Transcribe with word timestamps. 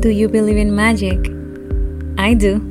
Do 0.00 0.10
you 0.10 0.28
believe 0.28 0.56
in 0.56 0.76
magic? 0.76 1.18
I 2.18 2.32
do. 2.32 2.62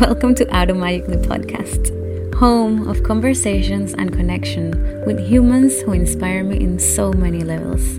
Welcome 0.00 0.34
to 0.36 0.56
Out 0.56 0.70
of 0.70 0.78
podcast, 0.78 2.34
home 2.34 2.88
of 2.88 3.02
conversations 3.02 3.92
and 3.92 4.10
connection 4.10 4.70
with 5.04 5.20
humans 5.20 5.82
who 5.82 5.92
inspire 5.92 6.42
me 6.42 6.58
in 6.58 6.78
so 6.78 7.12
many 7.12 7.40
levels. 7.40 7.98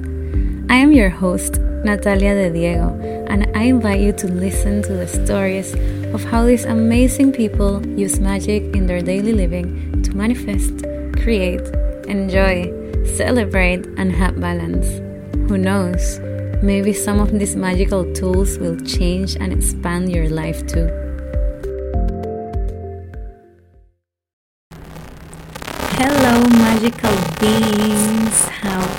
I 0.71 0.77
am 0.77 0.91
your 0.91 1.12
host, 1.12 1.59
Natalia 1.85 2.33
de 2.33 2.49
Diego, 2.49 2.97
and 3.29 3.46
I 3.55 3.65
invite 3.65 4.01
you 4.01 4.12
to 4.13 4.27
listen 4.27 4.81
to 4.83 4.94
the 4.94 5.08
stories 5.08 5.76
of 6.12 6.23
how 6.23 6.44
these 6.44 6.65
amazing 6.65 7.33
people 7.33 7.85
use 7.85 8.19
magic 8.19 8.76
in 8.76 8.87
their 8.87 9.03
daily 9.03 9.33
living 9.33 10.01
to 10.01 10.17
manifest, 10.17 10.83
create, 11.21 11.62
enjoy, 12.08 12.73
celebrate, 13.05 13.85
and 13.97 14.12
have 14.12 14.42
balance. 14.42 14.87
Who 15.47 15.60
knows? 15.60 16.20
Maybe 16.63 16.93
some 16.93 17.20
of 17.20 17.31
these 17.31 17.55
magical 17.55 18.05
tools 18.13 18.59
will 18.59 18.80
change 18.81 19.36
and 19.36 19.52
expand 19.52 20.12
your 20.12 20.30
life 20.30 20.67
too. 20.67 20.86
Hello, 25.98 26.45
magical 26.62 27.17
beings. 27.41 28.45
How 28.62 28.91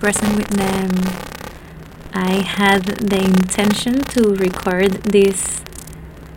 present 0.00 0.34
with 0.38 0.48
them. 0.48 0.90
I 2.14 2.40
had 2.40 2.84
the 2.84 3.22
intention 3.22 4.00
to 4.16 4.34
record 4.34 4.92
this 5.04 5.60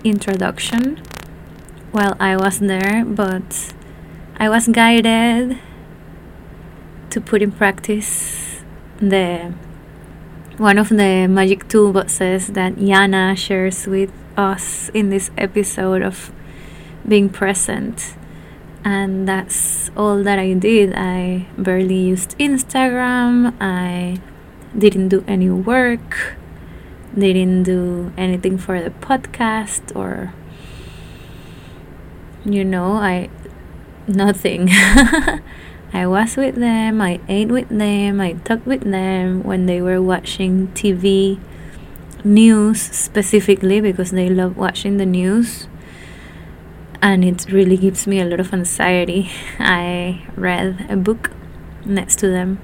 introduction 0.04 1.02
while 1.94 2.18
I 2.20 2.36
was 2.36 2.60
there, 2.60 3.06
but 3.06 3.74
I 4.36 4.50
was 4.50 4.68
guided 4.68 5.58
to 7.10 7.22
put 7.22 7.42
in 7.42 7.54
practice 7.54 8.62
the 8.98 9.54
one 10.58 10.78
of 10.78 10.90
the 10.90 11.28
magic 11.28 11.70
toolboxes 11.70 12.54
that 12.54 12.78
Jana 12.78 13.34
shares 13.36 13.88
with 13.88 14.12
us 14.36 14.90
in 14.94 15.10
this 15.10 15.32
episode 15.38 16.02
of 16.02 16.34
being 17.08 17.30
present. 17.30 18.16
And 18.84 19.26
that's 19.28 19.83
all 19.96 20.24
that 20.24 20.40
I 20.40 20.54
did. 20.54 20.94
I 20.96 21.48
barely 21.58 22.00
used 22.00 22.38
Instagram. 22.38 23.54
I 23.60 24.20
didn't 24.78 25.10
do 25.10 25.24
any 25.28 25.50
work. 25.50 26.36
Didn't 27.18 27.64
do 27.64 28.12
anything 28.18 28.58
for 28.58 28.82
the 28.82 28.90
podcast 28.90 29.96
or 29.96 30.34
you 32.46 32.66
know, 32.66 32.94
I 32.94 33.30
nothing. 34.08 34.70
I 35.96 36.08
was 36.08 36.36
with 36.36 36.56
them, 36.56 37.02
I 37.02 37.20
ate 37.30 37.50
with 37.50 37.70
them, 37.70 38.20
I 38.20 38.34
talked 38.34 38.66
with 38.66 38.82
them 38.82 39.44
when 39.44 39.68
they 39.68 39.80
were 39.80 40.02
watching 40.02 40.70
TV 40.70 41.40
news 42.24 42.82
specifically 42.82 43.80
because 43.80 44.10
they 44.10 44.28
love 44.28 44.58
watching 44.58 44.98
the 44.98 45.06
news 45.06 45.68
and 47.04 47.26
it 47.26 47.52
really 47.52 47.76
gives 47.76 48.08
me 48.08 48.22
a 48.22 48.26
lot 48.26 48.40
of 48.40 48.54
anxiety. 48.54 49.30
I 49.60 50.26
read 50.38 50.86
a 50.90 50.96
book 50.96 51.32
next 51.86 52.16
to 52.20 52.30
them 52.30 52.60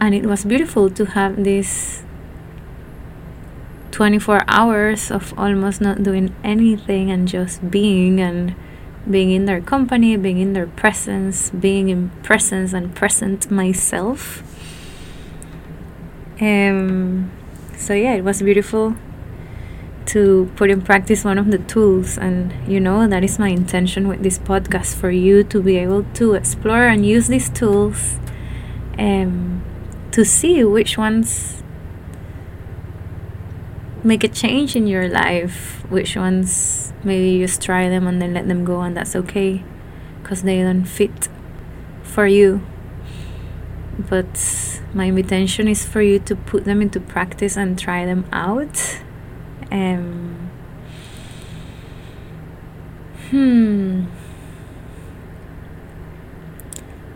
and 0.00 0.14
it 0.14 0.24
was 0.24 0.46
beautiful 0.46 0.88
to 0.88 1.04
have 1.04 1.44
this 1.44 2.02
24 3.90 4.40
hours 4.48 5.10
of 5.10 5.38
almost 5.38 5.82
not 5.82 6.02
doing 6.02 6.34
anything 6.42 7.10
and 7.10 7.28
just 7.28 7.70
being 7.70 8.20
and 8.20 8.54
being 9.08 9.30
in 9.30 9.44
their 9.44 9.60
company, 9.60 10.16
being 10.16 10.38
in 10.38 10.54
their 10.54 10.66
presence, 10.66 11.50
being 11.50 11.90
in 11.90 12.08
presence 12.22 12.72
and 12.72 12.94
present 12.94 13.50
myself. 13.50 14.42
Um, 16.40 17.30
so 17.76 17.92
yeah, 17.92 18.14
it 18.14 18.24
was 18.24 18.40
beautiful 18.40 18.96
to 20.06 20.50
put 20.56 20.70
in 20.70 20.82
practice 20.82 21.24
one 21.24 21.38
of 21.38 21.50
the 21.50 21.58
tools. 21.58 22.18
And 22.18 22.52
you 22.68 22.80
know 22.80 23.06
that 23.06 23.22
is 23.24 23.38
my 23.38 23.48
intention 23.48 24.08
with 24.08 24.22
this 24.22 24.38
podcast 24.38 24.94
for 24.94 25.10
you 25.10 25.44
to 25.44 25.62
be 25.62 25.76
able 25.76 26.04
to 26.14 26.34
explore 26.34 26.86
and 26.86 27.04
use 27.04 27.28
these 27.28 27.50
tools 27.50 28.18
um, 28.98 29.62
to 30.12 30.24
see 30.24 30.64
which 30.64 30.96
ones 30.96 31.62
make 34.02 34.22
a 34.22 34.28
change 34.28 34.76
in 34.76 34.86
your 34.86 35.08
life 35.08 35.84
which 35.88 36.14
ones 36.14 36.92
maybe 37.02 37.30
you 37.30 37.44
just 37.44 37.60
try 37.60 37.88
them 37.88 38.06
and 38.06 38.22
then 38.22 38.32
let 38.32 38.46
them 38.46 38.64
go 38.64 38.80
and 38.80 38.96
that's 38.96 39.16
okay 39.16 39.64
because 40.22 40.42
they 40.42 40.62
don't 40.62 40.84
fit 40.84 41.28
for 42.02 42.26
you. 42.26 42.60
But 43.98 44.80
my 44.92 45.04
intention 45.04 45.68
is 45.68 45.86
for 45.86 46.02
you 46.02 46.18
to 46.20 46.34
put 46.34 46.64
them 46.64 46.82
into 46.82 47.00
practice 47.00 47.56
and 47.56 47.78
try 47.78 48.04
them 48.04 48.26
out 48.32 49.00
um, 49.70 50.50
hmm 53.30 54.04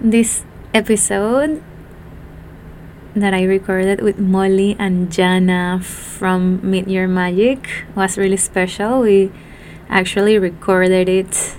this 0.01 0.45
episode 0.73 1.63
that 3.15 3.35
I 3.35 3.43
recorded 3.43 4.01
with 4.01 4.19
Molly 4.19 4.77
and 4.79 5.13
Jana 5.13 5.81
from 5.83 6.61
Meet 6.63 6.89
Your 6.89 7.07
Magic 7.07 7.85
was 7.95 8.17
really 8.17 8.39
special. 8.39 9.01
We 9.01 9.31
actually 9.91 10.39
recorded 10.39 11.09
it 11.09 11.57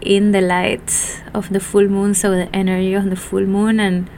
in 0.00 0.32
the 0.32 0.40
light 0.40 1.22
of 1.34 1.50
the 1.50 1.60
full 1.60 1.86
moon, 1.86 2.14
so 2.14 2.30
the 2.30 2.48
energy 2.54 2.94
of 2.94 3.10
the 3.10 3.16
full 3.16 3.44
moon, 3.44 3.78
and 3.78 4.08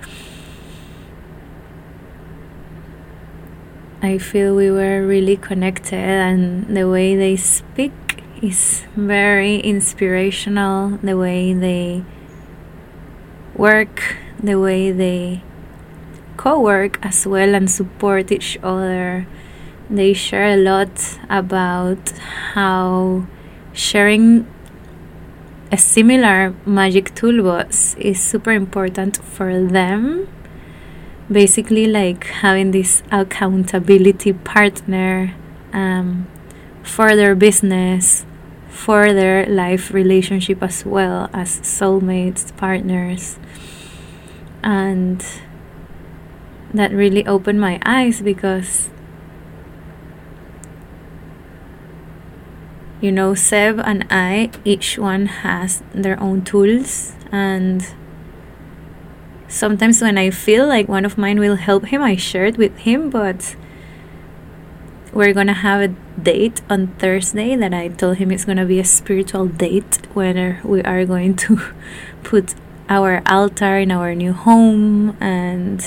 I 4.05 4.19
feel 4.19 4.55
we 4.55 4.71
were 4.71 5.01
really 5.01 5.39
connected, 5.39 5.95
and 5.97 6.77
the 6.77 6.87
way 6.87 7.17
they 7.17 7.37
speak 7.37 8.23
is 8.43 8.85
very 8.95 9.57
inspirational. 9.57 10.99
The 11.03 11.17
way 11.17 11.55
they 11.55 12.05
work 13.57 14.03
the 14.43 14.61
way 14.61 14.93
they 14.93 15.41
co 16.37 16.61
work 16.61 16.99
as 17.03 17.27
well 17.27 17.55
and 17.55 17.71
support 17.71 18.31
each 18.31 18.59
other. 18.63 19.27
They 19.89 20.13
share 20.13 20.53
a 20.53 20.57
lot 20.59 21.19
about 21.31 22.11
how 22.53 23.25
sharing 23.73 24.47
a 25.73 25.79
similar 25.79 26.55
magic 26.67 27.15
toolbox 27.15 27.95
is 27.95 28.21
super 28.21 28.53
important 28.53 29.17
for 29.25 29.65
them. 29.65 30.29
Basically, 31.31 31.87
like 31.87 32.25
having 32.25 32.71
this 32.71 33.03
accountability 33.11 34.33
partner 34.33 35.35
um, 35.73 36.27
for 36.83 37.17
their 37.17 37.35
business, 37.35 38.27
for 38.69 39.13
their 39.13 39.47
life 39.47 39.93
relationship 39.93 40.63
as 40.63 40.85
well 40.85 41.31
as 41.33 41.61
soulmates, 41.61 42.55
partners. 42.57 43.39
And 44.63 45.25
that 46.75 46.91
really 46.91 47.27
opened 47.27 47.61
my 47.61 47.81
eyes 47.87 48.21
because 48.21 48.91
you 53.01 53.13
know 53.13 53.35
Seb 53.35 53.79
and 53.85 54.05
I 54.11 54.51
each 54.65 54.99
one 54.99 55.27
has 55.27 55.83
their 55.95 56.21
own 56.21 56.43
tools 56.43 57.15
and 57.31 57.87
sometimes 59.49 60.01
when 60.01 60.19
I 60.19 60.31
feel 60.31 60.67
like 60.67 60.89
one 60.89 61.05
of 61.05 61.19
mine 61.19 61.39
will 61.39 61.57
help 61.57 61.87
him 61.87 62.03
I 62.03 62.17
share 62.17 62.47
it 62.47 62.57
with 62.57 62.77
him 62.79 63.11
but 63.11 63.57
we're 65.13 65.33
gonna 65.33 65.55
have 65.55 65.81
a 65.81 65.89
date 66.21 66.61
on 66.69 66.89
Thursday 66.99 67.55
that 67.55 67.73
I 67.73 67.89
told 67.89 68.17
him 68.17 68.33
it's 68.33 68.45
gonna 68.45 68.67
be 68.67 68.81
a 68.81 68.85
spiritual 68.85 69.47
date 69.47 70.07
where 70.13 70.61
we 70.65 70.83
are 70.83 71.05
going 71.07 71.37
to 71.37 71.61
put 72.25 72.55
our 72.89 73.23
altar 73.27 73.79
in 73.79 73.91
our 73.91 74.15
new 74.15 74.33
home 74.33 75.17
and 75.21 75.87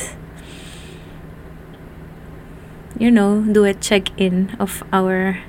you 2.98 3.12
know 3.12 3.42
do 3.42 3.65
a 3.65 3.74
check-in 3.74 4.56
of 4.59 4.81
our 4.94 5.39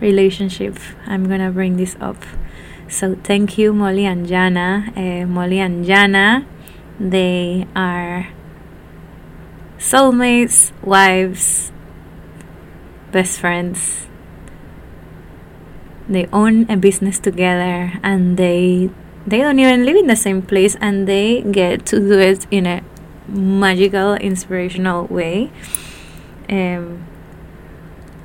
relationship. 0.00 0.78
I'm 1.06 1.28
gonna 1.28 1.50
bring 1.50 1.76
this 1.76 1.96
up. 2.00 2.22
So 2.88 3.16
thank 3.24 3.56
you 3.56 3.72
molly 3.72 4.04
and 4.04 4.26
jana. 4.26 4.92
Uh, 4.94 5.26
molly 5.26 5.58
and 5.58 5.86
jana 5.86 6.46
they 7.10 7.66
are 7.74 8.28
soulmates, 9.78 10.70
wives, 10.82 11.72
best 13.10 13.40
friends. 13.40 14.06
They 16.08 16.26
own 16.32 16.70
a 16.70 16.76
business 16.76 17.18
together 17.18 17.98
and 18.02 18.36
they 18.36 18.90
they 19.26 19.38
don't 19.38 19.58
even 19.58 19.84
live 19.84 19.96
in 19.96 20.06
the 20.06 20.16
same 20.16 20.42
place 20.42 20.76
and 20.80 21.06
they 21.06 21.42
get 21.42 21.86
to 21.86 21.98
do 21.98 22.18
it 22.18 22.46
in 22.50 22.66
a 22.66 22.82
magical, 23.28 24.14
inspirational 24.14 25.06
way. 25.06 25.50
Um, 26.48 27.06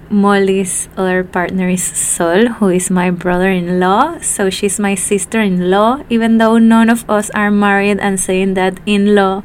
Molly's 0.10 0.90
other 0.98 1.24
partner 1.24 1.70
is 1.70 1.84
Sol, 1.84 2.48
who 2.60 2.70
is 2.70 2.90
my 2.90 3.12
brother 3.12 3.50
in 3.50 3.80
law. 3.80 4.20
So 4.20 4.50
she's 4.50 4.80
my 4.80 4.96
sister 4.96 5.42
in 5.42 5.70
law, 5.70 6.04
even 6.10 6.38
though 6.38 6.58
none 6.58 6.90
of 6.90 7.10
us 7.10 7.30
are 7.32 7.52
married 7.52 8.00
and 8.00 8.20
saying 8.20 8.54
that 8.56 8.80
in 8.86 9.16
law 9.16 9.44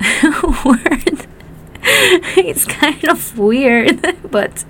word. 0.64 1.26
it's 2.36 2.64
kind 2.64 3.04
of 3.08 3.38
weird, 3.38 4.00
but 4.30 4.64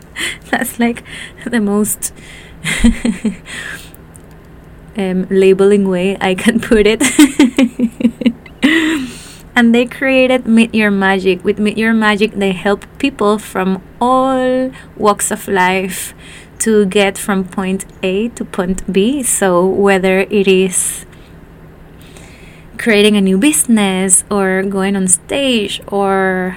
that's 0.51 0.81
like 0.81 1.05
the 1.47 1.61
most 1.61 2.13
um, 4.97 5.27
labeling 5.31 5.89
way 5.89 6.17
I 6.21 6.35
can 6.35 6.61
put 6.61 6.87
it. 6.87 7.03
And 9.57 9.75
they 9.75 9.87
created 9.87 10.47
Meet 10.47 10.75
Your 10.75 10.91
Magic. 10.91 11.45
With 11.45 11.59
Meet 11.59 11.79
Your 11.79 11.95
Magic, 11.95 12.33
they 12.33 12.53
help 12.53 12.87
people 12.99 13.39
from 13.39 13.83
all 14.01 14.71
walks 14.97 15.31
of 15.31 15.47
life 15.47 16.15
to 16.61 16.87
get 16.87 17.17
from 17.17 17.45
point 17.45 17.85
A 18.03 18.29
to 18.31 18.45
point 18.45 18.91
B. 18.93 19.23
So, 19.23 19.67
whether 19.67 20.21
it 20.21 20.49
is 20.49 21.07
creating 22.79 23.17
a 23.17 23.21
new 23.21 23.39
business 23.39 24.25
or 24.31 24.63
going 24.63 24.97
on 24.97 25.07
stage 25.09 25.81
or 25.87 26.57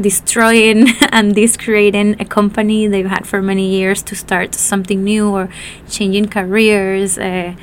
destroying 0.00 0.88
and 1.12 1.34
discreating 1.34 2.20
a 2.20 2.24
company 2.24 2.86
they've 2.86 3.06
had 3.06 3.26
for 3.26 3.40
many 3.40 3.68
years 3.70 4.02
to 4.02 4.16
start 4.16 4.54
something 4.54 5.04
new 5.04 5.30
or 5.30 5.48
changing 5.88 6.28
careers, 6.28 7.18
uh, 7.18 7.54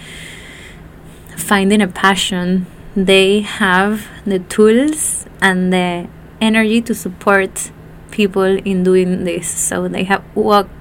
finding 1.36 1.82
a 1.82 1.88
passion 1.88 2.66
they 3.06 3.42
have 3.42 4.08
the 4.26 4.40
tools 4.40 5.26
and 5.42 5.72
the 5.72 6.08
energy 6.42 6.82
to 6.82 6.94
support 6.96 7.72
people 8.12 8.44
in 8.44 8.84
doing 8.84 9.24
this. 9.24 9.48
So 9.48 9.88
they 9.88 10.04
have 10.06 10.24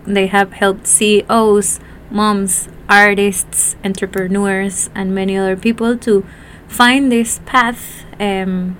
they 0.06 0.26
have 0.26 0.52
helped 0.52 0.86
CEOs, 0.86 1.80
moms, 2.10 2.68
artists, 2.88 3.76
entrepreneurs, 3.84 4.90
and 4.94 5.14
many 5.14 5.36
other 5.36 5.56
people 5.56 5.96
to 5.98 6.24
find 6.66 7.12
this 7.12 7.40
path 7.46 8.04
um, 8.18 8.78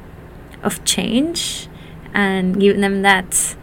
of 0.62 0.85
change 0.85 1.69
and 2.14 2.58
give 2.58 2.81
them 2.81 3.02
that 3.02 3.56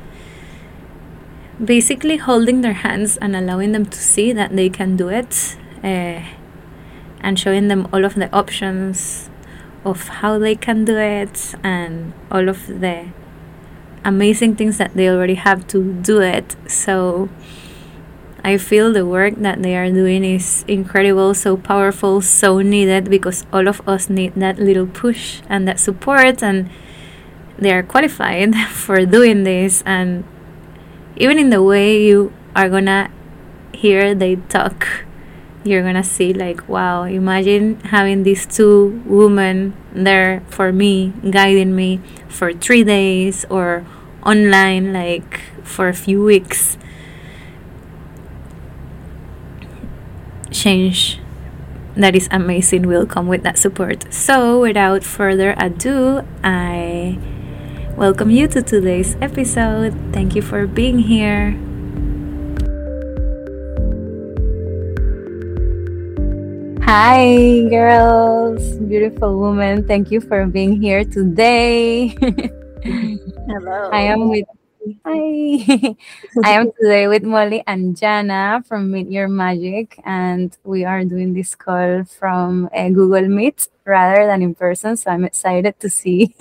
basically 1.64 2.18
holding 2.18 2.62
their 2.62 2.74
hands 2.74 3.18
and 3.18 3.36
allowing 3.36 3.72
them 3.72 3.86
to 3.86 3.98
see 3.98 4.32
that 4.34 4.56
they 4.56 4.70
can 4.70 4.98
do 4.98 5.10
it 5.10 5.58
uh, 5.84 6.22
and 7.22 7.40
showing 7.40 7.68
them 7.70 7.88
all 7.94 8.04
of 8.04 8.16
the 8.16 8.32
options 8.36 9.30
of 9.86 10.08
how 10.08 10.40
they 10.40 10.56
can 10.56 10.84
do 10.84 10.98
it 10.98 11.54
and 11.64 12.14
all 12.32 12.50
of 12.50 12.68
the 12.68 13.08
amazing 14.04 14.56
things 14.56 14.78
that 14.78 14.94
they 14.96 15.10
already 15.10 15.36
have 15.36 15.68
to 15.68 15.94
do 15.94 16.20
it. 16.20 16.56
So 16.68 17.30
I 18.44 18.58
feel 18.58 18.94
the 18.94 19.06
work 19.06 19.36
that 19.38 19.62
they 19.64 19.76
are 19.76 19.90
doing 19.90 20.24
is 20.24 20.66
incredible, 20.68 21.34
so 21.34 21.58
powerful, 21.58 22.22
so 22.22 22.60
needed 22.62 23.10
because 23.10 23.46
all 23.54 23.68
of 23.68 23.82
us 23.88 24.10
need 24.10 24.36
that 24.36 24.60
little 24.60 24.88
push 24.88 25.42
and 25.50 25.68
that 25.68 25.80
support 25.80 26.44
and 26.44 26.70
they 27.58 27.72
are 27.72 27.84
qualified 27.84 28.56
for 28.70 29.06
doing 29.06 29.44
this 29.44 29.82
and 29.86 30.24
even 31.16 31.40
in 31.40 31.50
the 31.50 31.64
way 31.64 32.04
you 32.04 32.34
are 32.56 32.70
gonna 32.70 33.10
hear 33.74 34.14
they 34.14 34.36
talk 34.36 35.05
you're 35.66 35.82
gonna 35.82 36.04
see 36.04 36.32
like 36.32 36.68
wow 36.70 37.04
imagine 37.04 37.80
having 37.86 38.22
these 38.22 38.46
two 38.46 39.02
women 39.06 39.76
there 39.94 40.44
for 40.48 40.72
me 40.72 41.12
guiding 41.32 41.76
me 41.76 42.00
for 42.30 42.54
three 42.54 42.84
days 42.84 43.46
or 43.50 43.84
online 44.24 44.94
like 44.94 45.42
for 45.64 45.88
a 45.88 45.94
few 45.94 46.24
weeks. 46.24 46.78
Change 50.52 51.20
that 51.98 52.16
is 52.16 52.28
amazing 52.30 52.88
will 52.88 53.06
come 53.06 53.28
with 53.28 53.42
that 53.44 53.58
support. 53.58 54.14
So 54.14 54.62
without 54.62 55.04
further 55.04 55.56
ado 55.58 56.22
i 56.44 57.18
welcome 57.98 58.30
you 58.30 58.48
to 58.50 58.62
today's 58.62 59.16
episode. 59.20 59.94
Thank 60.14 60.36
you 60.36 60.42
for 60.44 60.68
being 60.68 61.00
here 61.00 61.58
Hi, 66.86 67.66
girls, 67.68 68.78
beautiful 68.78 69.40
woman. 69.40 69.88
Thank 69.88 70.12
you 70.12 70.22
for 70.22 70.46
being 70.46 70.80
here 70.80 71.04
today. 71.04 72.10
Hello. 73.50 73.90
I 73.90 74.02
am 74.02 74.30
with 74.30 74.46
Hi. 74.86 75.96
I 76.44 76.52
am 76.52 76.72
today 76.80 77.08
with 77.08 77.24
Molly 77.24 77.64
and 77.66 77.98
Jana 77.98 78.62
from 78.68 78.92
Meet 78.92 79.10
Your 79.10 79.28
Magic, 79.28 80.00
and 80.06 80.56
we 80.64 80.86
are 80.86 81.04
doing 81.04 81.34
this 81.34 81.56
call 81.56 82.04
from 82.04 82.70
a 82.72 82.92
Google 82.92 83.28
Meet 83.28 83.68
rather 83.86 84.28
than 84.28 84.44
in 84.44 84.54
person. 84.54 84.96
So 84.96 85.10
I'm 85.10 85.24
excited 85.24 85.80
to 85.80 85.90
see 85.90 86.36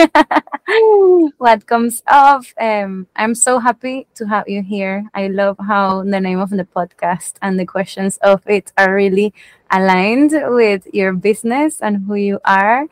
what 1.38 1.66
comes 1.66 2.02
up. 2.06 2.44
Um, 2.60 3.06
I'm 3.16 3.34
so 3.34 3.60
happy 3.60 4.06
to 4.16 4.26
have 4.26 4.46
you 4.46 4.62
here. 4.62 5.08
I 5.14 5.28
love 5.28 5.56
how 5.58 6.02
the 6.04 6.20
name 6.20 6.38
of 6.38 6.50
the 6.50 6.64
podcast 6.64 7.36
and 7.40 7.58
the 7.58 7.64
questions 7.64 8.18
of 8.18 8.42
it 8.46 8.72
are 8.76 8.94
really 8.94 9.32
aligned 9.70 10.32
with 10.48 10.86
your 10.92 11.14
business 11.14 11.80
and 11.80 12.04
who 12.04 12.14
you 12.16 12.40
are. 12.44 12.88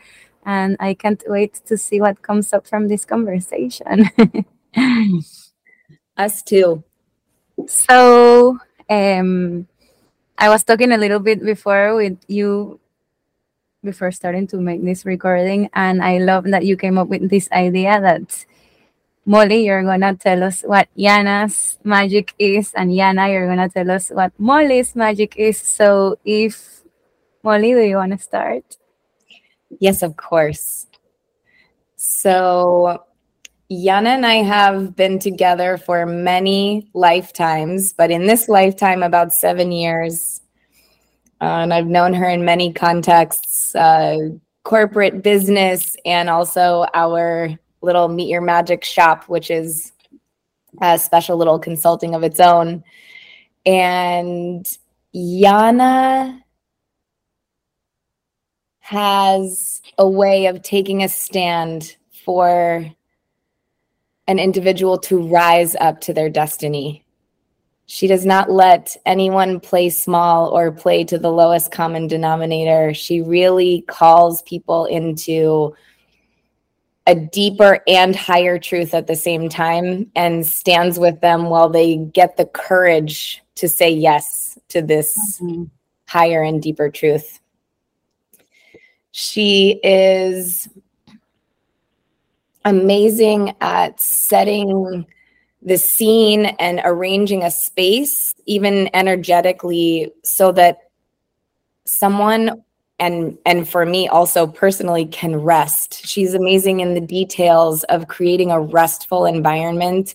And 0.46 0.78
I 0.80 0.94
can't 0.94 1.22
wait 1.26 1.60
to 1.66 1.76
see 1.76 2.00
what 2.00 2.22
comes 2.22 2.54
up 2.54 2.66
from 2.66 2.88
this 2.88 3.04
conversation. 3.04 4.08
Us 6.22 6.38
too. 6.40 6.84
So, 7.66 8.56
um, 8.88 9.66
I 10.38 10.48
was 10.48 10.62
talking 10.62 10.92
a 10.92 10.96
little 10.96 11.18
bit 11.18 11.42
before 11.42 11.96
with 11.96 12.16
you 12.28 12.78
before 13.82 14.12
starting 14.12 14.46
to 14.54 14.58
make 14.62 14.84
this 14.84 15.04
recording, 15.04 15.68
and 15.74 15.98
I 15.98 16.18
love 16.18 16.44
that 16.54 16.64
you 16.64 16.76
came 16.76 16.96
up 16.96 17.08
with 17.08 17.28
this 17.28 17.50
idea 17.50 18.00
that 18.00 18.46
Molly, 19.26 19.66
you're 19.66 19.82
gonna 19.82 20.14
tell 20.14 20.44
us 20.44 20.62
what 20.62 20.86
Jana's 20.96 21.78
magic 21.82 22.34
is, 22.38 22.72
and 22.74 22.94
Jana, 22.94 23.26
you're 23.28 23.48
gonna 23.48 23.68
tell 23.68 23.90
us 23.90 24.10
what 24.10 24.30
Molly's 24.38 24.94
magic 24.94 25.34
is. 25.36 25.58
So, 25.58 26.18
if 26.24 26.82
Molly, 27.42 27.74
do 27.74 27.82
you 27.82 27.96
want 27.96 28.12
to 28.12 28.18
start? 28.18 28.78
Yes, 29.80 30.04
of 30.04 30.14
course. 30.14 30.86
So, 31.96 33.02
Jana 33.80 34.10
and 34.10 34.26
I 34.26 34.42
have 34.42 34.94
been 34.96 35.18
together 35.18 35.78
for 35.78 36.04
many 36.04 36.90
lifetimes, 36.94 37.92
but 37.92 38.10
in 38.10 38.26
this 38.26 38.48
lifetime, 38.48 39.02
about 39.02 39.32
seven 39.32 39.72
years. 39.72 40.40
Uh, 41.40 41.62
and 41.62 41.72
I've 41.72 41.86
known 41.86 42.12
her 42.14 42.28
in 42.28 42.44
many 42.44 42.72
contexts 42.72 43.74
uh, 43.74 44.18
corporate 44.64 45.22
business 45.22 45.96
and 46.04 46.28
also 46.28 46.86
our 46.92 47.50
little 47.80 48.08
Meet 48.08 48.28
Your 48.28 48.42
Magic 48.42 48.84
shop, 48.84 49.24
which 49.28 49.50
is 49.50 49.92
a 50.80 50.98
special 50.98 51.36
little 51.36 51.58
consulting 51.58 52.14
of 52.14 52.22
its 52.22 52.40
own. 52.40 52.84
And 53.64 54.66
Jana 55.14 56.44
has 58.80 59.80
a 59.98 60.08
way 60.08 60.46
of 60.46 60.62
taking 60.62 61.02
a 61.02 61.08
stand 61.08 61.96
for 62.24 62.92
an 64.28 64.38
individual 64.38 64.98
to 64.98 65.20
rise 65.26 65.74
up 65.76 66.00
to 66.02 66.12
their 66.12 66.30
destiny. 66.30 67.04
She 67.86 68.06
does 68.06 68.24
not 68.24 68.50
let 68.50 68.96
anyone 69.04 69.60
play 69.60 69.90
small 69.90 70.48
or 70.48 70.72
play 70.72 71.04
to 71.04 71.18
the 71.18 71.32
lowest 71.32 71.72
common 71.72 72.06
denominator. 72.06 72.94
She 72.94 73.20
really 73.20 73.82
calls 73.82 74.42
people 74.42 74.86
into 74.86 75.74
a 77.06 77.14
deeper 77.14 77.80
and 77.88 78.14
higher 78.14 78.58
truth 78.58 78.94
at 78.94 79.08
the 79.08 79.16
same 79.16 79.48
time 79.48 80.10
and 80.14 80.46
stands 80.46 80.98
with 80.98 81.20
them 81.20 81.46
while 81.46 81.68
they 81.68 81.96
get 81.96 82.36
the 82.36 82.46
courage 82.46 83.42
to 83.56 83.68
say 83.68 83.90
yes 83.90 84.58
to 84.68 84.80
this 84.80 85.40
mm-hmm. 85.42 85.64
higher 86.06 86.42
and 86.42 86.62
deeper 86.62 86.88
truth. 86.88 87.40
She 89.10 89.80
is 89.82 90.68
amazing 92.64 93.54
at 93.60 94.00
setting 94.00 95.06
the 95.62 95.78
scene 95.78 96.46
and 96.46 96.80
arranging 96.84 97.42
a 97.42 97.50
space, 97.50 98.34
even 98.46 98.90
energetically, 98.94 100.12
so 100.24 100.52
that 100.52 100.78
someone 101.84 102.62
and 102.98 103.38
and 103.46 103.68
for 103.68 103.84
me 103.84 104.08
also 104.08 104.46
personally 104.46 105.06
can 105.06 105.36
rest. 105.36 106.06
She's 106.06 106.34
amazing 106.34 106.80
in 106.80 106.94
the 106.94 107.00
details 107.00 107.84
of 107.84 108.08
creating 108.08 108.50
a 108.50 108.60
restful 108.60 109.26
environment 109.26 110.14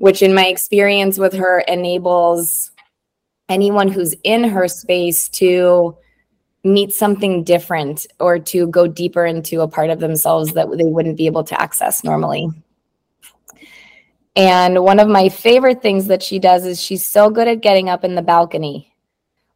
which 0.00 0.22
in 0.22 0.32
my 0.32 0.46
experience 0.46 1.18
with 1.18 1.34
her 1.34 1.60
enables 1.68 2.70
anyone 3.50 3.86
who's 3.86 4.14
in 4.24 4.42
her 4.44 4.66
space 4.66 5.28
to 5.28 5.94
meet 6.62 6.92
something 6.92 7.42
different 7.42 8.06
or 8.18 8.38
to 8.38 8.66
go 8.66 8.86
deeper 8.86 9.24
into 9.24 9.60
a 9.60 9.68
part 9.68 9.90
of 9.90 10.00
themselves 10.00 10.52
that 10.52 10.68
they 10.76 10.84
wouldn't 10.84 11.16
be 11.16 11.26
able 11.26 11.44
to 11.44 11.60
access 11.60 12.04
normally. 12.04 12.48
And 14.36 14.84
one 14.84 15.00
of 15.00 15.08
my 15.08 15.28
favorite 15.28 15.82
things 15.82 16.06
that 16.06 16.22
she 16.22 16.38
does 16.38 16.64
is 16.64 16.80
she's 16.80 17.04
so 17.04 17.30
good 17.30 17.48
at 17.48 17.62
getting 17.62 17.88
up 17.88 18.04
in 18.04 18.14
the 18.14 18.22
balcony. 18.22 18.92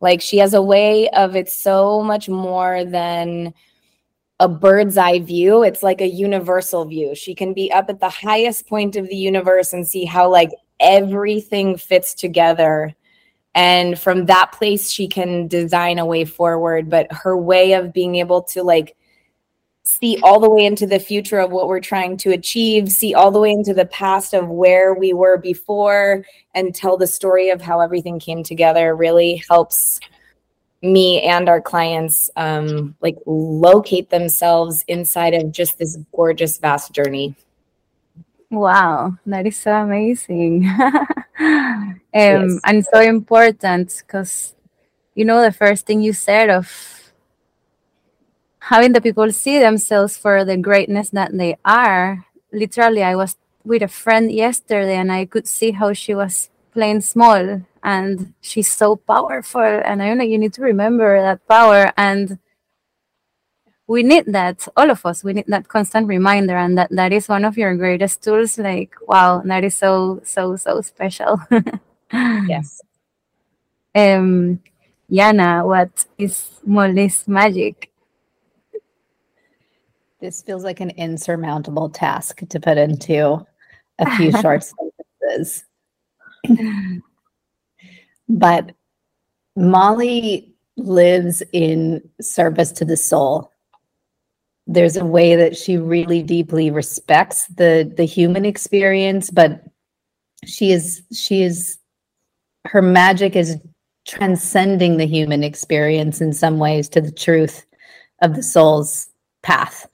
Like 0.00 0.20
she 0.20 0.38
has 0.38 0.54
a 0.54 0.62
way 0.62 1.08
of 1.10 1.36
it's 1.36 1.54
so 1.54 2.02
much 2.02 2.28
more 2.28 2.84
than 2.84 3.54
a 4.40 4.48
bird's 4.48 4.98
eye 4.98 5.20
view. 5.20 5.62
It's 5.62 5.82
like 5.82 6.00
a 6.00 6.08
universal 6.08 6.84
view. 6.84 7.14
She 7.14 7.34
can 7.34 7.54
be 7.54 7.70
up 7.72 7.88
at 7.88 8.00
the 8.00 8.08
highest 8.08 8.66
point 8.66 8.96
of 8.96 9.08
the 9.08 9.16
universe 9.16 9.72
and 9.72 9.86
see 9.86 10.04
how 10.04 10.28
like 10.28 10.50
everything 10.80 11.76
fits 11.76 12.14
together 12.14 12.94
and 13.54 13.98
from 13.98 14.26
that 14.26 14.52
place 14.52 14.90
she 14.90 15.06
can 15.06 15.46
design 15.46 15.98
a 15.98 16.06
way 16.06 16.24
forward 16.24 16.90
but 16.90 17.10
her 17.12 17.36
way 17.36 17.72
of 17.72 17.92
being 17.92 18.16
able 18.16 18.42
to 18.42 18.62
like 18.62 18.96
see 19.84 20.18
all 20.22 20.40
the 20.40 20.48
way 20.48 20.64
into 20.64 20.86
the 20.86 20.98
future 20.98 21.38
of 21.38 21.50
what 21.50 21.68
we're 21.68 21.80
trying 21.80 22.16
to 22.16 22.30
achieve 22.30 22.90
see 22.90 23.14
all 23.14 23.30
the 23.30 23.40
way 23.40 23.50
into 23.50 23.74
the 23.74 23.86
past 23.86 24.34
of 24.34 24.48
where 24.48 24.94
we 24.94 25.12
were 25.12 25.36
before 25.36 26.24
and 26.54 26.74
tell 26.74 26.96
the 26.96 27.06
story 27.06 27.50
of 27.50 27.60
how 27.60 27.80
everything 27.80 28.18
came 28.18 28.42
together 28.42 28.96
really 28.96 29.42
helps 29.48 30.00
me 30.82 31.22
and 31.22 31.48
our 31.48 31.62
clients 31.62 32.28
um, 32.36 32.94
like 33.00 33.16
locate 33.24 34.10
themselves 34.10 34.84
inside 34.88 35.32
of 35.32 35.50
just 35.50 35.78
this 35.78 35.96
gorgeous 36.12 36.58
vast 36.58 36.92
journey 36.92 37.34
Wow, 38.54 39.18
that 39.26 39.46
is 39.46 39.56
so 39.56 39.72
amazing. 39.72 40.70
um, 42.14 42.20
yes. 42.48 42.60
And 42.64 42.84
so 42.84 43.00
important 43.00 44.02
because, 44.06 44.54
you 45.14 45.24
know, 45.24 45.42
the 45.42 45.52
first 45.52 45.86
thing 45.86 46.00
you 46.00 46.12
said 46.12 46.48
of 46.48 47.12
having 48.60 48.92
the 48.92 49.00
people 49.00 49.30
see 49.32 49.58
themselves 49.58 50.16
for 50.16 50.44
the 50.44 50.56
greatness 50.56 51.10
that 51.10 51.36
they 51.36 51.56
are. 51.64 52.24
Literally, 52.52 53.02
I 53.02 53.16
was 53.16 53.36
with 53.64 53.82
a 53.82 53.88
friend 53.88 54.30
yesterday 54.30 54.96
and 54.96 55.10
I 55.10 55.24
could 55.24 55.48
see 55.48 55.72
how 55.72 55.92
she 55.92 56.14
was 56.14 56.50
playing 56.72 57.00
small 57.00 57.62
and 57.82 58.32
she's 58.40 58.70
so 58.70 58.96
powerful. 58.96 59.60
And 59.60 60.02
I 60.02 60.14
know 60.14 60.24
you 60.24 60.38
need 60.38 60.54
to 60.54 60.62
remember 60.62 61.20
that 61.20 61.46
power. 61.48 61.92
And 61.96 62.38
we 63.86 64.02
need 64.02 64.24
that 64.26 64.66
all 64.76 64.90
of 64.90 65.04
us 65.04 65.22
we 65.22 65.34
need 65.34 65.44
that 65.46 65.68
constant 65.68 66.08
reminder 66.08 66.56
and 66.56 66.78
that 66.78 66.88
that 66.90 67.12
is 67.12 67.28
one 67.28 67.44
of 67.44 67.58
your 67.58 67.76
greatest 67.76 68.22
tools 68.22 68.56
like 68.58 68.94
wow 69.06 69.42
that 69.44 69.62
is 69.62 69.74
so 69.76 70.20
so 70.24 70.56
so 70.56 70.80
special 70.80 71.38
yes. 72.14 72.80
Um 73.96 74.60
jana 75.08 75.64
what 75.64 76.06
is 76.18 76.50
molly's 76.64 77.28
magic? 77.28 77.92
This 80.20 80.42
feels 80.42 80.64
like 80.64 80.80
an 80.80 80.90
insurmountable 80.90 81.90
task 81.90 82.40
to 82.48 82.58
put 82.58 82.76
into 82.76 83.46
a 84.00 84.16
few 84.16 84.32
short 84.42 84.64
sentences. 84.64 85.64
But 88.28 88.72
molly 89.54 90.54
lives 90.76 91.42
in 91.52 92.02
service 92.20 92.72
to 92.72 92.84
the 92.84 92.96
soul. 92.96 93.52
There's 94.66 94.96
a 94.96 95.04
way 95.04 95.36
that 95.36 95.56
she 95.56 95.76
really 95.76 96.22
deeply 96.22 96.70
respects 96.70 97.46
the 97.46 97.92
the 97.96 98.06
human 98.06 98.44
experience 98.44 99.30
but 99.30 99.62
she 100.46 100.72
is 100.72 101.02
she 101.12 101.42
is 101.42 101.78
her 102.66 102.82
magic 102.82 103.36
is 103.36 103.58
transcending 104.06 104.96
the 104.96 105.06
human 105.06 105.42
experience 105.42 106.20
in 106.20 106.32
some 106.32 106.58
ways 106.58 106.88
to 106.90 107.00
the 107.00 107.12
truth 107.12 107.64
of 108.22 108.34
the 108.34 108.42
soul's 108.42 109.08
path 109.42 109.88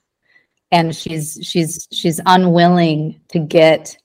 and 0.71 0.95
she's 0.95 1.39
she's 1.43 1.89
she's 1.93 2.21
unwilling 2.27 3.21
to 3.29 3.39
get 3.39 3.97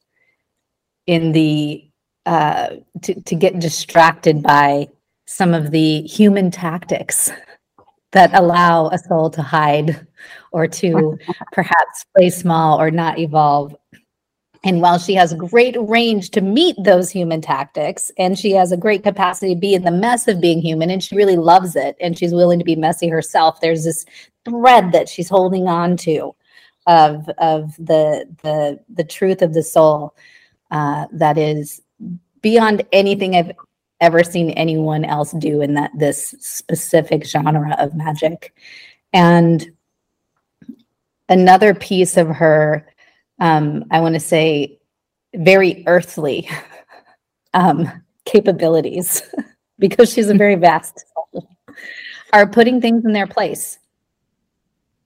in 1.08 1.32
the 1.32 1.84
uh 2.26 2.70
to, 3.02 3.20
to 3.22 3.36
get 3.36 3.60
distracted 3.60 4.42
by 4.42 4.88
some 5.26 5.54
of 5.54 5.72
the 5.72 6.02
human 6.04 6.52
tactics 6.52 7.32
that 8.12 8.34
allow 8.34 8.88
a 8.90 8.98
soul 8.98 9.30
to 9.30 9.42
hide 9.42 10.08
or 10.52 10.68
to 10.68 11.18
perhaps 11.52 12.06
play 12.16 12.30
small 12.30 12.80
or 12.80 12.90
not 12.90 13.20
evolve. 13.20 13.76
And 14.66 14.82
while 14.82 14.98
she 14.98 15.14
has 15.14 15.34
great 15.36 15.78
range 15.80 16.32
to 16.32 16.42
meet 16.42 16.76
those 16.84 17.10
human 17.10 17.40
tactics, 17.40 18.12
and 18.18 18.38
she 18.38 18.52
has 18.52 18.72
a 18.72 18.78
great 18.78 19.04
capacity 19.04 19.54
to 19.54 19.60
be 19.60 19.76
in 19.76 19.84
the 19.84 19.92
mess 19.92 20.28
of 20.28 20.42
being 20.42 20.60
human, 20.60 20.90
and 20.90 21.02
she 21.02 21.16
really 21.16 21.38
loves 21.38 21.76
it, 21.76 21.96
and 22.02 22.18
she's 22.18 22.34
willing 22.34 22.60
to 22.60 22.66
be 22.66 22.76
messy 22.76 23.08
herself, 23.08 23.62
there's 23.62 23.84
this 23.84 24.06
thread 24.44 24.92
that 24.92 25.08
she's 25.08 25.30
holding 25.30 25.68
on 25.68 25.96
to 25.98 26.36
of 26.88 27.28
of 27.38 27.76
the 27.78 28.28
the 28.44 28.80
the 28.90 29.04
truth 29.04 29.42
of 29.42 29.54
the 29.54 29.64
soul 29.64 30.16
uh, 30.72 31.06
that 31.12 31.38
is 31.38 31.82
beyond 32.42 32.84
anything 32.92 33.36
I've 33.36 33.52
ever 34.02 34.24
seen 34.24 34.52
anyone 34.52 35.06
else 35.06 35.32
do 35.32 35.62
in 35.62 35.74
that 35.76 35.92
this 35.96 36.36
specific 36.40 37.26
genre 37.26 37.76
of 37.80 37.96
magic. 37.96 38.54
And 39.14 39.72
another 41.30 41.74
piece 41.74 42.18
of 42.18 42.28
her, 42.28 42.86
um, 43.40 43.86
I 43.92 44.00
want 44.00 44.16
to 44.16 44.20
say, 44.20 44.80
very 45.36 45.84
earthly 45.88 46.50
um, 47.54 47.90
capabilities, 48.26 49.22
because 49.80 50.12
she's 50.12 50.30
a 50.30 50.34
very 50.46 50.56
vast 50.56 51.06
soul, 51.14 51.50
are 52.34 52.48
putting 52.48 52.82
things 52.82 53.06
in 53.06 53.14
their 53.14 53.28
place. 53.28 53.80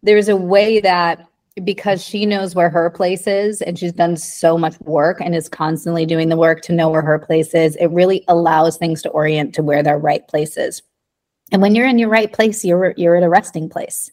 There's 0.01 0.29
a 0.29 0.35
way 0.35 0.79
that 0.79 1.25
because 1.63 2.03
she 2.03 2.25
knows 2.25 2.55
where 2.55 2.69
her 2.69 2.89
place 2.89 3.27
is 3.27 3.61
and 3.61 3.77
she's 3.77 3.91
done 3.91 4.15
so 4.15 4.57
much 4.57 4.79
work 4.81 5.19
and 5.19 5.35
is 5.35 5.49
constantly 5.49 6.05
doing 6.05 6.29
the 6.29 6.37
work 6.37 6.61
to 6.61 6.73
know 6.73 6.89
where 6.89 7.01
her 7.01 7.19
place 7.19 7.53
is, 7.53 7.75
it 7.77 7.87
really 7.87 8.23
allows 8.29 8.77
things 8.77 9.01
to 9.01 9.09
orient 9.09 9.53
to 9.55 9.63
where 9.63 9.83
their 9.83 9.97
right 9.97 10.25
place 10.27 10.55
is. 10.55 10.81
And 11.51 11.61
when 11.61 11.75
you're 11.75 11.87
in 11.87 11.99
your 11.99 12.09
right 12.09 12.31
place, 12.31 12.63
you're 12.63 12.93
you're 12.95 13.15
at 13.15 13.23
a 13.23 13.29
resting 13.29 13.69
place. 13.69 14.11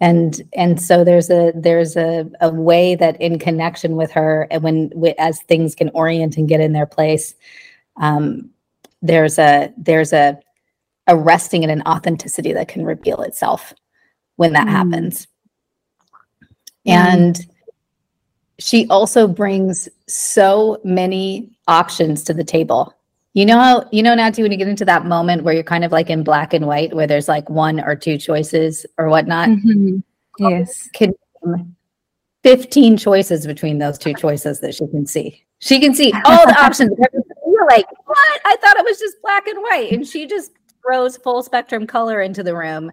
And 0.00 0.42
and 0.52 0.80
so 0.80 1.04
there's 1.04 1.30
a 1.30 1.52
there's 1.54 1.96
a, 1.96 2.30
a 2.40 2.50
way 2.50 2.94
that 2.96 3.20
in 3.20 3.38
connection 3.38 3.96
with 3.96 4.10
her 4.12 4.46
and 4.50 4.62
when 4.62 4.92
as 5.18 5.40
things 5.42 5.74
can 5.74 5.90
orient 5.94 6.36
and 6.36 6.48
get 6.48 6.60
in 6.60 6.72
their 6.72 6.86
place, 6.86 7.34
um, 7.96 8.50
there's 9.00 9.38
a 9.38 9.72
there's 9.78 10.12
a 10.12 10.38
a 11.06 11.16
resting 11.16 11.62
and 11.62 11.72
an 11.72 11.82
authenticity 11.86 12.52
that 12.52 12.68
can 12.68 12.84
reveal 12.84 13.22
itself 13.22 13.72
when 14.36 14.52
that 14.52 14.66
mm. 14.66 14.70
happens 14.70 15.26
and 16.86 17.46
she 18.58 18.86
also 18.88 19.26
brings 19.26 19.88
so 20.08 20.80
many 20.84 21.50
options 21.68 22.22
to 22.24 22.34
the 22.34 22.44
table. 22.44 22.94
You 23.36 23.44
know 23.44 23.58
how 23.58 23.86
you 23.92 24.02
know 24.02 24.14
Nati 24.14 24.40
when 24.40 24.50
you 24.50 24.56
get 24.56 24.66
into 24.66 24.86
that 24.86 25.04
moment 25.04 25.44
where 25.44 25.52
you're 25.52 25.62
kind 25.62 25.84
of 25.84 25.92
like 25.92 26.08
in 26.08 26.24
black 26.24 26.54
and 26.54 26.66
white 26.66 26.94
where 26.94 27.06
there's 27.06 27.28
like 27.28 27.50
one 27.50 27.80
or 27.80 27.94
two 27.94 28.16
choices 28.16 28.86
or 28.96 29.10
whatnot. 29.10 29.50
Mm-hmm. 29.50 29.98
Yes. 30.38 30.88
Can 30.94 31.12
15 32.42 32.96
choices 32.96 33.46
between 33.46 33.76
those 33.76 33.98
two 33.98 34.14
choices 34.14 34.60
that 34.60 34.74
she 34.74 34.86
can 34.86 35.06
see. 35.06 35.44
She 35.58 35.78
can 35.80 35.94
see 35.94 36.14
all 36.24 36.46
the 36.46 36.58
options. 36.58 36.92
You're 37.46 37.66
like, 37.66 37.86
what? 38.06 38.40
I 38.46 38.56
thought 38.56 38.78
it 38.78 38.84
was 38.86 38.98
just 38.98 39.20
black 39.20 39.46
and 39.46 39.60
white. 39.60 39.92
And 39.92 40.06
she 40.06 40.26
just 40.26 40.52
throws 40.82 41.18
full 41.18 41.42
spectrum 41.42 41.86
color 41.86 42.22
into 42.22 42.42
the 42.42 42.56
room. 42.56 42.90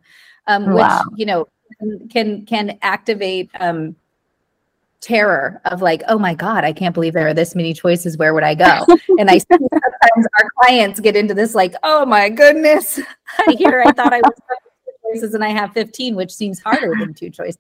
Um, 0.48 0.66
which, 0.66 0.82
wow. 0.82 1.06
you 1.16 1.26
know, 1.26 1.48
can 2.10 2.46
can 2.46 2.78
activate 2.82 3.50
um 3.62 3.96
terror 5.04 5.62
of 5.66 5.82
like, 5.82 6.02
oh 6.08 6.18
my 6.18 6.34
God, 6.34 6.64
I 6.64 6.74
can't 6.74 6.94
believe 6.94 7.14
there 7.14 7.28
are 7.28 7.34
this 7.34 7.56
many 7.56 7.74
choices. 7.74 8.18
Where 8.18 8.34
would 8.34 8.44
I 8.44 8.56
go? 8.56 8.86
and 9.20 9.30
I 9.30 9.38
see 9.38 9.46
sometimes 9.50 10.28
our 10.40 10.50
clients 10.60 11.00
get 11.00 11.16
into 11.16 11.34
this 11.34 11.54
like, 11.54 11.76
oh 11.84 12.06
my 12.06 12.30
goodness, 12.30 13.00
I 13.40 13.56
here 13.58 13.84
I 13.86 13.92
thought 13.92 14.14
I 14.14 14.22
was 14.22 14.34
two 14.36 15.14
choices 15.14 15.34
and 15.34 15.44
I 15.44 15.50
have 15.50 15.74
15, 15.74 16.16
which 16.16 16.32
seems 16.32 16.60
harder 16.60 16.94
than 16.98 17.14
two 17.14 17.30
choices. 17.30 17.60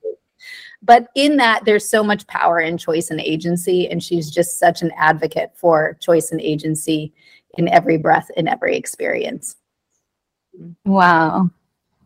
But 0.82 1.08
in 1.16 1.38
that, 1.38 1.64
there's 1.66 1.88
so 1.88 2.04
much 2.04 2.28
power 2.28 2.60
in 2.60 2.78
choice 2.78 3.12
and 3.12 3.22
agency. 3.22 3.88
And 3.90 4.04
she's 4.04 4.30
just 4.30 4.60
such 4.60 4.82
an 4.82 4.92
advocate 4.98 5.52
for 5.56 5.98
choice 6.02 6.32
and 6.32 6.42
agency 6.42 7.14
in 7.58 7.70
every 7.70 7.98
breath, 7.98 8.30
in 8.36 8.48
every 8.48 8.76
experience. 8.76 9.56
Wow 10.86 11.50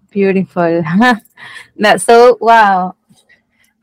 beautiful 0.10 0.84
that's 1.76 2.04
so 2.04 2.38
wow 2.42 2.96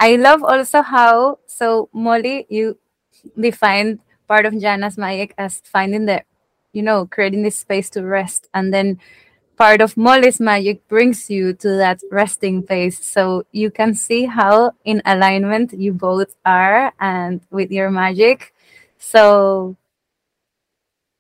i 0.07 0.17
love 0.17 0.43
also 0.43 0.83
how 0.83 1.39
so 1.47 1.89
molly 1.93 2.47
you 2.49 2.79
defined 3.41 3.99
part 4.29 4.47
of 4.47 4.55
jana's 4.55 4.99
magic 4.99 5.35
as 5.39 5.61
finding 5.65 6.07
the 6.07 6.23
you 6.73 6.83
know 6.83 7.07
creating 7.07 7.43
this 7.43 7.57
space 7.57 7.89
to 7.91 8.03
rest 8.03 8.49
and 8.55 8.73
then 8.75 8.99
part 9.57 9.81
of 9.81 9.97
Molly's 9.97 10.41
magic 10.41 10.87
brings 10.89 11.31
you 11.31 11.53
to 11.55 11.69
that 11.77 12.01
resting 12.11 12.63
place. 12.63 13.05
So 13.05 13.45
you 13.53 13.71
can 13.71 13.95
see 13.95 14.25
how 14.27 14.73
in 14.85 15.03
alignment 15.05 15.73
you 15.73 15.93
both 15.93 16.35
are 16.45 16.93
and 16.99 17.41
with 17.51 17.71
your 17.71 17.91
magic. 17.91 18.53
So 18.99 19.77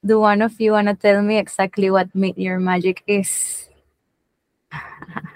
do 0.04 0.20
one 0.20 0.42
of 0.42 0.60
you 0.60 0.72
want 0.72 0.88
to 0.88 0.94
tell 0.94 1.22
me 1.22 1.38
exactly 1.38 1.90
what 1.90 2.14
meet 2.14 2.38
your 2.38 2.58
magic 2.60 3.02
is? 3.06 3.68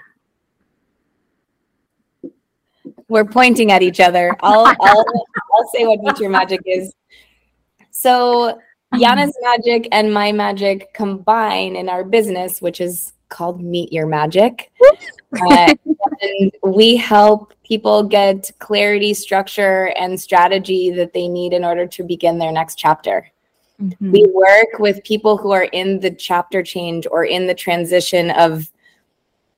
We're 3.09 3.25
pointing 3.25 3.71
at 3.71 3.81
each 3.81 3.99
other. 3.99 4.35
I'll, 4.41 4.65
I'll, 4.81 5.05
I'll 5.53 5.69
say 5.73 5.85
what 5.85 6.01
meet 6.01 6.19
your 6.19 6.29
magic 6.29 6.61
is. 6.65 6.93
So 7.91 8.59
Jana's 8.93 9.35
magic 9.41 9.87
and 9.91 10.13
my 10.13 10.31
magic 10.31 10.93
combine 10.93 11.75
in 11.75 11.89
our 11.89 12.03
business, 12.03 12.61
which 12.61 12.79
is 12.79 13.13
called 13.29 13.61
Meet 13.61 13.91
Your 13.91 14.07
Magic. 14.07 14.71
uh, 15.51 15.73
and 16.21 16.51
we 16.63 16.95
help 16.95 17.53
people 17.63 18.03
get 18.03 18.51
clarity, 18.59 19.13
structure, 19.13 19.93
and 19.97 20.19
strategy 20.19 20.89
that 20.91 21.13
they 21.13 21.27
need 21.27 21.53
in 21.53 21.63
order 21.63 21.85
to 21.87 22.03
begin 22.03 22.39
their 22.39 22.51
next 22.51 22.75
chapter. 22.75 23.29
Mm-hmm. 23.81 24.11
We 24.11 24.25
work 24.33 24.79
with 24.79 25.03
people 25.03 25.37
who 25.37 25.51
are 25.51 25.65
in 25.65 25.99
the 25.99 26.11
chapter 26.11 26.63
change 26.63 27.07
or 27.09 27.23
in 27.23 27.47
the 27.47 27.53
transition 27.53 28.31
of 28.31 28.69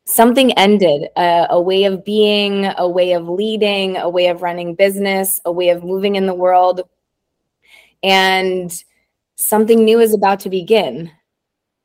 something 0.05 0.51
ended 0.53 1.10
uh, 1.15 1.48
a 1.50 1.62
way 1.62 1.84
of 1.86 2.03
being, 2.03 2.72
a 2.77 2.88
way 2.88 3.13
of 3.13 3.27
leading, 3.27 3.98
a 3.98 4.10
way 4.10 4.27
of 4.27 4.41
running 4.41 4.75
business, 4.75 5.39
a 5.46 5.51
way 5.51 5.70
of 5.70 5.84
moving 5.84 6.15
in 6.15 6.25
the 6.25 6.34
world. 6.34 6.81
And 8.03 8.72
something 9.36 9.84
new 9.84 10.00
is 10.00 10.13
about 10.13 10.39
to 10.41 10.50
begin. 10.50 11.12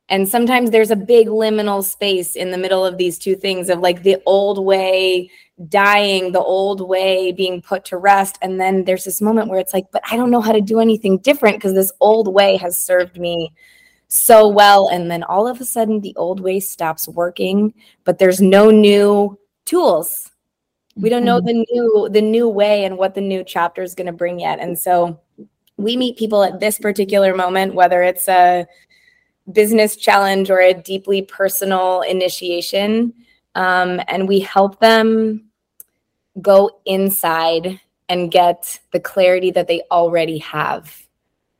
And 0.09 0.27
sometimes 0.27 0.71
there's 0.71 0.91
a 0.91 0.95
big 0.95 1.27
liminal 1.27 1.83
space 1.83 2.35
in 2.35 2.51
the 2.51 2.57
middle 2.57 2.85
of 2.85 2.97
these 2.97 3.17
two 3.17 3.35
things 3.35 3.69
of 3.69 3.79
like 3.79 4.03
the 4.03 4.21
old 4.25 4.63
way 4.63 5.29
dying, 5.67 6.31
the 6.31 6.39
old 6.39 6.87
way 6.87 7.33
being 7.33 7.61
put 7.61 7.83
to 7.85 7.97
rest. 7.97 8.37
And 8.41 8.59
then 8.59 8.85
there's 8.85 9.03
this 9.03 9.21
moment 9.21 9.49
where 9.49 9.59
it's 9.59 9.73
like, 9.73 9.91
but 9.91 10.01
I 10.09 10.15
don't 10.15 10.31
know 10.31 10.41
how 10.41 10.53
to 10.53 10.61
do 10.61 10.79
anything 10.79 11.17
different 11.17 11.57
because 11.57 11.73
this 11.73 11.91
old 11.99 12.33
way 12.33 12.55
has 12.57 12.79
served 12.79 13.19
me 13.19 13.51
so 14.07 14.47
well. 14.47 14.87
And 14.87 15.11
then 15.11 15.23
all 15.23 15.47
of 15.47 15.61
a 15.61 15.65
sudden, 15.65 16.01
the 16.01 16.15
old 16.15 16.39
way 16.39 16.59
stops 16.59 17.07
working, 17.07 17.73
but 18.03 18.19
there's 18.19 18.41
no 18.41 18.69
new 18.69 19.37
tools. 19.65 20.31
We 20.95 21.09
don't 21.09 21.25
know 21.25 21.39
mm-hmm. 21.39 21.47
the 21.47 21.65
new 21.71 22.09
the 22.11 22.21
new 22.21 22.49
way 22.49 22.85
and 22.85 22.97
what 22.97 23.13
the 23.13 23.21
new 23.21 23.43
chapter 23.43 23.83
is 23.83 23.95
going 23.95 24.07
to 24.07 24.13
bring 24.13 24.39
yet. 24.39 24.59
And 24.59 24.77
so 24.77 25.19
we 25.77 25.95
meet 25.95 26.17
people 26.17 26.43
at 26.43 26.59
this 26.59 26.79
particular 26.79 27.35
moment, 27.35 27.75
whether 27.75 28.01
it's 28.01 28.27
a 28.27 28.65
business 29.51 29.95
challenge 29.95 30.49
or 30.49 30.59
a 30.59 30.73
deeply 30.73 31.21
personal 31.21 32.01
initiation, 32.01 33.13
um, 33.55 34.01
and 34.07 34.27
we 34.27 34.39
help 34.39 34.79
them 34.79 35.45
go 36.41 36.79
inside 36.85 37.79
and 38.09 38.31
get 38.31 38.79
the 38.91 38.99
clarity 38.99 39.51
that 39.51 39.67
they 39.67 39.81
already 39.91 40.37
have. 40.39 41.06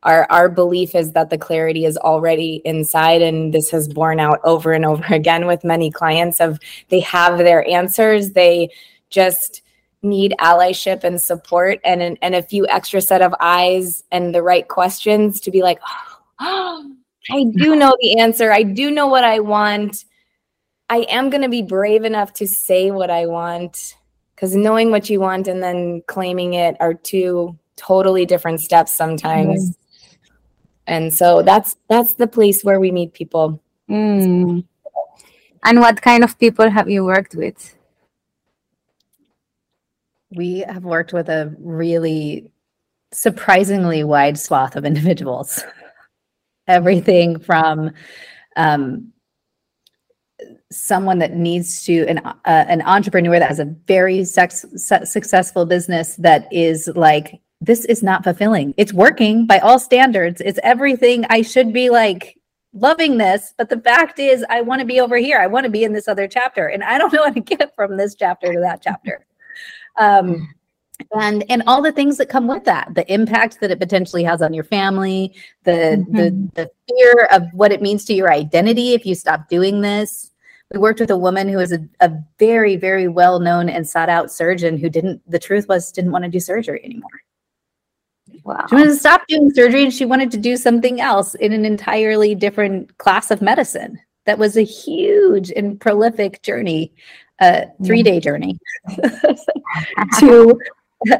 Our, 0.07 0.25
our 0.31 0.47
belief 0.47 0.95
is 0.95 1.11
that 1.11 1.29
the 1.29 1.37
clarity 1.37 1.83
is 1.83 1.97
already 1.97 2.61
inside 2.63 3.21
and 3.21 3.53
this 3.53 3.69
has 3.71 3.89
borne 3.89 4.21
out 4.21 4.39
over 4.45 4.71
and 4.71 4.85
over 4.85 5.03
again 5.13 5.45
with 5.45 5.63
many 5.63 5.91
clients 5.91 6.39
of 6.39 6.59
they 6.87 7.01
have 7.01 7.37
their 7.37 7.67
answers. 7.67 8.31
They 8.31 8.69
just 9.09 9.61
need 10.01 10.33
allyship 10.39 11.03
and 11.03 11.21
support 11.21 11.79
and 11.83 12.01
an, 12.01 12.17
and 12.21 12.35
a 12.35 12.41
few 12.41 12.65
extra 12.67 13.01
set 13.01 13.21
of 13.21 13.35
eyes 13.41 14.03
and 14.11 14.33
the 14.33 14.41
right 14.41 14.67
questions 14.69 15.41
to 15.41 15.51
be 15.51 15.61
like 15.61 15.79
oh, 16.39 16.91
i 17.31 17.43
do 17.55 17.75
know 17.75 17.95
the 17.99 18.19
answer. 18.19 18.51
I 18.51 18.63
do 18.63 18.89
know 18.89 19.07
what 19.07 19.23
i 19.23 19.39
want. 19.39 20.05
I 20.89 20.99
am 21.09 21.29
going 21.29 21.41
to 21.41 21.49
be 21.49 21.63
brave 21.63 22.05
enough 22.05 22.31
to 22.33 22.47
say 22.47 22.91
what 22.91 23.09
i 23.09 23.25
want 23.25 23.97
because 24.35 24.55
knowing 24.55 24.91
what 24.91 25.09
you 25.09 25.19
want 25.19 25.47
and 25.47 25.61
then 25.61 26.03
claiming 26.07 26.53
it 26.53 26.77
are 26.79 26.93
two 26.93 27.57
totally 27.75 28.25
different 28.25 28.61
steps 28.61 28.93
sometimes. 28.93 29.76
And 30.87 31.13
so 31.13 31.41
that's 31.41 31.77
that's 31.89 32.15
the 32.15 32.27
place 32.27 32.63
where 32.63 32.79
we 32.79 32.91
meet 32.91 33.13
people 33.13 33.61
mm. 33.89 34.63
and 35.63 35.79
what 35.79 36.01
kind 36.01 36.23
of 36.23 36.37
people 36.39 36.69
have 36.69 36.89
you 36.89 37.05
worked 37.05 37.35
with 37.35 37.77
we 40.31 40.59
have 40.59 40.83
worked 40.83 41.13
with 41.13 41.29
a 41.29 41.55
really 41.59 42.51
surprisingly 43.11 44.03
wide 44.03 44.37
swath 44.37 44.75
of 44.75 44.85
individuals. 44.85 45.63
Everything 46.67 47.39
from 47.39 47.91
um, 48.57 49.13
someone 50.69 51.19
that 51.19 51.33
needs 51.33 51.85
to 51.85 52.05
an 52.07 52.17
uh, 52.17 52.33
an 52.45 52.81
entrepreneur 52.81 53.39
that 53.39 53.47
has 53.47 53.59
a 53.59 53.73
very 53.87 54.25
sex, 54.25 54.65
successful 54.75 55.65
business 55.65 56.17
that 56.17 56.51
is 56.51 56.89
like 56.95 57.39
this 57.61 57.85
is 57.85 58.03
not 58.03 58.23
fulfilling. 58.23 58.73
It's 58.77 58.93
working 58.93 59.45
by 59.45 59.59
all 59.59 59.79
standards. 59.79 60.41
It's 60.41 60.59
everything 60.63 61.25
I 61.29 61.41
should 61.41 61.73
be 61.73 61.89
like 61.89 62.37
loving 62.73 63.17
this, 63.17 63.53
but 63.57 63.69
the 63.69 63.79
fact 63.79 64.19
is 64.19 64.45
I 64.49 64.61
want 64.61 64.81
to 64.81 64.85
be 64.85 64.99
over 64.99 65.17
here. 65.17 65.39
I 65.39 65.47
want 65.47 65.63
to 65.63 65.71
be 65.71 65.83
in 65.83 65.93
this 65.93 66.07
other 66.07 66.27
chapter 66.27 66.67
and 66.67 66.83
I 66.83 66.97
don't 66.97 67.11
know 67.13 67.23
how 67.23 67.31
to 67.31 67.39
get 67.39 67.75
from 67.75 67.97
this 67.97 68.15
chapter 68.15 68.53
to 68.53 68.59
that 68.59 68.81
chapter 68.81 69.25
um, 69.97 70.53
and 71.13 71.43
and 71.49 71.63
all 71.67 71.81
the 71.81 71.91
things 71.91 72.17
that 72.17 72.27
come 72.29 72.47
with 72.47 72.63
that 72.65 72.89
the 72.95 73.11
impact 73.11 73.59
that 73.59 73.71
it 73.71 73.79
potentially 73.79 74.23
has 74.23 74.41
on 74.41 74.53
your 74.53 74.63
family 74.63 75.33
the 75.63 75.71
mm-hmm. 75.71 76.15
the 76.15 76.49
the 76.55 76.71
fear 76.89 77.27
of 77.31 77.43
what 77.53 77.71
it 77.71 77.81
means 77.81 78.03
to 78.05 78.13
your 78.13 78.31
identity 78.31 78.93
if 78.93 79.05
you 79.05 79.13
stop 79.13 79.47
doing 79.47 79.81
this 79.81 80.31
we 80.73 80.79
worked 80.79 80.99
with 80.99 81.11
a 81.11 81.17
woman 81.17 81.47
who 81.47 81.57
was 81.57 81.71
a, 81.71 81.79
a 81.99 82.11
very 82.39 82.75
very 82.75 83.07
well 83.07 83.39
known 83.39 83.69
and 83.69 83.87
sought 83.87 84.09
out 84.09 84.31
surgeon 84.31 84.77
who 84.77 84.89
didn't 84.89 85.21
the 85.29 85.39
truth 85.39 85.67
was 85.67 85.91
didn't 85.91 86.11
want 86.11 86.23
to 86.23 86.31
do 86.31 86.39
surgery 86.39 86.81
anymore 86.83 87.21
Wow. 88.47 88.65
She 88.69 88.75
wanted 88.75 88.89
to 88.91 88.95
stop 88.95 89.27
doing 89.27 89.51
surgery 89.53 89.83
and 89.83 89.93
she 89.93 90.05
wanted 90.05 90.31
to 90.31 90.37
do 90.37 90.55
something 90.55 91.01
else 91.01 91.35
in 91.35 91.51
an 91.51 91.65
entirely 91.65 92.33
different 92.33 92.97
class 92.97 93.29
of 93.29 93.41
medicine. 93.41 93.99
That 94.25 94.39
was 94.39 94.55
a 94.55 94.61
huge 94.61 95.51
and 95.51 95.79
prolific 95.79 96.41
journey 96.43 96.93
a 97.39 97.65
three 97.85 98.03
day 98.03 98.19
journey 98.19 98.57
to 100.19 100.59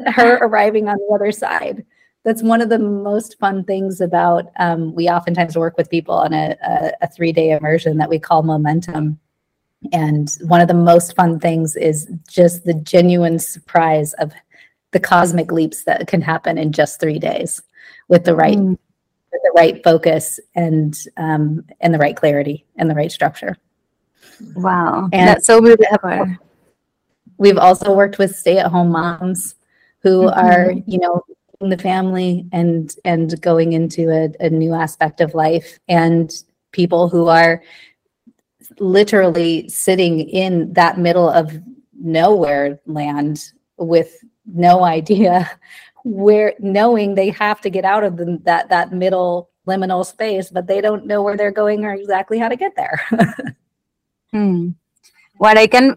her 0.06 0.36
arriving 0.38 0.88
on 0.88 0.96
the 0.96 1.14
other 1.14 1.30
side. 1.32 1.84
That's 2.24 2.42
one 2.42 2.60
of 2.60 2.70
the 2.70 2.78
most 2.78 3.38
fun 3.38 3.62
things 3.64 4.00
about. 4.00 4.46
Um, 4.58 4.94
we 4.94 5.08
oftentimes 5.08 5.56
work 5.56 5.76
with 5.76 5.90
people 5.90 6.14
on 6.14 6.32
a, 6.32 6.56
a, 6.66 6.92
a 7.02 7.08
three 7.08 7.32
day 7.32 7.50
immersion 7.50 7.98
that 7.98 8.08
we 8.08 8.18
call 8.18 8.42
momentum. 8.42 9.20
And 9.92 10.34
one 10.42 10.60
of 10.60 10.66
the 10.66 10.74
most 10.74 11.14
fun 11.14 11.38
things 11.38 11.76
is 11.76 12.10
just 12.28 12.64
the 12.64 12.74
genuine 12.74 13.38
surprise 13.38 14.12
of 14.14 14.32
the 14.92 15.00
cosmic 15.00 15.52
leaps 15.52 15.84
that 15.84 16.06
can 16.06 16.20
happen 16.22 16.58
in 16.58 16.72
just 16.72 17.00
three 17.00 17.18
days 17.18 17.62
with 18.08 18.24
the 18.24 18.34
right 18.34 18.56
mm. 18.58 18.70
with 19.32 19.42
the 19.42 19.52
right 19.54 19.82
focus 19.84 20.40
and 20.54 20.98
um, 21.16 21.64
and 21.80 21.92
the 21.92 21.98
right 21.98 22.16
clarity 22.16 22.66
and 22.76 22.90
the 22.90 22.94
right 22.94 23.12
structure. 23.12 23.56
Wow. 24.54 25.08
And 25.12 25.28
that's 25.28 25.46
so 25.46 25.60
beautiful. 25.60 26.36
We've 27.38 27.58
also 27.58 27.94
worked 27.94 28.18
with 28.18 28.36
stay-at-home 28.36 28.90
moms 28.90 29.54
who 30.00 30.22
mm-hmm. 30.22 30.38
are, 30.38 30.72
you 30.86 30.98
know, 30.98 31.22
in 31.60 31.70
the 31.70 31.78
family 31.78 32.46
and 32.52 32.94
and 33.04 33.40
going 33.40 33.72
into 33.72 34.10
a, 34.10 34.30
a 34.44 34.50
new 34.50 34.74
aspect 34.74 35.20
of 35.20 35.34
life 35.34 35.78
and 35.88 36.32
people 36.72 37.08
who 37.08 37.26
are 37.26 37.62
literally 38.78 39.68
sitting 39.68 40.20
in 40.20 40.72
that 40.74 40.98
middle 40.98 41.28
of 41.28 41.58
nowhere 42.00 42.78
land 42.86 43.52
with 43.76 44.24
no 44.52 44.84
idea 44.84 45.50
where 46.04 46.54
knowing 46.58 47.14
they 47.14 47.30
have 47.30 47.60
to 47.60 47.70
get 47.70 47.84
out 47.84 48.04
of 48.04 48.16
the, 48.16 48.40
that 48.44 48.68
that 48.68 48.92
middle 48.92 49.50
liminal 49.66 50.04
space 50.04 50.50
but 50.50 50.66
they 50.66 50.80
don't 50.80 51.06
know 51.06 51.22
where 51.22 51.36
they're 51.36 51.50
going 51.50 51.84
or 51.84 51.92
exactly 51.92 52.38
how 52.38 52.48
to 52.48 52.56
get 52.56 52.74
there 52.76 53.00
Hmm. 54.32 54.76
What 55.38 55.56
I 55.56 55.66
can 55.66 55.96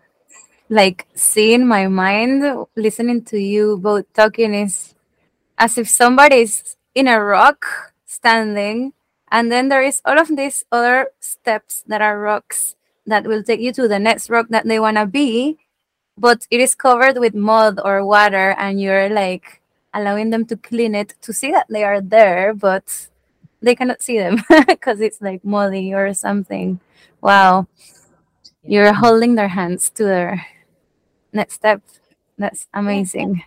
like 0.69 1.07
see 1.15 1.53
in 1.53 1.67
my 1.67 1.87
mind 1.87 2.43
listening 2.77 3.25
to 3.25 3.37
you 3.37 3.77
both 3.77 4.05
talking 4.13 4.53
is 4.53 4.95
as 5.57 5.77
if 5.77 5.89
somebody's 5.89 6.77
in 6.95 7.07
a 7.07 7.19
rock 7.19 7.91
standing 8.05 8.93
and 9.29 9.51
then 9.51 9.67
there 9.67 9.81
is 9.81 10.01
all 10.05 10.17
of 10.17 10.33
these 10.35 10.63
other 10.71 11.11
steps 11.19 11.83
that 11.87 12.01
are 12.01 12.19
rocks 12.19 12.75
that 13.05 13.27
will 13.27 13.43
take 13.43 13.59
you 13.59 13.73
to 13.73 13.87
the 13.87 13.99
next 13.99 14.29
rock 14.29 14.47
that 14.49 14.65
they 14.65 14.79
want 14.79 14.95
to 14.95 15.05
be 15.05 15.59
but 16.17 16.45
it 16.52 16.60
is 16.60 16.76
covered 16.76 17.17
with 17.17 17.34
mud 17.34 17.80
or 17.84 18.06
water 18.06 18.56
and 18.58 18.82
you're 18.82 19.10
like 19.10 19.62
allowing 19.93 20.30
them 20.30 20.45
to 20.45 20.56
clean 20.56 20.95
it 20.95 21.13
to 21.21 21.34
see 21.34 21.52
that 21.52 21.67
they 21.69 21.84
are 21.84 22.02
there 22.02 22.54
but 22.54 23.08
they 23.62 23.76
cannot 23.76 24.02
see 24.02 24.17
them 24.17 24.38
because 24.67 25.02
it's 25.02 25.21
like 25.21 25.43
muddy 25.43 25.93
or 25.93 26.13
something 26.13 26.80
wow 27.21 27.67
you're 28.63 28.93
holding 28.93 29.36
their 29.36 29.47
hands 29.47 29.89
to 29.91 30.04
their 30.04 30.45
next 31.34 31.56
step. 31.56 31.82
That's 32.38 32.67
amazing. 32.74 33.43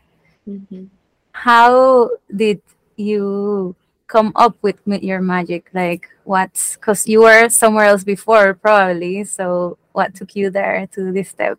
Mm-hmm. 0.48 0.85
How 1.33 2.11
did 2.35 2.61
you 2.96 3.74
come 4.07 4.33
up 4.35 4.57
with 4.62 4.79
Your 4.87 5.20
Magic? 5.20 5.70
Like, 5.72 6.09
what's 6.24 6.77
because 6.77 7.07
you 7.07 7.22
were 7.22 7.48
somewhere 7.48 7.87
else 7.87 8.05
before, 8.05 8.55
probably. 8.55 9.24
So, 9.24 9.79
what 9.92 10.14
took 10.14 10.37
you 10.37 10.50
there 10.50 10.87
to 10.92 11.12
this 11.12 11.31
step? 11.31 11.59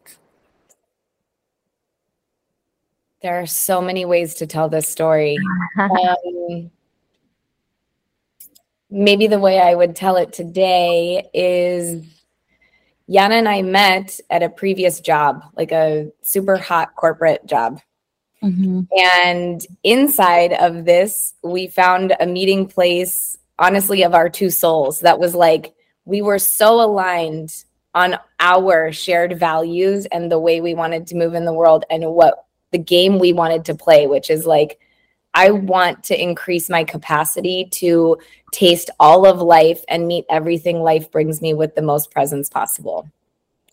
There 3.26 3.42
are 3.42 3.48
so 3.48 3.82
many 3.82 4.06
ways 4.06 4.36
to 4.36 4.46
tell 4.46 4.70
this 4.70 4.88
story. 4.88 5.36
um, 5.80 6.70
maybe 8.92 9.26
the 9.26 9.40
way 9.40 9.60
I 9.60 9.74
would 9.74 9.96
tell 9.96 10.18
it 10.18 10.32
today 10.32 11.28
is 11.34 12.06
Jana 13.10 13.34
and 13.34 13.50
I 13.50 13.64
met 13.64 14.20
at 14.30 14.44
a 14.44 14.50
previous 14.50 15.00
job, 15.00 15.44
like 15.58 15.72
a 15.72 16.12
super 16.22 16.56
hot 16.56 16.96
corporate 16.96 17.44
job. 17.48 17.82
Mm-hmm. 18.44 18.82
And 18.96 19.66
inside 19.84 20.54
of 20.54 20.86
this, 20.86 21.34
we 21.44 21.66
found 21.66 22.16
a 22.20 22.28
meeting 22.28 22.68
place, 22.68 23.40
honestly, 23.58 24.04
of 24.04 24.14
our 24.14 24.30
two 24.30 24.52
souls 24.52 25.00
that 25.00 25.18
was 25.18 25.34
like, 25.34 25.74
we 26.06 26.22
were 26.22 26.38
so 26.38 26.80
aligned 26.80 27.64
on 27.96 28.20
our 28.40 28.92
shared 28.92 29.40
values 29.40 30.06
and 30.12 30.32
the 30.32 30.38
way 30.38 30.62
we 30.62 30.76
wanted 30.76 31.08
to 31.08 31.16
move 31.16 31.34
in 31.34 31.46
the 31.46 31.54
world 31.54 31.86
and 31.90 32.06
what 32.12 32.45
the 32.76 32.80
game 32.80 33.20
we 33.20 33.32
wanted 33.32 33.64
to 33.64 33.74
play, 33.74 34.06
which 34.06 34.30
is 34.30 34.46
like, 34.46 34.78
I 35.34 35.52
want 35.52 36.04
to 36.06 36.22
increase 36.22 36.70
my 36.70 36.84
capacity 36.84 37.70
to 37.72 38.18
taste 38.52 38.90
all 39.00 39.26
of 39.26 39.42
life 39.42 39.82
and 39.88 40.08
meet 40.08 40.26
everything 40.30 40.82
life 40.82 41.10
brings 41.10 41.42
me 41.42 41.54
with 41.54 41.74
the 41.74 41.82
most 41.82 42.12
presence 42.12 42.50
possible. 42.50 43.10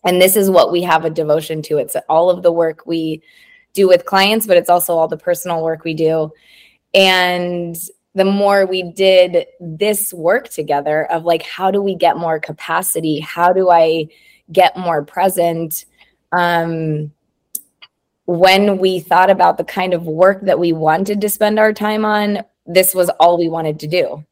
And 0.05 0.21
this 0.21 0.37
is 0.37 0.49
what 0.49 0.71
we 0.71 0.83
have 0.83 1.03
a 1.03 1.09
devotion 1.09 1.61
to. 1.63 1.79
It's 1.79 1.97
all 2.07 2.29
of 2.29 2.43
the 2.43 2.51
work 2.53 2.85
we 2.85 3.21
do 3.73 3.89
with 3.89 4.05
clients, 4.05 4.47
but 4.47 4.55
it's 4.55 4.69
also 4.69 4.97
all 4.97 5.09
the 5.09 5.17
personal 5.17 5.61
work 5.61 5.83
we 5.83 5.93
do. 5.93 6.31
And 6.93 7.75
the 8.15 8.23
more 8.23 8.65
we 8.65 8.83
did 8.83 9.47
this 9.59 10.13
work 10.13 10.47
together 10.47 11.11
of 11.11 11.25
like, 11.25 11.43
how 11.43 11.71
do 11.71 11.81
we 11.81 11.95
get 11.95 12.15
more 12.15 12.39
capacity? 12.39 13.19
How 13.19 13.51
do 13.51 13.69
I 13.69 14.07
get 14.49 14.77
more 14.77 15.03
present? 15.03 15.83
Um, 16.31 17.11
when 18.25 18.77
we 18.77 18.99
thought 18.99 19.29
about 19.29 19.57
the 19.57 19.63
kind 19.63 19.93
of 19.93 20.03
work 20.03 20.41
that 20.41 20.59
we 20.59 20.73
wanted 20.73 21.21
to 21.21 21.29
spend 21.29 21.59
our 21.59 21.73
time 21.73 22.05
on, 22.05 22.43
this 22.65 22.95
was 22.95 23.09
all 23.19 23.37
we 23.37 23.49
wanted 23.49 23.79
to 23.81 23.87
do. 23.87 24.25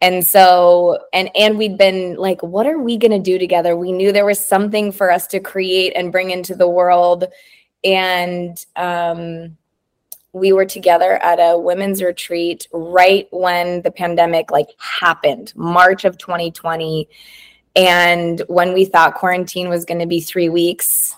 And 0.00 0.24
so, 0.24 0.98
and 1.12 1.30
and 1.34 1.58
we'd 1.58 1.76
been 1.76 2.16
like, 2.16 2.42
what 2.42 2.66
are 2.66 2.78
we 2.78 2.96
going 2.96 3.10
to 3.10 3.18
do 3.18 3.38
together? 3.38 3.76
We 3.76 3.90
knew 3.90 4.12
there 4.12 4.26
was 4.26 4.44
something 4.44 4.92
for 4.92 5.10
us 5.10 5.26
to 5.28 5.40
create 5.40 5.92
and 5.96 6.12
bring 6.12 6.30
into 6.30 6.54
the 6.54 6.68
world 6.68 7.24
and 7.84 8.64
um, 8.76 9.56
we 10.32 10.52
were 10.52 10.64
together 10.64 11.14
at 11.22 11.38
a 11.38 11.58
women's 11.58 12.02
retreat 12.02 12.68
right 12.72 13.28
when 13.30 13.82
the 13.82 13.90
pandemic 13.90 14.50
like 14.50 14.68
happened 14.78 15.52
march 15.56 16.04
of 16.04 16.18
2020 16.18 17.08
and 17.76 18.42
when 18.48 18.72
we 18.72 18.84
thought 18.84 19.14
quarantine 19.14 19.68
was 19.68 19.84
going 19.84 20.00
to 20.00 20.06
be 20.06 20.20
three 20.20 20.48
weeks 20.48 21.16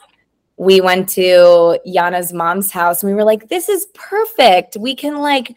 we 0.61 0.79
went 0.79 1.09
to 1.09 1.79
jana's 1.87 2.35
mom's 2.35 2.71
house 2.71 3.03
and 3.03 3.11
we 3.11 3.15
were 3.15 3.25
like 3.25 3.49
this 3.49 3.71
is 3.71 3.87
perfect. 3.95 4.77
We 4.79 4.95
can 4.95 5.17
like 5.17 5.57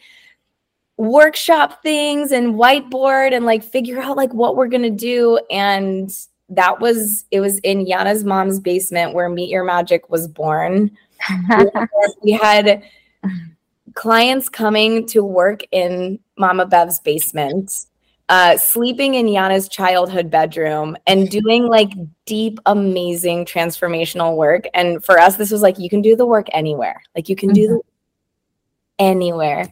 workshop 0.96 1.84
things 1.84 2.32
and 2.32 2.54
whiteboard 2.54 3.36
and 3.36 3.46
like 3.46 3.66
figure 3.66 4.00
out 4.02 4.16
like 4.16 4.34
what 4.34 4.56
we're 4.56 4.70
going 4.70 4.84
to 4.84 4.90
do. 4.90 5.42
And 5.52 6.10
that 6.48 6.80
was 6.80 7.26
it 7.32 7.42
was 7.42 7.60
in 7.60 7.86
Jana's 7.86 8.24
mom's 8.24 8.62
basement 8.62 9.14
where 9.14 9.28
Meet 9.28 9.50
Your 9.50 9.66
Magic 9.66 10.10
was 10.10 10.26
born. 10.26 10.90
we 12.24 12.32
had 12.32 12.82
clients 13.96 14.48
coming 14.48 15.06
to 15.08 15.22
work 15.22 15.64
in 15.74 16.18
Mama 16.38 16.66
Bev's 16.66 17.02
basement, 17.02 17.88
uh, 18.34 18.58
sleeping 18.58 19.14
in 19.14 19.28
Jana's 19.28 19.70
childhood 19.70 20.32
bedroom, 20.32 20.98
and 21.06 21.30
doing 21.30 21.68
like 21.68 21.92
deep, 22.26 22.60
amazing 22.66 23.46
transformational 23.46 24.36
work. 24.36 24.64
And 24.74 25.06
for 25.06 25.20
us, 25.20 25.36
this 25.36 25.52
was 25.52 25.62
like 25.62 25.78
you 25.78 25.88
can 25.88 26.02
do 26.02 26.16
the 26.16 26.26
work 26.26 26.48
anywhere. 26.52 27.04
Like 27.16 27.30
you 27.30 27.36
can 27.36 27.50
mm-hmm. 27.50 27.54
do 27.54 27.68
the 27.68 27.80
anywhere. 28.98 29.72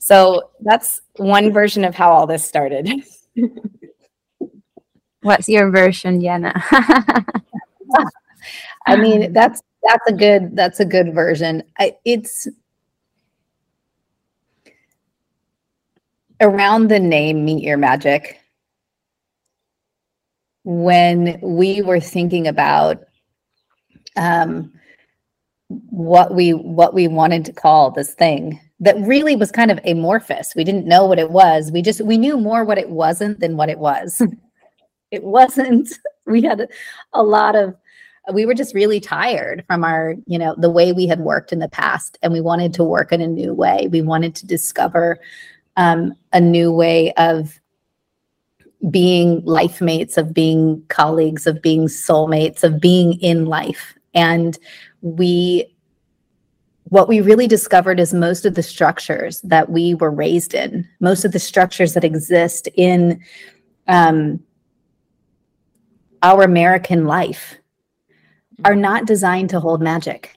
So 0.00 0.50
that's 0.58 1.02
one 1.18 1.52
version 1.52 1.84
of 1.84 1.94
how 1.94 2.10
all 2.10 2.26
this 2.26 2.44
started. 2.44 2.90
What's 5.22 5.48
your 5.48 5.70
version, 5.70 6.20
Jana? 6.20 6.54
I 8.86 8.96
mean, 8.96 9.32
that's 9.32 9.62
that's 9.84 10.04
a 10.08 10.12
good 10.12 10.56
that's 10.56 10.80
a 10.80 10.84
good 10.84 11.14
version. 11.14 11.62
I, 11.78 11.94
it's 12.04 12.48
around 16.40 16.88
the 16.88 17.00
name 17.00 17.44
Meet 17.44 17.62
Your 17.62 17.76
Magic. 17.76 18.40
When 20.64 21.38
we 21.42 21.82
were 21.82 22.00
thinking 22.00 22.46
about 22.46 23.04
um, 24.16 24.72
what 25.68 26.34
we 26.34 26.52
what 26.52 26.94
we 26.94 27.08
wanted 27.08 27.44
to 27.46 27.52
call 27.52 27.90
this 27.90 28.14
thing 28.14 28.60
that 28.80 28.96
really 29.00 29.34
was 29.34 29.50
kind 29.50 29.70
of 29.70 29.80
amorphous. 29.84 30.54
We 30.54 30.64
didn't 30.64 30.86
know 30.86 31.06
what 31.06 31.18
it 31.18 31.30
was. 31.30 31.72
We 31.72 31.82
just 31.82 32.00
we 32.00 32.18
knew 32.18 32.38
more 32.38 32.64
what 32.64 32.78
it 32.78 32.90
wasn't 32.90 33.40
than 33.40 33.56
what 33.56 33.68
it 33.68 33.78
was. 33.78 34.20
it 35.10 35.24
wasn't 35.24 35.88
we 36.26 36.42
had 36.42 36.68
a 37.12 37.22
lot 37.22 37.56
of 37.56 37.74
we 38.32 38.44
were 38.44 38.54
just 38.54 38.74
really 38.74 39.00
tired 39.00 39.64
from 39.66 39.84
our 39.84 40.14
you 40.26 40.38
know 40.38 40.54
the 40.58 40.70
way 40.70 40.92
we 40.92 41.06
had 41.06 41.20
worked 41.20 41.52
in 41.52 41.58
the 41.58 41.68
past 41.68 42.18
and 42.22 42.32
we 42.32 42.40
wanted 42.40 42.74
to 42.74 42.84
work 42.84 43.10
in 43.10 43.22
a 43.22 43.26
new 43.26 43.54
way 43.54 43.88
we 43.90 44.02
wanted 44.02 44.34
to 44.34 44.46
discover 44.46 45.18
um, 45.78 46.14
a 46.34 46.40
new 46.40 46.70
way 46.70 47.14
of 47.14 47.58
being 48.90 49.42
life 49.44 49.80
mates 49.80 50.18
of 50.18 50.34
being 50.34 50.84
colleagues 50.88 51.46
of 51.46 51.62
being 51.62 51.86
soulmates 51.86 52.62
of 52.62 52.80
being 52.80 53.14
in 53.20 53.46
life 53.46 53.94
and 54.14 54.58
we 55.00 55.74
what 56.84 57.08
we 57.08 57.20
really 57.20 57.46
discovered 57.46 57.98
is 57.98 58.14
most 58.14 58.46
of 58.46 58.54
the 58.54 58.62
structures 58.62 59.40
that 59.42 59.70
we 59.70 59.94
were 59.94 60.10
raised 60.10 60.54
in 60.54 60.86
most 61.00 61.24
of 61.24 61.32
the 61.32 61.38
structures 61.38 61.94
that 61.94 62.04
exist 62.04 62.68
in 62.76 63.20
um, 63.88 64.38
our 66.22 66.42
American 66.42 67.04
life 67.04 67.56
are 68.64 68.76
not 68.76 69.06
designed 69.06 69.50
to 69.50 69.60
hold 69.60 69.80
magic. 69.80 70.36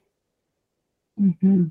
Mm-hmm. 1.19 1.67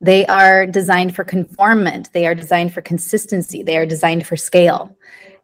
They 0.00 0.26
are 0.26 0.66
designed 0.66 1.14
for 1.14 1.24
conformment. 1.24 2.12
They 2.12 2.26
are 2.26 2.34
designed 2.34 2.72
for 2.72 2.80
consistency. 2.80 3.62
They 3.62 3.76
are 3.76 3.86
designed 3.86 4.26
for 4.26 4.36
scale. 4.36 4.96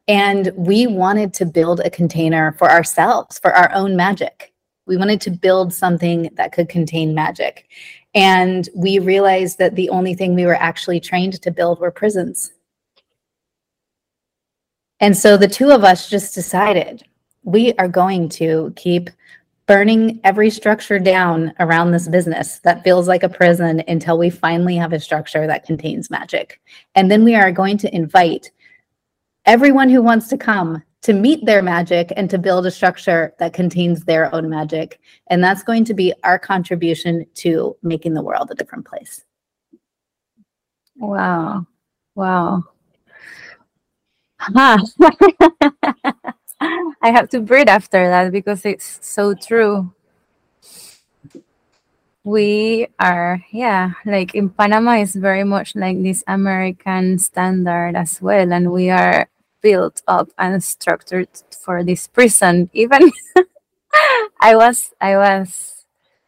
And 0.08 0.50
we 0.54 0.86
wanted 0.86 1.34
to 1.34 1.46
build 1.46 1.80
a 1.80 1.90
container 1.90 2.52
for 2.52 2.70
ourselves, 2.70 3.38
for 3.38 3.54
our 3.54 3.72
own 3.72 3.96
magic. 3.96 4.52
We 4.86 4.96
wanted 4.96 5.20
to 5.22 5.30
build 5.30 5.74
something 5.74 6.30
that 6.34 6.52
could 6.52 6.68
contain 6.68 7.14
magic. 7.14 7.66
And 8.14 8.68
we 8.74 8.98
realized 8.98 9.58
that 9.58 9.74
the 9.74 9.90
only 9.90 10.14
thing 10.14 10.34
we 10.34 10.46
were 10.46 10.54
actually 10.54 11.00
trained 11.00 11.42
to 11.42 11.50
build 11.50 11.80
were 11.80 11.90
prisons. 11.90 12.52
And 15.00 15.16
so 15.16 15.36
the 15.36 15.48
two 15.48 15.70
of 15.70 15.84
us 15.84 16.08
just 16.08 16.34
decided 16.34 17.02
we 17.42 17.74
are 17.74 17.88
going 17.88 18.28
to 18.30 18.72
keep 18.76 19.10
burning 19.66 20.20
every 20.22 20.48
structure 20.48 20.98
down 20.98 21.52
around 21.58 21.90
this 21.90 22.08
business 22.08 22.60
that 22.60 22.84
feels 22.84 23.08
like 23.08 23.24
a 23.24 23.28
prison 23.28 23.82
until 23.88 24.16
we 24.16 24.30
finally 24.30 24.76
have 24.76 24.92
a 24.92 25.00
structure 25.00 25.46
that 25.46 25.66
contains 25.66 26.08
magic. 26.08 26.60
And 26.94 27.10
then 27.10 27.24
we 27.24 27.34
are 27.34 27.50
going 27.50 27.76
to 27.78 27.94
invite 27.94 28.50
everyone 29.44 29.88
who 29.88 30.02
wants 30.02 30.28
to 30.28 30.38
come 30.38 30.82
to 31.02 31.12
meet 31.12 31.44
their 31.44 31.62
magic 31.62 32.12
and 32.16 32.30
to 32.30 32.38
build 32.38 32.66
a 32.66 32.70
structure 32.70 33.34
that 33.38 33.52
contains 33.52 34.04
their 34.04 34.32
own 34.34 34.48
magic. 34.48 35.00
And 35.28 35.42
that's 35.42 35.62
going 35.62 35.84
to 35.86 35.94
be 35.94 36.14
our 36.22 36.38
contribution 36.38 37.26
to 37.34 37.76
making 37.82 38.14
the 38.14 38.22
world 38.22 38.50
a 38.50 38.54
different 38.54 38.86
place. 38.86 39.24
Wow. 40.96 41.66
Wow. 42.14 42.64
Huh. 44.38 44.78
I 46.60 47.10
have 47.10 47.28
to 47.30 47.40
breathe 47.40 47.68
after 47.68 48.08
that 48.08 48.32
because 48.32 48.64
it's 48.64 48.98
so 49.02 49.34
true. 49.34 49.92
We 52.24 52.88
are, 52.98 53.44
yeah, 53.52 53.92
like 54.04 54.34
in 54.34 54.50
Panama 54.50 54.96
is 54.96 55.14
very 55.14 55.44
much 55.44 55.76
like 55.76 56.02
this 56.02 56.24
American 56.26 57.18
standard 57.18 57.94
as 57.94 58.20
well, 58.20 58.52
and 58.52 58.72
we 58.72 58.90
are 58.90 59.28
built 59.60 60.02
up 60.08 60.30
and 60.38 60.62
structured 60.62 61.28
for 61.64 61.84
this 61.84 62.08
prison. 62.08 62.68
Even 62.74 63.12
I 64.40 64.56
was, 64.56 64.92
I 65.00 65.16
was. 65.16 65.84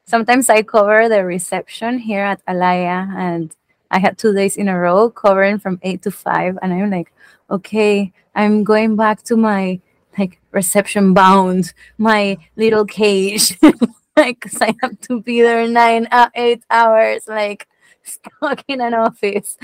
Sometimes 0.06 0.48
I 0.48 0.62
cover 0.62 1.08
the 1.08 1.24
reception 1.24 1.98
here 1.98 2.22
at 2.24 2.44
Alaya, 2.46 3.12
and 3.16 3.54
I 3.90 3.98
had 3.98 4.18
two 4.18 4.32
days 4.32 4.56
in 4.56 4.68
a 4.68 4.78
row 4.78 5.10
covering 5.10 5.58
from 5.58 5.80
eight 5.82 6.02
to 6.02 6.10
five, 6.10 6.58
and 6.62 6.72
I'm 6.72 6.90
like, 6.90 7.12
okay, 7.50 8.12
I'm 8.34 8.62
going 8.64 8.96
back 8.96 9.22
to 9.24 9.36
my 9.36 9.80
like 10.18 10.40
reception 10.52 11.14
bound, 11.14 11.72
my 11.96 12.36
little 12.56 12.84
cage. 12.84 13.56
like, 14.16 14.40
cause 14.40 14.60
I 14.60 14.74
have 14.82 15.00
to 15.02 15.20
be 15.22 15.42
there 15.42 15.68
nine, 15.68 16.08
uh, 16.10 16.30
eight 16.34 16.62
hours, 16.70 17.22
like 17.28 17.68
stuck 18.02 18.64
in 18.68 18.80
an 18.80 18.94
office. 18.94 19.56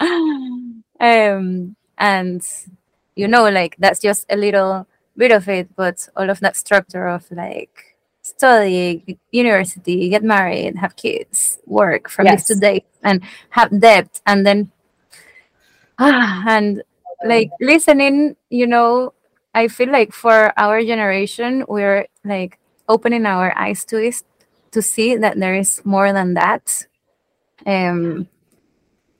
um, 1.00 1.76
and 1.98 2.46
you 3.16 3.26
know, 3.28 3.48
like 3.50 3.76
that's 3.78 4.00
just 4.00 4.26
a 4.30 4.36
little 4.36 4.86
bit 5.16 5.32
of 5.32 5.48
it, 5.48 5.74
but 5.74 6.08
all 6.16 6.30
of 6.30 6.40
that 6.40 6.56
structure 6.56 7.08
of 7.08 7.30
like 7.32 7.96
study, 8.22 9.18
university, 9.32 10.08
get 10.08 10.22
married, 10.22 10.76
have 10.76 10.94
kids, 10.96 11.58
work 11.66 12.08
from 12.08 12.26
yes. 12.26 12.46
this 12.46 12.56
to 12.56 12.60
day, 12.60 12.84
and 13.02 13.22
have 13.50 13.80
debt, 13.80 14.20
and 14.26 14.46
then 14.46 14.70
ah, 15.98 16.44
and 16.48 16.82
like 17.24 17.50
listening, 17.60 18.36
you 18.50 18.66
know, 18.66 19.12
I 19.54 19.68
feel 19.68 19.90
like 19.90 20.12
for 20.12 20.52
our 20.56 20.82
generation, 20.82 21.64
we're 21.68 22.06
like 22.24 22.58
opening 22.88 23.26
our 23.26 23.56
eyes 23.56 23.84
to 23.86 23.96
it 24.02 24.22
to 24.72 24.82
see 24.82 25.16
that 25.16 25.38
there 25.38 25.54
is 25.54 25.82
more 25.84 26.12
than 26.12 26.34
that. 26.34 26.86
Um, 27.66 28.28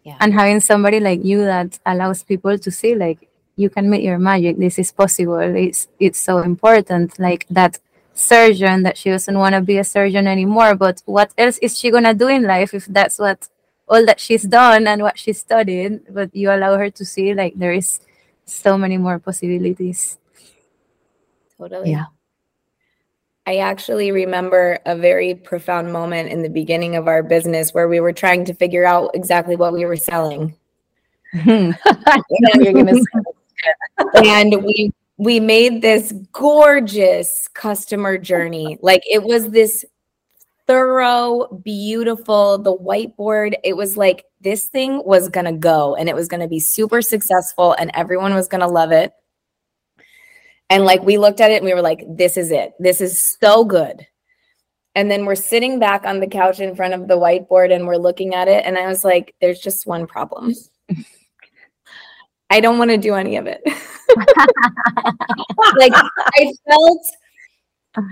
yeah. 0.04 0.16
and 0.20 0.32
having 0.32 0.60
somebody 0.60 1.00
like 1.00 1.24
you 1.24 1.44
that 1.44 1.78
allows 1.84 2.22
people 2.22 2.56
to 2.58 2.70
see 2.70 2.94
like 2.94 3.28
you 3.56 3.68
can 3.68 3.90
make 3.90 4.02
your 4.02 4.18
magic 4.18 4.56
this 4.58 4.78
is 4.78 4.90
possible 4.92 5.38
it's 5.38 5.88
it's 5.98 6.18
so 6.18 6.38
important 6.38 7.18
like 7.18 7.46
that 7.50 7.78
surgeon 8.14 8.82
that 8.84 8.96
she 8.96 9.10
doesn't 9.10 9.38
want 9.38 9.54
to 9.54 9.60
be 9.60 9.78
a 9.78 9.84
surgeon 9.84 10.26
anymore 10.26 10.74
but 10.74 11.02
what 11.04 11.32
else 11.36 11.58
is 11.58 11.78
she 11.78 11.90
gonna 11.90 12.14
do 12.14 12.28
in 12.28 12.42
life 12.44 12.72
if 12.72 12.86
that's 12.86 13.18
what 13.18 13.48
all 13.88 14.04
that 14.06 14.20
she's 14.20 14.42
done 14.42 14.86
and 14.86 15.02
what 15.02 15.18
she 15.18 15.32
studied 15.32 16.00
but 16.10 16.34
you 16.34 16.50
allow 16.50 16.76
her 16.76 16.90
to 16.90 17.04
see 17.04 17.34
like 17.34 17.54
there 17.56 17.72
is 17.72 18.00
so 18.48 18.78
many 18.78 18.96
more 18.96 19.18
possibilities. 19.18 20.18
Totally. 21.58 21.90
Yeah. 21.90 22.06
I 23.46 23.58
actually 23.58 24.12
remember 24.12 24.78
a 24.84 24.96
very 24.96 25.34
profound 25.34 25.92
moment 25.92 26.30
in 26.30 26.42
the 26.42 26.50
beginning 26.50 26.96
of 26.96 27.08
our 27.08 27.22
business 27.22 27.72
where 27.72 27.88
we 27.88 28.00
were 28.00 28.12
trying 28.12 28.44
to 28.46 28.54
figure 28.54 28.84
out 28.84 29.10
exactly 29.14 29.56
what 29.56 29.72
we 29.72 29.86
were 29.86 29.96
selling. 29.96 30.54
Hmm. 31.32 31.72
and 34.14 34.64
we 34.64 34.92
we 35.16 35.40
made 35.40 35.82
this 35.82 36.12
gorgeous 36.32 37.48
customer 37.48 38.18
journey. 38.18 38.78
Like 38.82 39.02
it 39.10 39.22
was 39.22 39.50
this 39.50 39.84
thorough, 40.68 41.48
beautiful, 41.64 42.58
the 42.58 42.76
whiteboard. 42.76 43.54
It 43.64 43.76
was 43.76 43.96
like 43.96 44.24
this 44.40 44.66
thing 44.66 45.02
was 45.04 45.28
going 45.28 45.46
to 45.46 45.52
go 45.52 45.96
and 45.96 46.08
it 46.08 46.14
was 46.14 46.28
going 46.28 46.42
to 46.42 46.48
be 46.48 46.60
super 46.60 47.02
successful 47.02 47.72
and 47.72 47.90
everyone 47.94 48.34
was 48.34 48.46
going 48.46 48.60
to 48.60 48.68
love 48.68 48.92
it. 48.92 49.12
And 50.70 50.84
like 50.84 51.02
we 51.02 51.16
looked 51.16 51.40
at 51.40 51.50
it 51.50 51.56
and 51.56 51.64
we 51.64 51.72
were 51.72 51.82
like, 51.82 52.04
this 52.06 52.36
is 52.36 52.50
it. 52.50 52.74
This 52.78 53.00
is 53.00 53.18
so 53.40 53.64
good. 53.64 54.06
And 54.94 55.10
then 55.10 55.24
we're 55.24 55.34
sitting 55.34 55.78
back 55.78 56.04
on 56.04 56.20
the 56.20 56.26
couch 56.26 56.60
in 56.60 56.76
front 56.76 56.92
of 56.92 57.08
the 57.08 57.16
whiteboard 57.16 57.74
and 57.74 57.86
we're 57.86 57.96
looking 57.96 58.34
at 58.34 58.48
it. 58.48 58.66
And 58.66 58.76
I 58.76 58.86
was 58.86 59.04
like, 59.04 59.34
there's 59.40 59.60
just 59.60 59.86
one 59.86 60.06
problem. 60.06 60.54
I 62.50 62.60
don't 62.60 62.78
want 62.78 62.90
to 62.90 62.98
do 62.98 63.14
any 63.14 63.36
of 63.36 63.46
it. 63.46 63.62
like 65.76 65.92
I 65.94 66.52
felt 66.68 67.06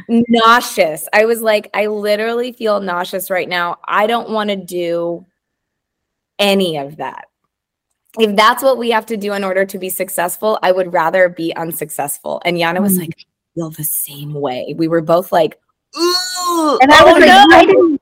nauseous. 0.09 1.09
I 1.13 1.25
was 1.25 1.43
like, 1.43 1.71
I 1.75 1.87
literally 1.87 2.53
feel 2.53 2.81
nauseous 2.81 3.31
right 3.31 3.49
now. 3.49 3.79
I 3.87 4.07
don't 4.07 4.31
want 4.31 4.51
to 4.51 4.57
do 4.57 5.27
any 6.39 6.77
of 6.77 6.97
that 6.97 7.27
if 8.19 8.35
that's 8.35 8.63
what 8.63 8.79
we 8.79 8.91
have 8.91 9.07
to 9.07 9.17
do 9.17 9.33
in 9.33 9.45
order 9.45 9.65
to 9.65 9.79
be 9.79 9.91
successful, 9.91 10.59
I 10.63 10.73
would 10.73 10.93
rather 10.93 11.29
be 11.29 11.55
unsuccessful. 11.55 12.41
And 12.45 12.59
Jana 12.59 12.81
was 12.81 12.97
mm. 12.97 13.01
like, 13.01 13.15
I 13.19 13.25
feel 13.55 13.71
the 13.71 13.85
same 13.85 14.35
way. 14.35 14.75
We 14.77 14.89
were 14.89 15.03
both 15.03 15.33
like, 15.33 15.61
Ooh, 15.97 16.79
and 16.83 16.93
I 16.93 17.05
was 17.05 17.15
like, 17.15 17.27
no. 17.27 17.47
I 17.51 17.65
didn't, 17.65 18.01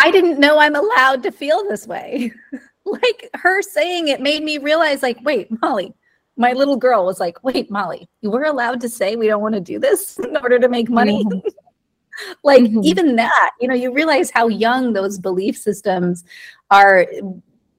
I 0.00 0.10
didn't 0.10 0.40
know 0.40 0.58
I'm 0.58 0.76
allowed 0.76 1.22
to 1.24 1.30
feel 1.30 1.64
this 1.68 1.86
way. 1.86 2.32
like 2.84 3.30
her 3.34 3.62
saying 3.62 4.08
it 4.08 4.20
made 4.20 4.42
me 4.42 4.58
realize, 4.58 5.02
like, 5.02 5.18
wait, 5.22 5.48
Molly, 5.62 5.94
my 6.36 6.52
little 6.52 6.76
girl 6.76 7.06
was 7.06 7.20
like, 7.20 7.42
wait, 7.44 7.70
Molly, 7.70 8.08
you 8.20 8.30
were 8.30 8.44
allowed 8.44 8.80
to 8.80 8.88
say 8.88 9.16
we 9.16 9.26
don't 9.26 9.42
want 9.42 9.54
to 9.54 9.60
do 9.60 9.78
this 9.78 10.18
in 10.24 10.36
order 10.36 10.58
to 10.58 10.68
make 10.68 10.90
money. 10.90 11.24
Mm-hmm. 11.24 11.48
like 12.44 12.62
mm-hmm. 12.62 12.80
even 12.84 13.16
that, 13.16 13.50
you 13.60 13.68
know, 13.68 13.74
you 13.74 13.92
realize 13.92 14.30
how 14.30 14.48
young 14.48 14.92
those 14.92 15.18
belief 15.18 15.56
systems 15.56 16.24
are 16.70 17.06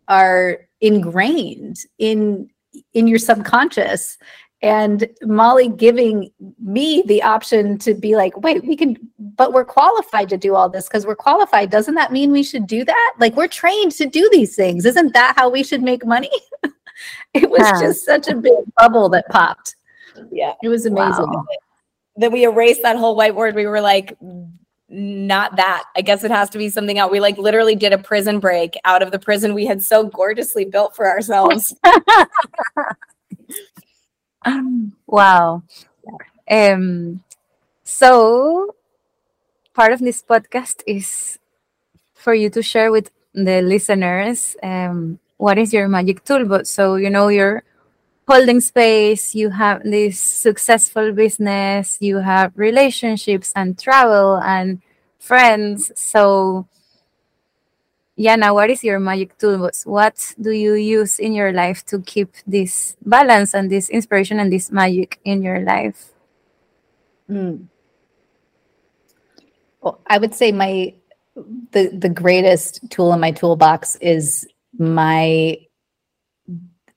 are 0.08 0.68
ingrained 0.82 1.78
in 1.98 2.50
in 2.94 3.08
your 3.08 3.18
subconscious 3.18 4.18
and 4.62 5.08
molly 5.24 5.70
giving 5.70 6.30
me 6.60 7.04
the 7.08 7.22
option 7.22 7.78
to 7.78 7.94
be 7.94 8.16
like 8.16 8.38
wait 8.38 8.64
we 8.66 8.76
can 8.76 8.98
but 9.20 9.54
we're 9.54 9.66
qualified 9.66 10.30
to 10.30 10.38
do 10.38 10.56
all 10.56 10.70
this 10.70 10.88
because 10.88 11.06
we're 11.06 11.16
qualified 11.16 11.70
doesn't 11.70 11.96
that 11.96 12.12
mean 12.12 12.32
we 12.32 12.44
should 12.44 12.68
do 12.68 12.84
that 12.84 13.14
like 13.20 13.36
we're 13.36 13.48
trained 13.48 13.92
to 13.92 14.06
do 14.06 14.30
these 14.32 14.56
things 14.56 14.86
isn't 14.86 15.14
that 15.14 15.34
how 15.36 15.50
we 15.50 15.64
should 15.64 15.82
make 15.82 16.06
money 16.06 16.32
it 17.34 17.50
was 17.50 17.62
yeah. 17.62 17.80
just 17.80 18.06
such 18.06 18.28
a 18.28 18.36
big 18.36 18.54
bubble 18.78 19.10
that 19.10 19.28
popped 19.30 19.76
yeah 20.32 20.54
it 20.64 20.70
was 20.70 20.86
amazing 20.86 21.30
wow. 21.30 21.46
then 22.16 22.32
we 22.32 22.44
erased 22.44 22.82
that 22.82 22.98
whole 22.98 23.18
whiteboard 23.18 23.54
we 23.54 23.66
were 23.66 23.82
like 23.82 24.18
not 24.88 25.56
that. 25.56 25.84
I 25.96 26.02
guess 26.02 26.24
it 26.24 26.32
has 26.32 26.50
to 26.52 26.58
be 26.58 26.70
something 26.70 26.98
else. 26.98 27.12
We 27.12 27.20
like 27.20 27.38
literally 27.38 27.76
did 27.76 27.94
a 27.94 27.98
prison 27.98 28.40
break 28.40 28.78
out 28.86 29.02
of 29.02 29.12
the 29.12 29.20
prison 29.20 29.54
we 29.54 29.66
had 29.66 29.82
so 29.82 30.08
gorgeously 30.08 30.66
built 30.66 30.96
for 30.96 31.08
ourselves. 31.08 31.76
wow. 35.08 35.64
Um 36.50 37.24
so 37.84 38.76
part 39.74 39.92
of 39.92 40.00
this 40.00 40.22
podcast 40.22 40.82
is 40.86 41.40
for 42.14 42.34
you 42.34 42.50
to 42.52 42.62
share 42.62 42.92
with 42.92 43.12
the 43.34 43.62
listeners 43.62 44.56
um 44.64 45.20
what 45.38 45.58
is 45.58 45.74
your 45.74 45.88
magic 45.88 46.24
toolbox? 46.24 46.70
so 46.70 46.96
you 46.96 47.10
know 47.10 47.28
you're 47.28 47.64
holding 48.28 48.60
space 48.60 49.36
you 49.36 49.50
have 49.50 49.84
this 49.84 50.20
successful 50.20 51.12
business 51.12 51.98
you 52.02 52.18
have 52.18 52.52
relationships 52.56 53.54
and 53.56 53.78
travel 53.78 54.38
and 54.44 54.82
friends 55.20 55.92
so 55.96 56.68
Jana, 58.18 58.54
what 58.54 58.70
is 58.70 58.82
your 58.82 59.00
magic 59.00 59.38
toolbox? 59.38 59.86
What 59.86 60.36
do 60.40 60.52
you 60.52 60.76
use 60.76 61.20
in 61.20 61.34
your 61.34 61.52
life 61.52 61.86
to 61.88 62.00
keep 62.00 62.32
this 62.48 62.96
balance 63.06 63.54
and 63.54 63.70
this 63.70 63.90
inspiration 63.90 64.40
and 64.40 64.52
this 64.52 64.72
magic 64.72 65.20
in 65.26 65.44
your 65.44 65.60
life? 65.60 66.14
Mm. 67.30 67.68
Well, 69.82 70.00
I 70.08 70.18
would 70.18 70.34
say 70.34 70.54
my 70.54 70.94
the 71.72 71.90
the 71.90 72.08
greatest 72.08 72.90
tool 72.90 73.12
in 73.12 73.20
my 73.20 73.32
toolbox 73.32 73.98
is 73.98 74.48
my 74.78 75.58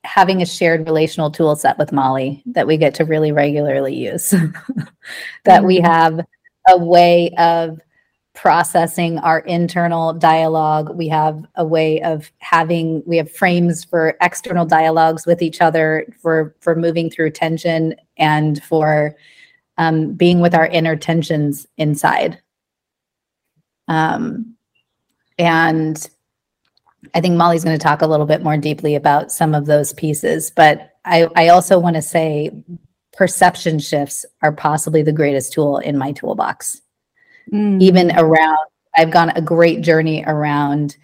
having 0.04 0.40
a 0.40 0.46
shared 0.46 0.86
relational 0.86 1.30
tool 1.30 1.54
set 1.56 1.76
with 1.78 1.92
Molly 1.92 2.42
that 2.46 2.66
we 2.66 2.76
get 2.76 2.94
to 2.94 3.04
really 3.04 3.32
regularly 3.32 3.94
use. 3.94 4.30
that 4.30 4.88
mm-hmm. 5.44 5.66
we 5.66 5.80
have 5.80 6.20
a 6.68 6.78
way 6.78 7.34
of 7.36 7.80
processing 8.34 9.18
our 9.18 9.40
internal 9.40 10.12
dialogue. 10.12 10.94
We 10.94 11.08
have 11.08 11.44
a 11.56 11.64
way 11.64 12.00
of 12.02 12.30
having 12.38 13.02
we 13.04 13.16
have 13.16 13.30
frames 13.30 13.84
for 13.84 14.16
external 14.20 14.64
dialogues 14.64 15.26
with 15.26 15.42
each 15.42 15.60
other 15.60 16.06
for 16.22 16.54
for 16.60 16.76
moving 16.76 17.10
through 17.10 17.30
tension 17.30 17.96
and 18.16 18.62
for 18.62 19.16
um, 19.76 20.12
being 20.12 20.40
with 20.40 20.54
our 20.54 20.66
inner 20.66 20.96
tensions 20.96 21.66
inside. 21.76 22.40
Um, 23.88 24.54
and 25.38 26.08
I 27.14 27.20
think 27.20 27.36
Molly's 27.36 27.64
going 27.64 27.78
to 27.78 27.82
talk 27.82 28.02
a 28.02 28.06
little 28.06 28.26
bit 28.26 28.42
more 28.42 28.56
deeply 28.56 28.94
about 28.94 29.32
some 29.32 29.54
of 29.54 29.66
those 29.66 29.92
pieces, 29.92 30.50
but 30.54 30.96
I, 31.04 31.28
I 31.36 31.48
also 31.48 31.78
want 31.78 31.96
to 31.96 32.02
say 32.02 32.50
perception 33.12 33.78
shifts 33.78 34.24
are 34.42 34.52
possibly 34.52 35.02
the 35.02 35.12
greatest 35.12 35.52
tool 35.52 35.78
in 35.78 35.98
my 35.98 36.12
toolbox. 36.12 36.80
Mm. 37.52 37.82
Even 37.82 38.12
around, 38.16 38.58
I've 38.96 39.10
gone 39.10 39.30
a 39.30 39.42
great 39.42 39.80
journey 39.80 40.24
around 40.26 40.96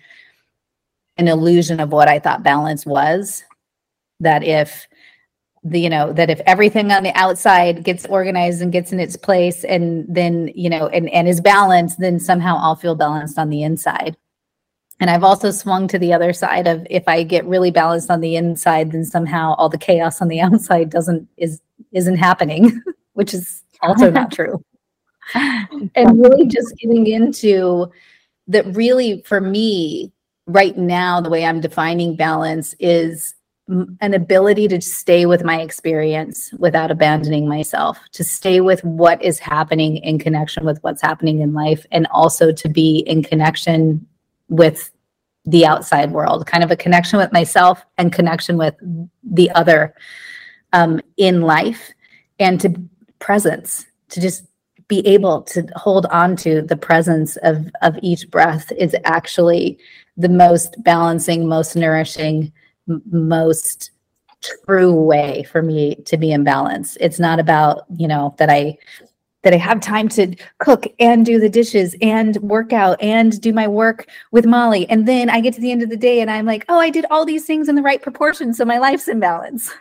an 1.16 1.28
illusion 1.28 1.80
of 1.80 1.92
what 1.92 2.08
I 2.08 2.18
thought 2.18 2.42
balance 2.42 2.84
was. 2.84 3.44
That 4.20 4.44
if 4.44 4.86
the 5.64 5.80
you 5.80 5.88
know 5.88 6.12
that 6.12 6.30
if 6.30 6.40
everything 6.46 6.92
on 6.92 7.02
the 7.02 7.16
outside 7.18 7.82
gets 7.82 8.04
organized 8.06 8.60
and 8.60 8.70
gets 8.70 8.92
in 8.92 9.00
its 9.00 9.16
place 9.16 9.64
and 9.64 10.04
then 10.08 10.50
you 10.54 10.68
know 10.68 10.88
and 10.88 11.08
and 11.08 11.26
is 11.26 11.40
balanced 11.40 11.98
then 11.98 12.20
somehow 12.20 12.56
i'll 12.58 12.76
feel 12.76 12.94
balanced 12.94 13.38
on 13.38 13.48
the 13.48 13.62
inside 13.62 14.14
and 15.00 15.10
I've 15.10 15.24
also 15.24 15.50
swung 15.50 15.88
to 15.88 15.98
the 15.98 16.12
other 16.12 16.32
side 16.32 16.66
of 16.66 16.86
if 16.88 17.04
I 17.08 17.22
get 17.22 17.44
really 17.46 17.70
balanced 17.70 18.10
on 18.10 18.20
the 18.20 18.36
inside, 18.36 18.92
then 18.92 19.04
somehow 19.04 19.54
all 19.58 19.68
the 19.68 19.78
chaos 19.78 20.22
on 20.22 20.28
the 20.28 20.40
outside 20.42 20.90
doesn't 20.90 21.28
is 21.36 21.60
isn't 21.92 22.16
happening, 22.16 22.80
which 23.14 23.34
is 23.34 23.62
also 23.82 24.10
not 24.10 24.32
true. 24.32 24.62
and 25.34 26.20
really 26.20 26.46
just 26.46 26.76
getting 26.76 27.06
into 27.06 27.90
that 28.46 28.66
really 28.76 29.22
for 29.22 29.40
me 29.40 30.12
right 30.46 30.76
now 30.76 31.18
the 31.18 31.30
way 31.30 31.46
i'm 31.46 31.62
defining 31.62 32.14
balance 32.14 32.74
is 32.78 33.34
an 33.68 34.12
ability 34.12 34.68
to 34.68 34.78
stay 34.82 35.24
with 35.24 35.42
my 35.42 35.62
experience 35.62 36.52
without 36.58 36.90
abandoning 36.90 37.48
myself 37.48 37.98
to 38.12 38.22
stay 38.22 38.60
with 38.60 38.84
what 38.84 39.22
is 39.22 39.38
happening 39.38 39.96
in 39.96 40.18
connection 40.18 40.66
with 40.66 40.78
what's 40.82 41.00
happening 41.00 41.40
in 41.40 41.54
life 41.54 41.86
and 41.90 42.06
also 42.08 42.52
to 42.52 42.68
be 42.68 42.98
in 43.06 43.22
connection 43.22 44.06
with 44.48 44.90
the 45.44 45.66
outside 45.66 46.10
world, 46.10 46.46
kind 46.46 46.64
of 46.64 46.70
a 46.70 46.76
connection 46.76 47.18
with 47.18 47.32
myself 47.32 47.84
and 47.98 48.12
connection 48.12 48.56
with 48.56 48.74
the 49.22 49.50
other 49.50 49.94
um, 50.72 51.00
in 51.16 51.42
life, 51.42 51.92
and 52.38 52.60
to 52.60 52.74
presence, 53.18 53.86
to 54.08 54.20
just 54.20 54.44
be 54.88 55.06
able 55.06 55.42
to 55.42 55.66
hold 55.76 56.06
on 56.06 56.36
to 56.36 56.62
the 56.62 56.76
presence 56.76 57.36
of 57.38 57.70
of 57.82 57.96
each 58.02 58.30
breath 58.30 58.70
is 58.72 58.94
actually 59.04 59.78
the 60.16 60.28
most 60.28 60.76
balancing, 60.82 61.48
most 61.48 61.76
nourishing, 61.76 62.52
m- 62.88 63.02
most 63.06 63.90
true 64.42 64.92
way 64.92 65.42
for 65.50 65.62
me 65.62 65.94
to 66.06 66.16
be 66.16 66.32
in 66.32 66.44
balance. 66.44 66.96
It's 67.00 67.18
not 67.18 67.40
about, 67.40 67.84
you 67.96 68.06
know, 68.06 68.34
that 68.38 68.50
I 68.50 68.76
that 69.44 69.54
I 69.54 69.58
have 69.58 69.80
time 69.80 70.08
to 70.10 70.34
cook 70.58 70.86
and 70.98 71.24
do 71.24 71.38
the 71.38 71.48
dishes 71.48 71.94
and 72.02 72.36
work 72.38 72.72
out 72.72 73.00
and 73.00 73.40
do 73.40 73.52
my 73.52 73.68
work 73.68 74.08
with 74.32 74.46
Molly. 74.46 74.88
And 74.88 75.06
then 75.06 75.30
I 75.30 75.40
get 75.40 75.54
to 75.54 75.60
the 75.60 75.70
end 75.70 75.82
of 75.82 75.90
the 75.90 75.96
day 75.96 76.20
and 76.20 76.30
I'm 76.30 76.46
like, 76.46 76.64
oh, 76.68 76.78
I 76.80 76.90
did 76.90 77.06
all 77.10 77.24
these 77.24 77.46
things 77.46 77.68
in 77.68 77.76
the 77.76 77.82
right 77.82 78.02
proportion. 78.02 78.52
So 78.54 78.64
my 78.64 78.78
life's 78.78 79.06
in 79.06 79.20
balance. 79.20 79.70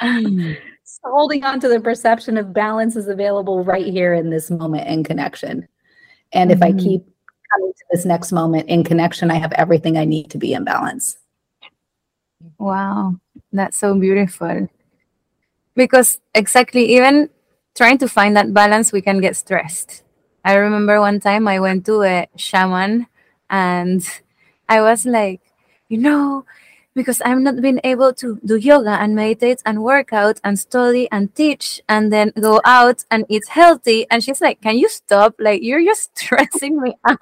so 0.84 1.00
holding 1.04 1.44
on 1.44 1.60
to 1.60 1.68
the 1.68 1.80
perception 1.80 2.36
of 2.36 2.52
balance 2.52 2.96
is 2.96 3.08
available 3.08 3.62
right 3.62 3.86
here 3.86 4.14
in 4.14 4.30
this 4.30 4.50
moment 4.50 4.88
in 4.88 5.04
connection. 5.04 5.68
And 6.32 6.50
if 6.50 6.58
Mm-hmm. 6.58 6.78
I 6.78 6.82
keep 6.82 7.06
coming 7.52 7.72
to 7.72 7.84
this 7.92 8.04
next 8.04 8.32
moment 8.32 8.68
in 8.68 8.82
connection, 8.82 9.30
I 9.30 9.34
have 9.34 9.52
everything 9.52 9.96
I 9.96 10.04
need 10.04 10.30
to 10.30 10.38
be 10.38 10.54
in 10.54 10.64
balance. 10.64 11.18
Wow, 12.58 13.14
that's 13.52 13.76
so 13.76 13.98
beautiful. 13.98 14.68
Because 15.74 16.20
exactly, 16.34 16.84
even 16.96 17.30
trying 17.74 17.98
to 17.98 18.08
find 18.08 18.36
that 18.36 18.54
balance, 18.54 18.92
we 18.92 19.00
can 19.00 19.20
get 19.20 19.36
stressed. 19.36 20.02
I 20.44 20.54
remember 20.54 21.00
one 21.00 21.20
time 21.20 21.48
I 21.48 21.58
went 21.58 21.86
to 21.86 22.02
a 22.02 22.28
shaman 22.36 23.06
and 23.50 24.06
I 24.68 24.80
was 24.82 25.06
like, 25.06 25.40
you 25.88 25.98
know, 25.98 26.44
because 26.94 27.20
I'm 27.24 27.42
not 27.42 27.60
being 27.60 27.80
able 27.82 28.12
to 28.14 28.38
do 28.44 28.56
yoga 28.56 28.90
and 28.90 29.14
meditate 29.16 29.62
and 29.66 29.82
work 29.82 30.12
out 30.12 30.40
and 30.44 30.58
study 30.58 31.08
and 31.10 31.34
teach 31.34 31.80
and 31.88 32.12
then 32.12 32.32
go 32.40 32.60
out 32.64 33.04
and 33.10 33.24
eat 33.28 33.42
healthy. 33.48 34.06
And 34.10 34.22
she's 34.22 34.40
like, 34.40 34.60
Can 34.60 34.78
you 34.78 34.88
stop? 34.88 35.34
Like, 35.38 35.62
you're 35.62 35.84
just 35.84 36.16
stressing 36.18 36.80
me 36.80 36.94
out. 37.08 37.18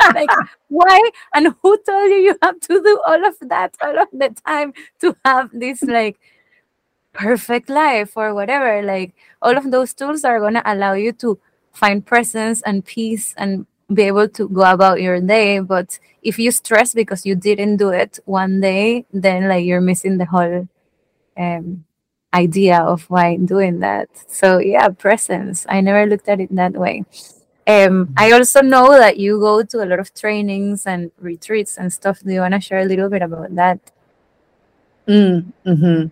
like, 0.14 0.30
why? 0.68 1.10
And 1.34 1.54
who 1.62 1.78
told 1.78 2.10
you 2.10 2.16
you 2.16 2.36
have 2.42 2.60
to 2.60 2.82
do 2.82 3.00
all 3.06 3.24
of 3.24 3.36
that 3.40 3.74
all 3.80 3.98
of 3.98 4.08
the 4.12 4.34
time 4.46 4.74
to 5.00 5.16
have 5.24 5.50
this 5.52 5.82
like 5.82 6.18
perfect 7.12 7.68
life 7.70 8.16
or 8.16 8.34
whatever? 8.34 8.82
Like, 8.82 9.14
all 9.40 9.56
of 9.56 9.70
those 9.70 9.94
tools 9.94 10.24
are 10.24 10.40
going 10.40 10.54
to 10.54 10.62
allow 10.72 10.94
you 10.94 11.12
to 11.14 11.38
find 11.72 12.04
presence 12.04 12.62
and 12.62 12.84
peace 12.84 13.34
and 13.36 13.66
be 13.92 14.02
able 14.02 14.28
to 14.28 14.48
go 14.48 14.62
about 14.62 15.00
your 15.02 15.20
day. 15.20 15.58
But 15.60 15.98
if 16.22 16.38
you 16.38 16.50
stress 16.50 16.94
because 16.94 17.26
you 17.26 17.34
didn't 17.34 17.76
do 17.76 17.90
it 17.90 18.18
one 18.24 18.60
day 18.60 19.04
then 19.12 19.48
like 19.48 19.64
you're 19.64 19.80
missing 19.80 20.18
the 20.18 20.26
whole 20.26 20.68
um 21.36 21.84
idea 22.34 22.80
of 22.80 23.04
why 23.10 23.36
doing 23.36 23.80
that. 23.80 24.08
So 24.28 24.58
yeah 24.58 24.88
presence. 24.88 25.66
I 25.68 25.80
never 25.80 26.06
looked 26.06 26.28
at 26.28 26.40
it 26.40 26.54
that 26.54 26.72
way. 26.72 27.04
Um 27.66 28.14
i 28.16 28.32
also 28.32 28.60
know 28.62 28.98
that 28.98 29.18
you 29.18 29.38
go 29.38 29.62
to 29.62 29.84
a 29.84 29.86
lot 29.86 30.00
of 30.00 30.14
trainings 30.14 30.86
and 30.86 31.10
retreats 31.20 31.76
and 31.78 31.92
stuff. 31.92 32.20
Do 32.20 32.32
you 32.32 32.40
want 32.40 32.54
to 32.54 32.60
share 32.60 32.80
a 32.80 32.84
little 32.86 33.08
bit 33.10 33.22
about 33.22 33.54
that? 33.56 33.80
Mm, 35.08 35.52
hmm 35.64 36.06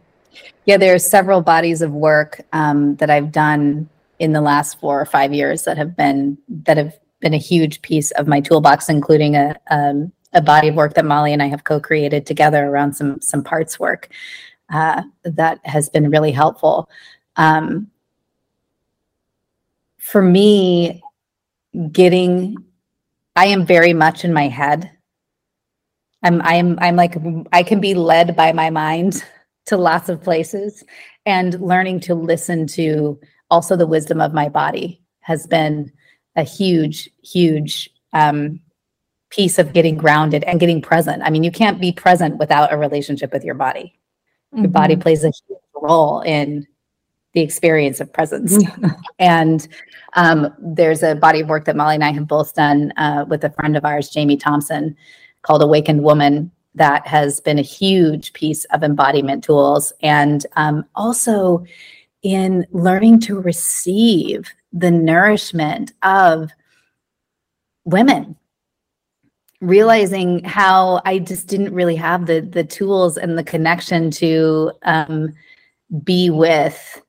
Yeah, 0.67 0.77
there 0.77 0.95
are 0.95 0.99
several 0.99 1.41
bodies 1.41 1.83
of 1.83 1.93
work 1.93 2.41
um, 2.53 2.97
that 2.97 3.11
I've 3.11 3.33
done 3.33 3.89
in 4.19 4.33
the 4.33 4.41
last 4.41 4.79
four 4.79 5.01
or 5.01 5.07
five 5.07 5.33
years 5.33 5.65
that 5.65 5.77
have 5.77 5.97
been 5.97 6.39
that 6.49 6.77
have 6.77 6.99
been 7.21 7.35
a 7.35 7.39
huge 7.39 7.83
piece 7.83 8.11
of 8.13 8.27
my 8.27 8.41
toolbox, 8.41 8.89
including 8.89 9.35
a 9.37 9.57
um, 9.71 10.13
a 10.33 10.41
body 10.41 10.69
of 10.69 10.75
work 10.75 10.95
that 10.95 11.05
Molly 11.05 11.33
and 11.33 11.43
I 11.43 11.47
have 11.47 11.65
co-created 11.65 12.27
together 12.27 12.67
around 12.67 12.95
some 12.95 13.21
some 13.21 13.43
parts 13.43 13.81
work 13.81 14.11
uh, 14.73 15.03
that 15.25 15.59
has 15.65 15.89
been 15.89 16.11
really 16.11 16.33
helpful. 16.33 16.89
Um, 17.37 17.91
for 19.99 20.23
me, 20.23 21.03
getting, 21.93 22.57
I 23.37 23.47
am 23.47 23.65
very 23.65 23.93
much 23.93 24.25
in 24.25 24.33
my 24.33 24.49
head. 24.49 24.91
I'm 26.23 26.43
I'm 26.43 26.79
I'm 26.81 26.97
like 26.97 27.17
I 27.53 27.63
can 27.63 27.81
be 27.81 27.95
led 27.95 28.37
by 28.37 28.53
my 28.53 28.71
mind 28.71 29.25
to 29.67 29.77
lots 29.77 30.09
of 30.09 30.23
places 30.23 30.85
and 31.27 31.61
learning 31.61 32.01
to 32.01 32.15
listen 32.15 32.67
to 32.67 33.19
also 33.51 33.77
the 33.77 33.87
wisdom 33.87 34.21
of 34.21 34.33
my 34.33 34.49
body 34.49 35.01
has 35.21 35.47
been 35.47 35.93
a 36.37 36.43
huge 36.43 37.09
huge 37.23 37.91
um, 38.13 38.61
piece 39.31 39.59
of 39.59 39.73
getting 39.73 39.97
grounded 39.97 40.43
and 40.45 40.59
getting 40.59 40.83
present. 40.83 41.23
I 41.23 41.31
mean, 41.31 41.45
you 41.45 41.53
can't 41.53 41.81
be 41.81 41.93
present 41.93 42.39
without 42.39 42.73
a 42.73 42.77
relationship 42.77 43.33
with 43.33 43.45
your 43.45 43.55
body. 43.55 43.99
Your 44.53 44.69
body 44.69 44.97
plays 44.97 45.23
a 45.23 45.29
huge 45.29 45.61
role 45.77 46.21
in 46.23 46.67
the 47.35 47.41
experience 47.41 48.01
of 48.01 48.13
presence. 48.13 48.59
and 49.21 49.69
um, 50.15 50.53
there's 50.59 51.05
a 51.05 51.15
body 51.15 51.41
of 51.41 51.49
work 51.49 51.67
that 51.67 51.77
Molly 51.77 51.95
and 51.95 52.05
I 52.05 52.13
have 52.13 52.27
both 52.27 52.55
done 52.55 52.93
uh, 52.97 53.25
with 53.29 53.45
a 53.45 53.51
friend 53.51 53.77
of 53.77 53.85
ours, 53.85 54.11
Jamie 54.11 54.37
Thompson, 54.37 54.97
called 55.43 55.63
Awakened 55.63 56.03
Woman, 56.03 56.51
that 56.75 57.07
has 57.07 57.41
been 57.41 57.59
a 57.59 57.63
huge 57.63 58.33
piece 58.33 58.65
of 58.67 58.83
embodiment 58.83 59.45
tools. 59.45 59.93
And 60.03 60.47
um, 60.57 60.85
also 60.95 61.65
in 62.23 62.67
learning 62.71 63.21
to 63.21 63.41
receive 63.41 64.51
the 64.73 64.91
nourishment 64.91 65.93
of 66.03 66.51
women 67.85 68.37
realizing 69.61 70.43
how 70.45 71.03
I 71.05 71.19
just 71.19 71.47
didn't 71.47 71.75
really 71.75 71.97
have 71.97 72.27
the 72.27 72.41
the 72.41 72.65
tools 72.65 73.17
and 73.17 73.37
the 73.37 73.45
connection 73.45 74.11
to 74.13 74.73
um, 74.83 75.35
be 76.03 76.31
with 76.31 77.03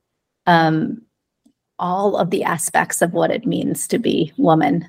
um, 0.48 1.02
all 1.80 2.18
of 2.18 2.30
the 2.30 2.44
aspects 2.44 3.02
of 3.02 3.14
what 3.14 3.32
it 3.32 3.46
means 3.46 3.88
to 3.88 4.00
be 4.00 4.34
woman 4.38 4.88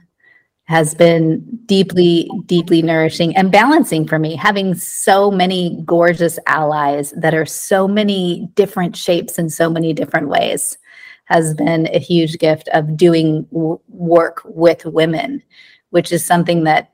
has 0.65 0.95
been 0.95 1.41
deeply 1.67 2.31
deeply 2.47 2.83
nourishing 2.83 3.37
and 3.37 3.51
balancing 3.51 4.07
for 4.07 4.19
me 4.19 4.37
having 4.37 4.75
so 4.75 5.31
many 5.31 5.83
gorgeous 5.85 6.39
allies 6.47 7.13
that 7.17 7.35
are 7.35 7.47
so 7.47 7.89
many 7.89 8.49
different 8.55 8.97
shapes 8.97 9.39
in 9.39 9.51
so 9.51 9.69
many 9.69 9.93
different 9.93 10.29
ways 10.29 10.79
has 11.25 11.55
been 11.55 11.87
a 11.89 11.99
huge 11.99 12.39
gift 12.39 12.69
of 12.75 12.97
doing 12.97 13.43
w- 13.53 13.81
work 13.89 14.41
with 14.45 14.85
women 14.87 15.43
which 15.91 16.13
is 16.13 16.25
something 16.25 16.65
that 16.65 16.93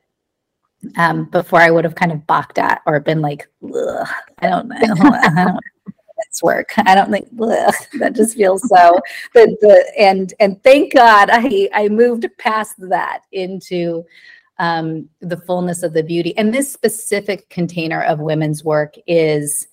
um, 0.96 1.24
before 1.26 1.60
I 1.60 1.70
would 1.70 1.84
have 1.84 1.94
kind 1.94 2.12
of 2.12 2.26
balked 2.26 2.58
at 2.58 2.82
or 2.86 3.00
been 3.00 3.20
like, 3.20 3.48
"Ugh, 3.64 4.08
I 4.38 4.48
don't, 4.48 4.68
don't, 4.80 5.00
I 5.00 5.44
don't 5.44 5.58
this 6.38 6.42
work. 6.42 6.70
I 6.76 6.94
don't 6.94 7.10
think 7.10 7.28
that 7.98 8.12
just 8.14 8.36
feels 8.36 8.66
so. 8.68 8.98
The 9.34 9.56
the 9.60 9.92
and 9.98 10.32
and 10.40 10.62
thank 10.62 10.94
God 10.94 11.28
I 11.30 11.68
I 11.74 11.88
moved 11.88 12.26
past 12.38 12.74
that 12.88 13.22
into 13.32 14.04
um, 14.58 15.08
the 15.20 15.36
fullness 15.36 15.82
of 15.82 15.92
the 15.92 16.02
beauty. 16.02 16.36
And 16.36 16.52
this 16.52 16.72
specific 16.72 17.48
container 17.48 18.02
of 18.02 18.18
women's 18.18 18.64
work 18.64 18.94
is 19.06 19.68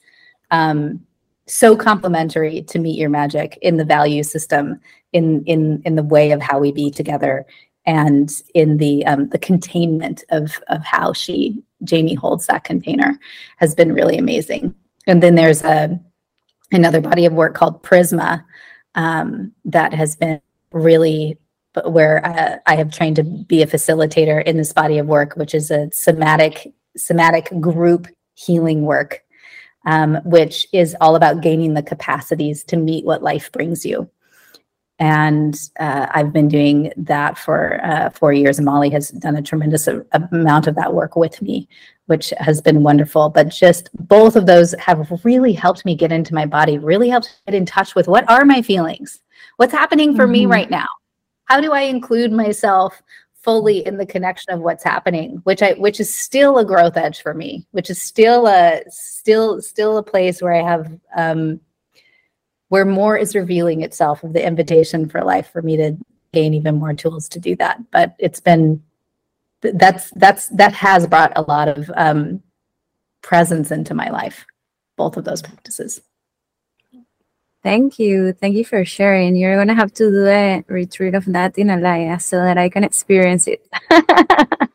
um, 0.51 1.04
so 1.47 1.75
complementary 1.75 2.62
to 2.63 2.80
Meet 2.80 2.97
Your 2.97 3.10
Magic 3.10 3.58
in 3.62 3.78
the 3.78 3.86
value 3.86 4.23
system, 4.23 4.80
in 5.13 5.43
in 5.45 5.82
in 5.86 5.95
the 5.95 6.04
way 6.04 6.32
of 6.32 6.41
how 6.41 6.60
we 6.60 6.71
be 6.71 6.91
together 6.91 7.45
and 7.88 8.32
in 8.56 8.78
the 8.78 9.06
um, 9.06 9.30
the 9.30 9.39
containment 9.39 10.23
of 10.30 10.60
of 10.69 10.84
how 10.84 11.13
she 11.13 11.63
Jamie 11.84 12.15
holds 12.15 12.47
that 12.47 12.63
container 12.63 13.19
has 13.58 13.75
been 13.75 13.93
really 13.93 14.17
amazing. 14.17 14.73
And 15.08 15.21
then 15.21 15.36
there's 15.36 15.63
a 15.63 15.99
another 16.71 17.01
body 17.01 17.25
of 17.25 17.34
work 17.34 17.54
called 17.54 17.84
Prisma 17.84 18.43
um, 18.95 19.51
that 19.65 19.93
has 19.93 20.15
been 20.15 20.41
really 20.71 21.38
where 21.86 22.25
uh, 22.25 22.58
I 22.65 22.75
have 22.78 22.91
trained 22.91 23.17
to 23.17 23.23
be 23.23 23.62
a 23.62 23.67
facilitator 23.67 24.41
in 24.45 24.56
this 24.56 24.71
body 24.71 24.97
of 24.97 25.08
work, 25.08 25.36
which 25.36 25.54
is 25.54 25.71
a 25.71 25.89
somatic 25.91 26.73
somatic 26.95 27.49
group 27.60 28.08
healing 28.36 28.84
work, 28.84 29.23
um, 29.85 30.15
which 30.23 30.65
is 30.71 30.96
all 31.02 31.17
about 31.17 31.42
gaining 31.42 31.73
the 31.73 31.83
capacities 31.83 32.63
to 32.65 32.77
meet 32.77 33.06
what 33.06 33.21
life 33.21 33.52
brings 33.52 33.85
you 33.85 34.10
and 35.00 35.60
uh, 35.79 36.08
I've 36.12 36.31
been 36.31 36.48
doing 36.48 36.94
that 36.96 37.37
for 37.37 37.83
uh, 37.83 38.10
four 38.12 38.31
years. 38.31 38.58
And 38.58 38.65
Molly 38.65 38.90
has 38.92 39.10
done 39.10 39.35
a 39.35 39.42
tremendous 39.42 39.87
amount 39.87 40.67
of 40.67 40.75
that 40.75 40.94
work 40.94 41.15
with 41.15 41.42
me, 41.42 41.67
which 42.08 42.33
has 42.37 42.62
been 42.62 42.83
wonderful. 42.83 43.29
But 43.29 43.49
just 43.49 43.89
both 44.08 44.35
of 44.35 44.45
those 44.45 44.73
have 44.73 45.10
really 45.23 45.53
helped 45.53 45.85
me 45.85 45.95
get 45.95 46.12
into 46.12 46.33
my 46.33 46.45
body, 46.45 46.77
really 46.77 47.10
helped 47.10 47.41
get 47.45 47.56
in 47.56 47.65
touch 47.65 47.95
with 47.95 48.08
what 48.08 48.29
are 48.29 48.45
my 48.45 48.62
feelings, 48.62 49.19
what's 49.58 49.73
happening 49.73 50.15
for 50.15 50.27
me 50.27 50.45
Mhm. 50.45 50.51
right 50.51 50.69
now, 50.69 50.87
how 51.45 51.60
do 51.60 51.71
I 51.71 51.81
include 51.81 52.31
myself 52.31 53.01
fully 53.41 53.85
in 53.85 53.97
the 53.97 54.06
connection 54.06 54.53
of 54.53 54.62
what's 54.62 54.83
happening, 54.83 55.39
which 55.43 55.62
I 55.62 55.73
which 55.73 55.99
is 55.99 56.12
still 56.12 56.58
a 56.58 56.65
growth 56.65 56.97
edge 56.97 57.21
for 57.21 57.33
me, 57.33 57.67
which 57.71 57.89
is 57.91 58.01
still 58.01 58.47
a 58.47 58.81
still 58.89 59.62
still 59.62 59.97
a 59.97 60.03
place 60.03 60.41
where 60.41 60.53
I 60.53 60.63
have. 60.63 60.91
Um, 61.15 61.60
where 62.69 62.85
more 62.85 63.15
is 63.15 63.35
revealing 63.35 63.83
itself 63.83 64.23
of 64.23 64.33
the 64.33 64.45
invitation 64.45 65.08
for 65.08 65.23
life 65.23 65.47
for 65.51 65.62
me 65.62 65.77
to 65.77 65.95
gain 66.33 66.53
even 66.56 66.75
more 66.75 66.95
tools 66.95 67.29
to 67.29 67.39
do 67.39 67.56
that. 67.56 67.79
But 67.91 68.15
it's 68.17 68.39
been 68.39 68.81
that's 69.74 70.12
that's 70.12 70.48
that 70.50 70.74
has 70.74 71.08
brought 71.08 71.34
a 71.36 71.42
lot 71.42 71.68
of 71.68 71.92
um, 71.96 72.42
presence 73.22 73.72
into 73.72 73.94
my 73.94 74.10
life. 74.10 74.46
Both 74.96 75.18
of 75.18 75.26
those 75.26 75.42
practices. 75.42 76.02
Thank 77.63 77.98
you. 77.98 78.32
Thank 78.32 78.56
you 78.56 78.63
for 78.63 78.86
sharing. 78.86 79.36
You're 79.36 79.56
going 79.56 79.70
to 79.70 79.74
have 79.74 79.92
to 79.96 80.12
do 80.12 80.28
a 80.28 80.63
retreat 80.68 81.16
of 81.16 81.26
that 81.34 81.58
in 81.58 81.68
Alaya 81.68 82.22
so 82.22 82.38
that 82.38 82.60
I 82.60 82.70
can 82.70 82.84
experience 82.84 83.48
it. 83.48 83.66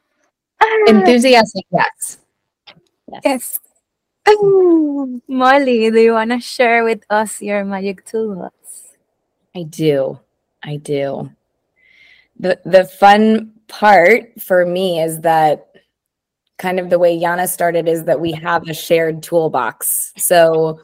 Enthusiastic, 0.89 1.67
yes. 1.71 2.19
Yes. 3.07 3.23
yes. 3.25 3.61
Molly, 5.29 5.91
do 5.91 6.01
you 6.01 6.15
want 6.15 6.33
to 6.33 6.41
share 6.41 6.83
with 6.83 7.05
us 7.09 7.41
your 7.41 7.65
magic 7.65 8.05
tools? 8.05 8.51
I 9.55 9.63
do. 9.63 10.19
I 10.63 10.77
do. 10.77 11.31
The 12.39 12.59
the 12.65 12.85
fun 12.85 13.53
part 13.71 14.39
for 14.41 14.67
me 14.67 15.01
is 15.01 15.21
that 15.21 15.69
kind 16.59 16.79
of 16.79 16.91
the 16.91 16.99
way 16.99 17.19
Jana 17.19 17.49
started 17.49 17.89
is 17.89 18.05
that 18.05 18.21
we 18.21 18.33
have 18.33 18.69
a 18.69 18.75
shared 18.75 19.23
toolbox. 19.23 20.13
So 20.19 20.81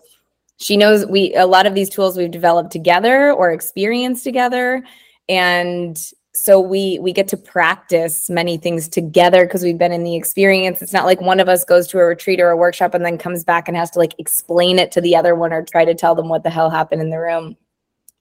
she 0.57 0.77
knows 0.77 1.05
we 1.05 1.35
a 1.35 1.47
lot 1.47 1.67
of 1.67 1.75
these 1.75 1.91
tools 1.91 2.17
we've 2.17 2.31
developed 2.31 2.71
together 2.71 3.31
or 3.33 3.51
experienced 3.51 4.25
together. 4.25 4.83
And 5.29 5.99
so 6.33 6.61
we 6.61 6.99
we 7.01 7.13
get 7.13 7.29
to 7.29 7.37
practice 7.37 8.31
many 8.31 8.57
things 8.57 8.89
together 8.89 9.45
because 9.45 9.63
we've 9.63 9.79
been 9.79 9.93
in 9.93 10.05
the 10.05 10.17
experience. 10.17 10.81
It's 10.81 10.93
not 10.93 11.05
like 11.05 11.21
one 11.21 11.41
of 11.41 11.49
us 11.49 11.65
goes 11.65 11.87
to 11.89 11.99
a 11.99 12.05
retreat 12.05 12.41
or 12.41 12.51
a 12.51 12.57
workshop 12.57 12.95
and 12.95 13.05
then 13.05 13.19
comes 13.19 13.45
back 13.45 13.69
and 13.69 13.77
has 13.77 13.91
to 13.93 13.99
like 13.99 14.15
explain 14.19 14.79
it 14.79 14.93
to 14.93 15.01
the 15.03 15.17
other 15.17 15.35
one 15.35 15.53
or 15.53 15.63
try 15.63 15.85
to 15.85 15.95
tell 15.95 16.15
them 16.15 16.29
what 16.29 16.43
the 16.43 16.51
hell 16.51 16.71
happened 16.71 17.03
in 17.03 17.11
the 17.11 17.19
room. 17.19 17.57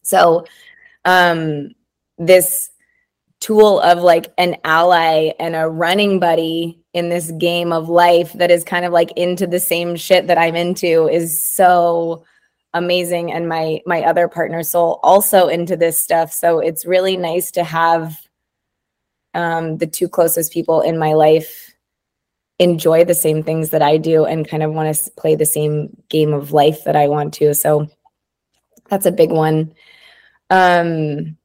So 0.03 0.45
um 1.05 1.69
this 2.17 2.71
tool 3.45 3.79
of 3.81 3.99
like 3.99 4.33
an 4.39 4.55
ally 4.63 5.29
and 5.39 5.55
a 5.55 5.69
running 5.69 6.19
buddy 6.19 6.81
in 6.93 7.09
this 7.09 7.29
game 7.33 7.71
of 7.71 7.89
life 7.89 8.33
that 8.33 8.49
is 8.49 8.63
kind 8.63 8.85
of 8.85 8.91
like 8.91 9.11
into 9.11 9.45
the 9.45 9.59
same 9.59 9.95
shit 9.95 10.25
that 10.25 10.39
I'm 10.39 10.55
into 10.55 11.07
is 11.07 11.43
so 11.43 12.25
amazing 12.73 13.31
and 13.31 13.47
my 13.47 13.81
my 13.85 14.01
other 14.01 14.27
partner 14.27 14.63
soul 14.63 14.99
also 15.03 15.47
into 15.47 15.77
this 15.77 16.01
stuff. 16.01 16.33
So 16.33 16.57
it's 16.57 16.87
really 16.87 17.17
nice 17.17 17.51
to 17.51 17.63
have 17.63 18.17
um 19.35 19.77
the 19.77 19.85
two 19.85 20.09
closest 20.09 20.51
people 20.51 20.81
in 20.81 20.97
my 20.97 21.13
life 21.13 21.71
enjoy 22.57 23.05
the 23.05 23.13
same 23.13 23.43
things 23.43 23.69
that 23.69 23.83
I 23.83 23.97
do 23.97 24.25
and 24.25 24.47
kind 24.47 24.63
of 24.63 24.73
want 24.73 24.95
to 24.95 25.11
play 25.17 25.35
the 25.35 25.45
same 25.45 25.95
game 26.09 26.33
of 26.33 26.51
life 26.51 26.83
that 26.85 26.95
I 26.95 27.09
want 27.09 27.35
to. 27.35 27.53
So 27.53 27.89
that's 28.89 29.05
a 29.05 29.11
big 29.11 29.29
one. 29.29 29.75
Um 30.49 31.37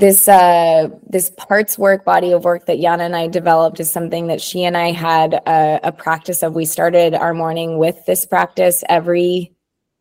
this 0.00 0.26
uh 0.26 0.88
this 1.08 1.30
parts 1.36 1.78
work 1.78 2.04
body 2.04 2.32
of 2.32 2.44
work 2.44 2.66
that 2.66 2.80
jana 2.80 3.04
and 3.04 3.14
i 3.14 3.26
developed 3.26 3.78
is 3.78 3.90
something 3.90 4.26
that 4.26 4.40
she 4.40 4.64
and 4.64 4.76
i 4.76 4.90
had 4.90 5.34
a, 5.34 5.80
a, 5.84 5.92
practice 5.92 6.42
of. 6.42 6.54
We 6.54 6.64
started 6.64 7.14
our 7.14 7.34
morning 7.34 7.78
with 7.78 8.04
this 8.06 8.24
practice 8.24 8.82
every 8.88 9.52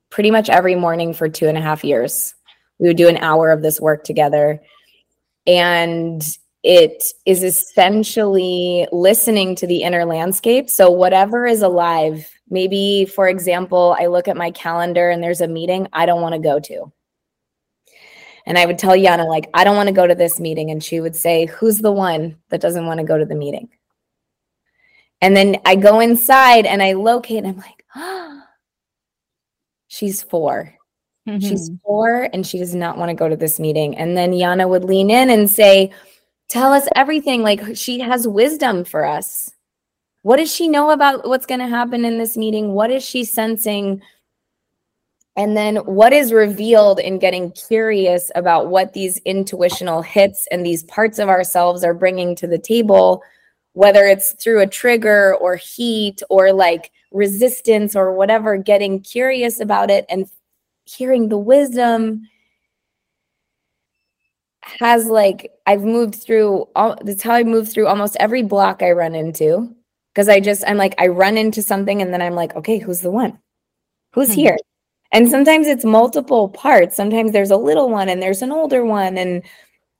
pretty 0.09 0.31
much 0.31 0.49
every 0.49 0.75
morning 0.75 1.13
for 1.13 1.29
two 1.29 1.47
and 1.47 1.57
a 1.57 1.61
half 1.61 1.83
years. 1.83 2.33
We 2.79 2.87
would 2.87 2.97
do 2.97 3.07
an 3.07 3.17
hour 3.17 3.51
of 3.51 3.61
this 3.61 3.79
work 3.79 4.03
together. 4.03 4.59
And 5.45 6.23
it 6.63 7.03
is 7.25 7.43
essentially 7.43 8.87
listening 8.91 9.55
to 9.55 9.67
the 9.67 9.83
inner 9.83 10.05
landscape. 10.05 10.69
So 10.69 10.89
whatever 10.89 11.45
is 11.45 11.61
alive 11.61 12.27
maybe 12.49 13.05
for 13.05 13.27
example 13.27 13.95
i 13.99 14.07
look 14.07 14.27
at 14.27 14.37
my 14.37 14.51
calendar 14.51 15.09
and 15.09 15.23
there's 15.23 15.41
a 15.41 15.47
meeting 15.47 15.87
i 15.93 16.05
don't 16.05 16.21
want 16.21 16.33
to 16.33 16.39
go 16.39 16.59
to 16.59 16.91
and 18.49 18.57
I 18.57 18.65
would 18.65 18.79
tell 18.79 18.99
Jana, 18.99 19.25
like, 19.25 19.47
I 19.53 19.63
don't 19.63 19.75
want 19.75 19.87
to 19.89 19.93
go 19.93 20.07
to 20.07 20.15
this 20.15 20.39
meeting. 20.39 20.71
And 20.71 20.83
she 20.83 20.99
would 20.99 21.15
say, 21.15 21.45
Who's 21.45 21.77
the 21.77 21.91
one 21.91 22.35
that 22.49 22.59
doesn't 22.59 22.87
want 22.87 22.99
to 22.99 23.05
go 23.05 23.15
to 23.15 23.25
the 23.25 23.35
meeting? 23.35 23.69
And 25.21 25.37
then 25.37 25.57
I 25.65 25.75
go 25.75 25.99
inside 25.99 26.65
and 26.65 26.81
I 26.81 26.93
locate, 26.93 27.37
and 27.37 27.47
I'm 27.47 27.57
like, 27.57 27.85
oh, 27.95 28.41
she's 29.87 30.23
4 30.23 30.73
mm-hmm. 31.27 31.47
She's 31.47 31.69
four 31.85 32.29
and 32.33 32.47
she 32.47 32.57
does 32.57 32.73
not 32.73 32.97
want 32.97 33.09
to 33.09 33.15
go 33.15 33.29
to 33.29 33.35
this 33.35 33.59
meeting. 33.59 33.95
And 33.97 34.17
then 34.17 34.37
Jana 34.37 34.67
would 34.67 34.83
lean 34.83 35.11
in 35.11 35.29
and 35.29 35.49
say, 35.49 35.91
Tell 36.47 36.73
us 36.73 36.87
everything. 36.95 37.43
Like, 37.43 37.77
she 37.77 37.99
has 37.99 38.27
wisdom 38.27 38.83
for 38.83 39.05
us. 39.05 39.51
What 40.23 40.37
does 40.37 40.51
she 40.51 40.67
know 40.67 40.89
about 40.89 41.27
what's 41.27 41.45
going 41.45 41.59
to 41.59 41.67
happen 41.67 42.03
in 42.03 42.17
this 42.17 42.35
meeting? 42.35 42.73
What 42.73 42.89
is 42.89 43.03
she 43.03 43.23
sensing? 43.23 44.01
And 45.35 45.55
then 45.55 45.77
what 45.77 46.11
is 46.11 46.33
revealed 46.33 46.99
in 46.99 47.19
getting 47.19 47.51
curious 47.51 48.31
about 48.35 48.69
what 48.69 48.93
these 48.93 49.19
intuitional 49.19 50.01
hits 50.01 50.47
and 50.51 50.65
these 50.65 50.83
parts 50.83 51.19
of 51.19 51.29
ourselves 51.29 51.83
are 51.83 51.93
bringing 51.93 52.35
to 52.35 52.47
the 52.47 52.57
table, 52.57 53.23
whether 53.73 54.05
it's 54.05 54.33
through 54.33 54.61
a 54.61 54.67
trigger 54.67 55.35
or 55.35 55.55
heat 55.55 56.21
or 56.29 56.51
like 56.51 56.91
resistance 57.11 57.95
or 57.95 58.13
whatever, 58.13 58.57
getting 58.57 58.99
curious 58.99 59.59
about 59.59 59.89
it 59.89 60.05
and 60.09 60.29
hearing 60.85 61.29
the 61.29 61.37
wisdom 61.37 62.27
has 64.79 65.05
like 65.05 65.51
I've 65.65 65.83
moved 65.83 66.15
through 66.15 66.67
all 66.75 66.97
that's 67.03 67.23
how 67.23 67.33
I 67.33 67.43
move 67.43 67.71
through 67.71 67.87
almost 67.87 68.17
every 68.19 68.43
block 68.43 68.81
I 68.81 68.91
run 68.91 69.15
into. 69.15 69.73
Cause 70.15 70.27
I 70.27 70.39
just 70.39 70.63
I'm 70.67 70.77
like 70.77 70.95
I 70.97 71.07
run 71.07 71.37
into 71.37 71.61
something 71.61 72.01
and 72.01 72.13
then 72.13 72.21
I'm 72.21 72.35
like, 72.35 72.55
okay, 72.55 72.77
who's 72.77 73.01
the 73.01 73.11
one? 73.11 73.39
Who's 74.13 74.29
hmm. 74.29 74.39
here? 74.39 74.57
And 75.11 75.29
sometimes 75.29 75.67
it's 75.67 75.85
multiple 75.85 76.49
parts. 76.49 76.95
Sometimes 76.95 77.31
there's 77.31 77.51
a 77.51 77.57
little 77.57 77.89
one 77.89 78.09
and 78.09 78.21
there's 78.21 78.41
an 78.41 78.51
older 78.51 78.85
one 78.85 79.17
and 79.17 79.43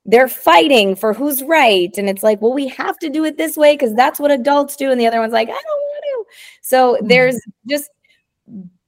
they're 0.05 0.28
fighting 0.28 0.95
for 0.95 1.14
who's 1.14 1.43
right. 1.43 1.95
And 1.97 2.10
it's 2.10 2.24
like, 2.24 2.41
well, 2.41 2.53
we 2.53 2.68
have 2.70 2.97
to 2.99 3.10
do 3.10 3.26
it 3.26 3.38
this 3.38 3.57
way 3.57 3.74
because 3.74 3.93
that's 3.95 4.20
what 4.20 4.32
adults 4.32 4.76
do. 4.76 4.91
And 4.91 4.99
the 4.99 5.07
other 5.07 5.20
one's 5.20 5.34
like, 5.34 5.49
I 5.49 5.51
don't 5.51 5.64
want 5.64 6.03
to. 6.03 6.36
So 6.62 6.95
mm-hmm. 6.95 7.07
there's 7.07 7.39
just 7.68 7.89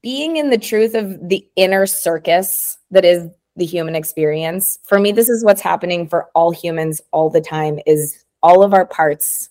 being 0.01 0.38
in 0.38 0.49
the 0.49 0.57
truth 0.57 0.95
of 0.95 1.28
the 1.28 1.45
inner 1.55 1.86
circus 1.86 2.78
that 2.91 3.05
is 3.05 3.28
the 3.55 3.65
human 3.65 3.95
experience. 3.95 4.80
For 4.86 4.99
me, 4.99 5.11
this 5.11 5.30
is 5.30 5.43
what's 5.43 5.61
happening 5.61 6.07
for 6.07 6.30
all 6.34 6.51
humans 6.51 7.01
all 7.11 7.30
the 7.30 7.41
time 7.41 7.80
is 7.86 8.24
all 8.41 8.63
of 8.63 8.74
our 8.74 8.86
parts 8.86 9.49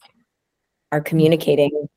are 0.92 1.00
communicating 1.00 1.88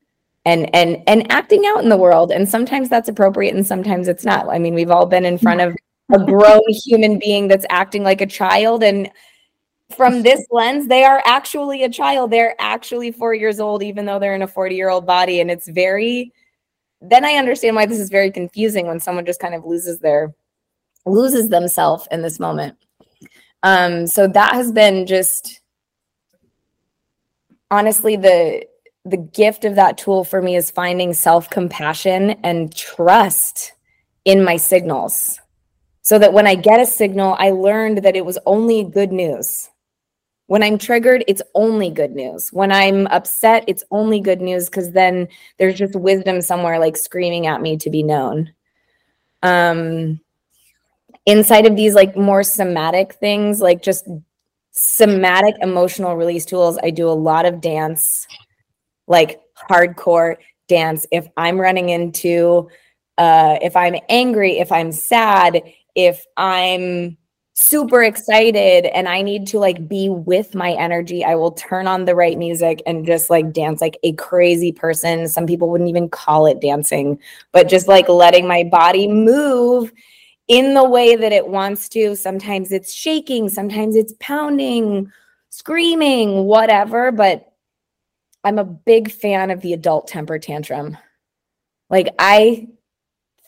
and 0.45 0.73
and 0.75 1.01
and 1.07 1.31
acting 1.31 1.65
out 1.65 1.83
in 1.83 1.89
the 1.89 1.97
world. 1.97 2.31
And 2.31 2.47
sometimes 2.47 2.89
that's 2.89 3.09
appropriate 3.09 3.55
and 3.55 3.65
sometimes 3.65 4.07
it's 4.07 4.25
not. 4.25 4.49
I 4.49 4.59
mean 4.59 4.73
we've 4.73 4.91
all 4.91 5.05
been 5.05 5.25
in 5.25 5.37
front 5.37 5.61
of 5.61 5.75
a 6.13 6.19
grown 6.25 6.61
human 6.67 7.19
being 7.19 7.47
that's 7.47 7.65
acting 7.69 8.03
like 8.03 8.21
a 8.21 8.27
child. 8.27 8.83
And 8.83 9.09
from 9.95 10.23
this 10.23 10.45
lens 10.51 10.87
they 10.87 11.03
are 11.03 11.21
actually 11.25 11.83
a 11.83 11.89
child. 11.89 12.31
They're 12.31 12.55
actually 12.59 13.11
4 13.11 13.33
years 13.33 13.59
old 13.59 13.83
even 13.83 14.05
though 14.05 14.19
they're 14.19 14.35
in 14.35 14.41
a 14.41 14.47
40 14.47 14.75
year 14.75 14.89
old 14.89 15.05
body. 15.05 15.39
And 15.39 15.49
it's 15.49 15.67
very 15.67 16.33
then 17.05 17.25
i 17.25 17.33
understand 17.33 17.75
why 17.75 17.85
this 17.85 17.99
is 17.99 18.09
very 18.09 18.31
confusing 18.31 18.87
when 18.87 18.97
someone 18.97 19.25
just 19.25 19.41
kind 19.41 19.53
of 19.53 19.65
loses 19.65 19.99
their 19.99 20.33
loses 21.05 21.49
themselves 21.49 22.07
in 22.11 22.21
this 22.21 22.39
moment. 22.39 22.77
Um 23.61 24.07
so 24.07 24.27
that 24.27 24.53
has 24.53 24.71
been 24.71 25.05
just 25.05 25.61
honestly 27.71 28.15
the 28.17 28.65
the 29.05 29.17
gift 29.17 29.65
of 29.65 29.75
that 29.75 29.97
tool 29.97 30.23
for 30.23 30.41
me 30.41 30.55
is 30.55 30.71
finding 30.71 31.13
self 31.13 31.49
compassion 31.49 32.31
and 32.43 32.73
trust 32.75 33.73
in 34.25 34.43
my 34.43 34.57
signals. 34.57 35.39
So 36.01 36.19
that 36.19 36.33
when 36.33 36.47
I 36.47 36.55
get 36.55 36.81
a 36.81 36.85
signal, 36.85 37.35
I 37.39 37.51
learned 37.51 37.99
that 37.99 38.15
it 38.15 38.25
was 38.25 38.37
only 38.45 38.83
good 38.83 39.11
news. 39.11 39.69
When 40.47 40.61
I'm 40.61 40.77
triggered, 40.77 41.23
it's 41.27 41.41
only 41.55 41.89
good 41.89 42.11
news. 42.11 42.51
When 42.51 42.71
I'm 42.71 43.07
upset, 43.07 43.63
it's 43.67 43.85
only 43.91 44.19
good 44.19 44.41
news 44.41 44.65
because 44.65 44.91
then 44.91 45.29
there's 45.57 45.77
just 45.77 45.95
wisdom 45.95 46.41
somewhere 46.41 46.79
like 46.79 46.97
screaming 46.97 47.47
at 47.47 47.61
me 47.61 47.77
to 47.77 47.89
be 47.89 48.03
known. 48.03 48.51
Um, 49.41 50.19
inside 51.25 51.65
of 51.65 51.77
these 51.77 51.95
like 51.95 52.17
more 52.17 52.43
somatic 52.43 53.13
things, 53.13 53.61
like 53.61 53.81
just 53.81 54.05
somatic 54.71 55.55
emotional 55.61 56.17
release 56.17 56.45
tools, 56.45 56.77
I 56.83 56.89
do 56.89 57.07
a 57.07 57.11
lot 57.11 57.45
of 57.45 57.61
dance 57.61 58.27
like 59.07 59.41
hardcore 59.69 60.37
dance. 60.67 61.05
If 61.11 61.27
i'm 61.37 61.59
running 61.59 61.89
into 61.89 62.69
uh 63.17 63.57
if 63.61 63.75
i'm 63.75 63.95
angry 64.09 64.57
if 64.57 64.71
i'm 64.71 64.91
sad 64.91 65.61
if 65.95 66.25
i'm 66.37 67.15
super 67.53 68.01
excited 68.01 68.85
and 68.87 69.07
i 69.07 69.21
need 69.21 69.45
to 69.45 69.59
like 69.59 69.87
be 69.87 70.09
with 70.09 70.55
my 70.55 70.71
energy 70.71 71.23
i 71.23 71.35
will 71.35 71.51
turn 71.51 71.85
on 71.85 72.05
the 72.05 72.15
right 72.15 72.39
music 72.39 72.81
and 72.87 73.05
just 73.05 73.29
like 73.29 73.53
dance 73.53 73.79
like 73.81 73.99
a 74.01 74.13
crazy 74.13 74.71
person. 74.71 75.27
Some 75.27 75.45
people 75.45 75.69
wouldn't 75.69 75.89
even 75.89 76.09
call 76.09 76.47
it 76.47 76.59
dancing 76.59 77.19
but 77.51 77.69
just 77.69 77.87
like 77.87 78.09
letting 78.09 78.47
my 78.47 78.63
body 78.63 79.07
move 79.07 79.91
in 80.47 80.73
the 80.73 80.83
way 80.83 81.15
that 81.15 81.31
it 81.31 81.47
wants 81.47 81.87
to. 81.89 82.15
Sometimes 82.15 82.71
it's 82.71 82.91
shaking 82.91 83.49
sometimes 83.49 83.95
it's 83.95 84.15
pounding 84.19 85.11
screaming 85.49 86.45
whatever 86.45 87.11
but 87.11 87.52
I'm 88.43 88.59
a 88.59 88.63
big 88.63 89.11
fan 89.11 89.51
of 89.51 89.61
the 89.61 89.73
adult 89.73 90.07
temper 90.07 90.37
tantrum. 90.37 90.97
Like, 91.89 92.13
I 92.19 92.67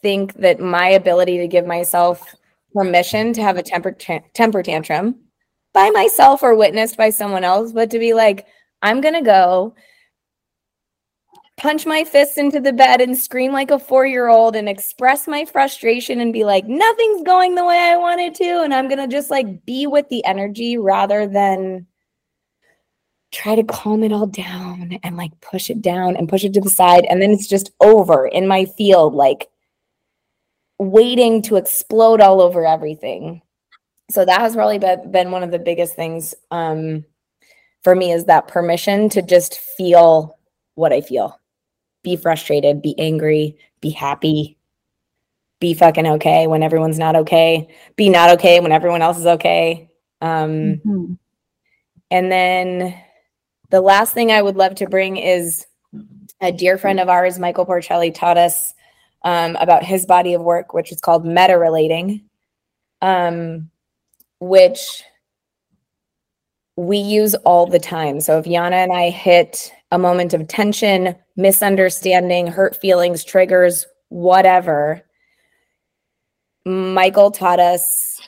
think 0.02 0.34
that 0.36 0.60
my 0.60 0.90
ability 0.90 1.40
to 1.40 1.48
give 1.48 1.66
myself 1.66 2.36
permission 2.74 3.34
to 3.34 3.42
have 3.42 3.58
a 3.58 3.64
temper 3.64 3.92
temper 4.34 4.62
tantrum 4.62 5.16
by 5.74 5.90
myself 5.90 6.44
or 6.44 6.56
witnessed 6.56 6.98
by 6.98 7.10
someone 7.10 7.44
else, 7.44 7.72
but 7.72 7.90
to 7.92 8.00
be 8.00 8.14
like, 8.14 8.46
I'm 8.82 9.02
gonna 9.02 9.24
go 9.24 9.76
punch 11.58 11.86
my 11.86 12.04
fists 12.04 12.38
into 12.38 12.60
the 12.60 12.74
bed 12.74 13.00
and 13.02 13.18
scream 13.18 13.54
like 13.54 13.72
a 13.72 13.80
four 13.80 14.06
year 14.06 14.28
old 14.28 14.56
and 14.56 14.68
express 14.68 15.28
my 15.28 15.46
frustration 15.46 16.20
and 16.20 16.34
be 16.34 16.44
like, 16.44 16.66
nothing's 16.68 17.24
going 17.24 17.56
the 17.56 17.66
way 17.66 17.78
I 17.78 17.98
wanted 17.98 18.36
to. 18.36 18.62
And 18.62 18.74
I'm 18.74 18.90
gonna 18.90 19.08
just 19.08 19.30
like 19.32 19.66
be 19.66 19.88
with 19.88 20.08
the 20.10 20.24
energy 20.26 20.78
rather 20.78 21.28
than 21.28 21.88
try 23.36 23.54
to 23.56 23.64
calm 23.64 24.02
it 24.04 24.14
all 24.14 24.28
down 24.28 24.98
and 25.04 25.18
like 25.18 25.40
push 25.42 25.70
it 25.70 25.82
down 25.82 26.16
and 26.16 26.30
push 26.30 26.46
it 26.46 26.54
to 26.54 26.62
the 26.62 26.70
side. 26.70 27.06
And 27.10 27.22
then 27.22 27.32
it's 27.32 27.48
just 27.48 27.72
over 27.82 28.26
in 28.28 28.48
my 28.48 28.64
field, 28.66 29.14
like 29.14 29.50
waiting 30.80 31.42
to 31.44 31.58
explode 31.58 32.22
all 32.22 32.42
over 32.42 32.66
everything. 32.66 33.42
So 34.10 34.24
that 34.24 34.40
has 34.40 34.56
really 34.56 34.80
been, 34.80 35.32
one 35.32 35.44
of 35.44 35.52
the 35.52 35.60
biggest 35.60 35.96
things 35.96 36.34
um, 36.50 37.04
for 37.84 37.94
me 37.94 38.12
is 38.12 38.26
that 38.26 38.48
permission 38.48 39.10
to 39.10 39.22
just 39.22 39.60
feel 39.60 40.38
what 40.76 40.94
I 40.94 41.02
feel. 41.02 41.40
Be 42.04 42.16
frustrated, 42.16 42.82
be 42.82 42.98
angry, 42.98 43.58
be 43.82 43.90
happy, 43.90 44.58
be 45.60 45.74
fucking 45.74 46.08
okay 46.08 46.48
when 46.48 46.64
everyone's 46.64 47.00
not 47.00 47.16
okay, 47.16 47.68
be 47.96 48.10
not 48.10 48.30
okay 48.32 48.60
when 48.60 48.72
everyone 48.72 49.02
else 49.02 49.18
is 49.18 49.26
okay. 49.26 49.90
Um, 50.22 50.82
Mm-hmm. 50.86 51.14
and 52.12 52.32
then 52.32 53.02
the 53.76 53.82
last 53.82 54.14
thing 54.14 54.32
I 54.32 54.42
would 54.42 54.56
love 54.56 54.76
to 54.76 54.88
bring 54.88 55.18
is 55.18 55.66
a 56.40 56.50
dear 56.50 56.78
friend 56.78 56.98
of 56.98 57.10
ours, 57.10 57.38
Michael 57.38 57.66
Porcelli, 57.66 58.16
taught 58.16 58.38
us 58.38 58.74
um, 59.26 59.58
about 59.58 59.84
his 59.84 60.06
body 60.06 60.34
of 60.34 60.42
work, 60.42 60.74
which 60.74 60.94
is 60.94 61.02
called 61.02 61.26
meta 61.26 61.60
relating, 61.60 62.24
um, 63.02 63.70
which 64.40 65.04
we 66.78 67.00
use 67.00 67.36
all 67.44 67.66
the 67.66 67.80
time. 67.80 68.22
So 68.22 68.40
if 68.40 68.46
Jana 68.46 68.78
and 68.78 68.94
I 68.94 69.10
hit 69.10 69.74
a 69.92 70.00
moment 70.00 70.34
of 70.34 70.48
tension, 70.48 71.14
misunderstanding, 71.36 72.48
hurt 72.48 72.80
feelings, 72.80 73.26
triggers, 73.26 73.86
whatever, 74.08 75.02
Michael 76.64 77.30
taught 77.30 77.60
us 77.60 78.22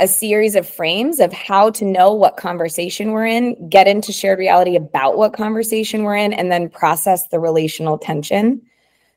a 0.00 0.08
series 0.08 0.56
of 0.56 0.68
frames 0.68 1.20
of 1.20 1.32
how 1.32 1.70
to 1.70 1.84
know 1.84 2.12
what 2.12 2.36
conversation 2.36 3.12
we're 3.12 3.26
in, 3.26 3.68
get 3.68 3.86
into 3.86 4.12
shared 4.12 4.38
reality 4.38 4.76
about 4.76 5.16
what 5.16 5.32
conversation 5.32 6.02
we're 6.02 6.16
in, 6.16 6.32
and 6.32 6.50
then 6.50 6.68
process 6.68 7.28
the 7.28 7.38
relational 7.38 7.96
tension. 7.96 8.60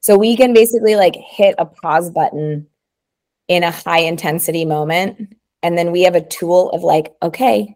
So 0.01 0.17
we 0.17 0.38
can 0.38 0.53
basically 0.53 0.95
like 0.95 1.15
hit 1.15 1.55
a 1.57 1.65
pause 1.65 2.11
button 2.11 2.67
in 3.47 3.63
a 3.63 3.71
high 3.71 3.99
intensity 3.99 4.65
moment. 4.65 5.36
And 5.63 5.78
then 5.78 5.91
we 5.91 6.03
have 6.03 6.15
a 6.15 6.21
tool 6.21 6.69
of 6.71 6.84
like, 6.84 7.13
okay, 7.23 7.75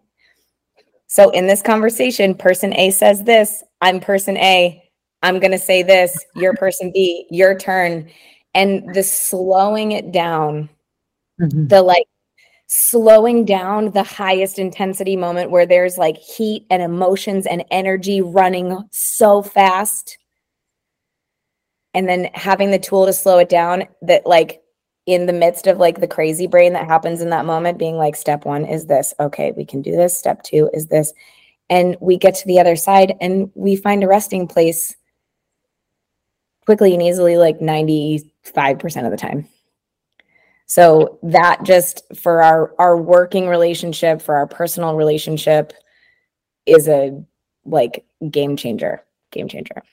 so 1.08 1.30
in 1.32 1.48
this 1.48 1.62
conversation, 1.62 2.36
person 2.36 2.74
A 2.76 2.92
says 2.92 3.24
this, 3.24 3.64
I'm 3.82 4.00
person 4.00 4.38
A, 4.38 4.82
I'm 5.24 5.40
going 5.40 5.52
to 5.52 5.58
say 5.58 5.84
this, 5.84 6.24
you're 6.36 6.54
person 6.54 6.92
B, 6.94 7.26
your 7.30 7.58
turn. 7.58 8.10
And 8.54 8.94
the 8.94 9.04
slowing 9.04 9.92
it 9.94 10.12
down 10.12 10.70
Mhm. 11.40 11.70
the 11.70 11.82
like 11.82 12.08
slowing 12.74 13.44
down 13.44 13.92
the 13.92 14.02
highest 14.02 14.58
intensity 14.58 15.18
moment 15.18 15.52
where 15.52 15.66
there's 15.66 15.98
like 15.98 16.16
heat 16.16 16.66
and 16.70 16.82
emotions 16.82 17.46
and 17.46 17.66
energy 17.70 18.22
running 18.22 18.82
so 18.92 19.42
fast 19.42 20.18
and 21.94 22.08
then 22.08 22.30
having 22.34 22.72
the 22.72 22.80
tool 22.80 23.06
to 23.06 23.12
slow 23.12 23.40
it 23.40 23.50
down 23.50 23.84
that 24.02 24.26
like 24.26 24.62
in 25.06 25.26
the 25.26 25.34
midst 25.34 25.68
of 25.68 25.80
like 25.80 26.00
the 26.00 26.08
crazy 26.08 26.48
brain 26.48 26.72
that 26.72 26.88
happens 26.88 27.20
in 27.20 27.30
that 27.30 27.44
moment 27.44 27.78
being 27.78 27.98
like 27.98 28.16
step 28.16 28.46
1 28.46 28.64
is 28.64 28.86
this. 28.86 29.14
Okay 29.20 29.52
we 29.52 29.66
can 29.66 29.82
do 29.82 29.92
this. 29.92 30.18
Step 30.18 30.42
2 30.44 30.70
is 30.74 30.88
this. 30.88 31.12
And 31.70 31.98
we 32.00 32.16
get 32.16 32.36
to 32.36 32.48
the 32.48 32.62
other 32.62 32.78
side 32.78 33.16
and 33.20 33.52
we 33.54 33.76
find 33.76 34.02
a 34.02 34.08
resting 34.08 34.48
place 34.48 34.96
quickly 36.66 36.94
and 36.94 37.04
easily 37.04 37.36
like 37.36 37.60
95% 37.60 38.24
of 39.04 39.12
the 39.12 39.18
time 39.18 39.50
so 40.72 41.20
that 41.22 41.64
just 41.64 42.02
for 42.16 42.42
our 42.42 42.74
our 42.80 42.96
working 42.96 43.50
relationship, 43.50 44.22
for 44.22 44.36
our 44.36 44.48
personal 44.48 44.96
relationship 44.96 45.74
is 46.66 46.88
a 46.88 47.22
like 47.66 48.06
game 48.30 48.56
changer. 48.56 49.04
Game 49.34 49.50
changer. 49.50 49.84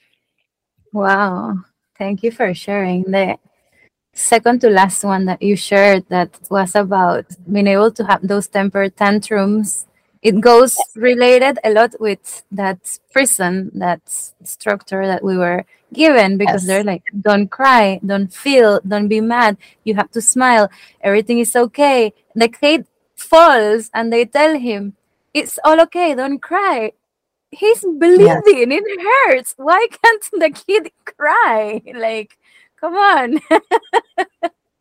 Wow. 0.93 1.57
Thank 1.99 2.23
you 2.23 2.31
for 2.31 2.55
sharing 2.55 3.03
the 3.11 3.39
second 4.15 4.61
to 4.61 4.71
last 4.71 5.03
one 5.03 5.25
that 5.25 5.43
you 5.43 5.57
shared 5.57 6.07
that 6.11 6.39
was 6.49 6.77
about 6.77 7.27
being 7.51 7.67
able 7.67 7.91
to 7.91 8.05
have 8.05 8.23
those 8.23 8.47
temper 8.47 8.89
tantrums. 8.89 9.89
It 10.23 10.41
goes 10.41 10.79
related 10.95 11.59
a 11.65 11.71
lot 11.73 11.99
with 11.99 12.45
that 12.53 12.79
prison, 13.11 13.73
that 13.75 14.03
structure 14.45 15.09
that 15.09 15.25
we 15.25 15.37
were 15.37 15.65
given 15.93 16.37
because 16.39 16.63
Yes. 16.63 16.67
they're 16.67 16.85
like, 16.85 17.03
don't 17.21 17.49
cry, 17.51 18.01
don't 18.05 18.33
feel, 18.33 18.81
don't 18.87 19.09
be 19.09 19.21
mad. 19.21 19.57
You 19.85 19.95
have 19.95 20.11
to 20.13 20.21
smile. 20.23 20.71
Everything 21.01 21.39
is 21.39 21.55
okay. 21.57 22.13
The 22.35 22.49
kid 22.49 22.87
falls 23.17 23.91
and 23.95 24.13
they 24.13 24.25
tell 24.27 24.59
him, 24.59 24.95
it's 25.35 25.59
all 25.65 25.81
okay, 25.83 26.15
don't 26.15 26.41
cry. 26.41 26.93
He's 27.51 27.81
bleeding, 27.85 28.73
it 28.73 28.85
hurts. 29.01 29.55
Why 29.57 29.87
can't 30.03 30.25
the 30.33 30.51
kid 30.51 30.91
cry? 31.05 31.83
Like, 31.95 32.39
come 32.81 32.95
on. 32.97 33.41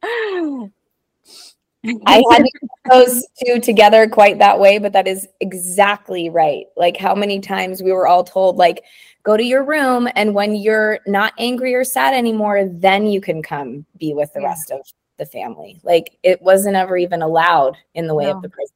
I 2.05 2.23
hadn't 2.31 2.51
put 2.59 2.91
those 2.91 3.25
two 3.45 3.59
together 3.59 4.07
quite 4.09 4.39
that 4.39 4.59
way, 4.59 4.77
but 4.79 4.93
that 4.93 5.07
is 5.07 5.27
exactly 5.41 6.29
right. 6.29 6.65
Like 6.75 6.97
how 6.97 7.15
many 7.15 7.39
times 7.39 7.81
we 7.83 7.91
were 7.91 8.07
all 8.07 8.23
told, 8.23 8.57
like, 8.57 8.83
go 9.23 9.35
to 9.37 9.43
your 9.43 9.63
room, 9.63 10.07
and 10.15 10.33
when 10.33 10.55
you're 10.55 10.99
not 11.07 11.33
angry 11.37 11.73
or 11.75 11.83
sad 11.83 12.13
anymore, 12.13 12.65
then 12.71 13.05
you 13.05 13.19
can 13.21 13.41
come 13.41 13.85
be 13.99 14.13
with 14.13 14.33
the 14.33 14.41
Yeah. 14.41 14.47
rest 14.47 14.71
of 14.71 14.81
the 15.17 15.25
family. 15.25 15.79
Like 15.83 16.17
it 16.23 16.41
wasn't 16.41 16.75
ever 16.75 16.95
even 16.97 17.21
allowed 17.21 17.75
in 17.95 18.07
the 18.07 18.15
way 18.15 18.25
No. 18.25 18.31
of 18.37 18.41
the 18.41 18.49
prison. 18.49 18.73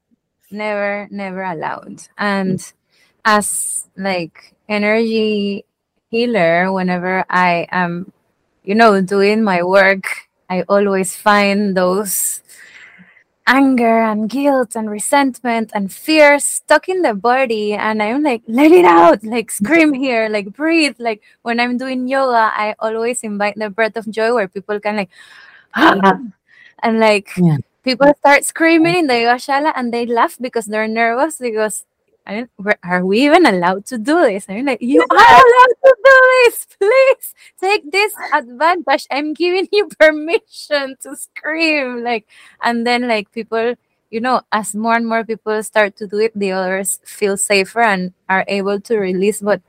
never 0.51 1.07
never 1.12 1.43
allowed 1.43 2.01
and 2.18 2.59
mm-hmm. 2.59 2.78
as 3.24 3.88
like 3.95 4.53
energy 4.68 5.64
healer 6.09 6.72
whenever 6.74 7.24
i 7.30 7.66
am 7.72 8.12
you 8.64 8.76
know 8.76 8.99
doing 9.01 9.41
my 9.43 9.64
work 9.64 10.03
i 10.49 10.62
always 10.68 11.16
find 11.16 11.78
those 11.78 12.41
anger 13.48 14.02
and 14.04 14.30
guilt 14.30 14.76
and 14.76 14.89
resentment 14.89 15.72
and 15.74 15.92
fear 15.92 16.39
stuck 16.39 16.88
in 16.89 17.02
the 17.02 17.14
body. 17.14 17.74
And 17.74 18.02
i'm 18.02 18.24
like 18.24 18.44
let 18.48 18.72
it 18.72 18.86
out 18.86 19.24
like 19.24 19.52
scream 19.52 19.94
here 20.06 20.30
like 20.30 20.54
breathe. 20.54 20.96
Like 21.00 21.22
when 21.44 21.60
i'm 21.60 21.78
doing 21.78 22.08
yoga 22.08 22.52
i 22.56 22.76
always 22.80 23.24
invite 23.24 23.56
the 23.58 23.70
breath 23.70 23.98
of 23.98 24.10
joy 24.10 24.34
where 24.34 24.48
people 24.48 24.80
can 24.80 24.98
like 24.98 25.10
and 25.76 27.00
like 27.00 27.30
Yeah. 27.38 27.58
people 27.84 28.12
start 28.20 28.46
screaming 28.46 28.96
in 28.96 29.08
the 29.08 29.14
yogashala 29.16 29.74
and 29.76 29.94
they 29.94 30.06
laugh 30.06 30.38
because 30.39 30.66
they're 30.66 30.88
nervous 30.88 31.38
because 31.38 31.86
I 32.26 32.34
don't, 32.36 32.52
we're- 32.58 33.02
we 33.04 33.26
even 33.26 33.46
allowed 33.46 33.86
to 33.88 33.98
do 33.98 34.22
this? 34.22 34.46
I'm 34.50 34.66
like, 34.66 34.82
you 34.82 35.02
are 35.02 35.18
allowed 35.18 35.76
to 35.86 35.96
do 36.04 36.16
this. 36.46 36.68
Please 36.80 37.34
take 37.60 37.92
this 37.92 38.14
advantage. 38.34 39.08
I'm 39.12 39.34
giving 39.34 39.68
you 39.72 39.88
permission 40.00 40.96
to 41.02 41.16
scream. 41.16 42.04
Like, 42.04 42.28
and 42.64 42.86
then 42.86 43.08
like 43.08 43.32
people, 43.32 43.76
you 44.10 44.20
know, 44.22 44.42
as 44.52 44.76
more 44.76 44.96
and 44.96 45.08
more 45.08 45.24
people 45.24 45.62
start 45.64 45.98
to 45.98 46.08
do 46.08 46.20
it, 46.20 46.32
the 46.38 46.52
others 46.52 47.00
feel 47.04 47.38
safer 47.38 47.82
and 47.82 48.14
are 48.30 48.46
able 48.48 48.80
to 48.82 48.98
release. 48.98 49.42
But 49.42 49.62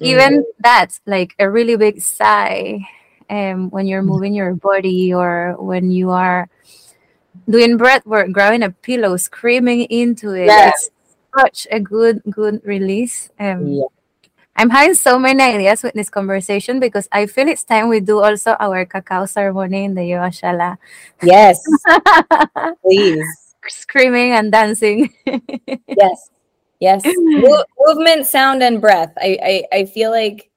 even 0.00 0.44
that, 0.60 0.98
like 1.06 1.34
a 1.38 1.50
really 1.50 1.76
big 1.76 2.00
sigh, 2.00 2.80
um, 3.28 3.70
when 3.70 3.86
you're 3.86 4.02
moving 4.02 4.34
your 4.34 4.54
body 4.54 5.12
or 5.12 5.54
when 5.58 5.90
you 5.90 6.10
are 6.10 6.48
doing 7.48 7.76
breath 7.76 8.06
work, 8.06 8.32
grabbing 8.32 8.62
a 8.62 8.70
pillow, 8.70 9.16
screaming 9.16 9.82
into 9.82 10.32
it. 10.32 10.74
Such 11.38 11.66
a 11.70 11.80
good, 11.80 12.22
good 12.30 12.60
release. 12.64 13.30
Um, 13.38 13.66
Yeah. 13.66 13.84
I'm 14.56 14.70
having 14.70 14.94
so 14.94 15.18
many 15.18 15.42
ideas 15.42 15.82
with 15.82 15.94
this 15.94 16.10
conversation 16.10 16.80
because 16.80 17.08
I 17.12 17.26
feel 17.26 17.48
it's 17.48 17.64
time 17.64 17.88
we 17.88 18.00
do 18.00 18.20
also 18.20 18.56
our 18.60 18.84
cacao 18.84 19.24
ceremony 19.26 19.84
in 19.84 19.94
the 19.94 20.04
Yoga 20.04 20.28
Shala. 20.30 20.76
Yes, 21.22 21.62
please. 22.82 23.54
Screaming 23.68 24.32
and 24.32 24.50
dancing. 24.52 25.10
yes 25.96 26.30
yes 26.80 27.04
Mo- 27.16 27.64
movement 27.78 28.26
sound 28.26 28.62
and 28.62 28.80
breath 28.80 29.12
I, 29.18 29.38
I 29.72 29.78
i 29.78 29.84
feel 29.84 30.10
like 30.10 30.50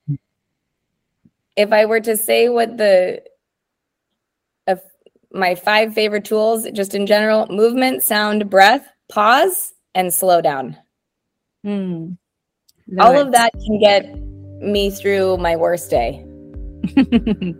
if 1.55 1.71
i 1.71 1.86
were 1.86 1.99
to 2.01 2.17
say 2.17 2.49
what 2.49 2.78
the 2.78 3.21
of 4.67 4.82
my 5.32 5.55
five 5.55 5.93
favorite 5.93 6.26
tools 6.26 6.67
just 6.74 6.95
in 6.95 7.05
general 7.05 7.47
movement 7.47 8.03
sound 8.03 8.49
breath 8.49 8.88
pause 9.09 9.72
and 9.96 10.14
slow 10.14 10.41
down 10.41 10.78
Hmm. 11.64 12.20
all 13.00 13.18
of 13.18 13.32
that 13.32 13.52
can 13.54 13.80
get 13.80 14.20
me 14.62 14.89
through 14.91 15.38
my 15.38 15.56
worst 15.56 15.89
day. 15.89 16.26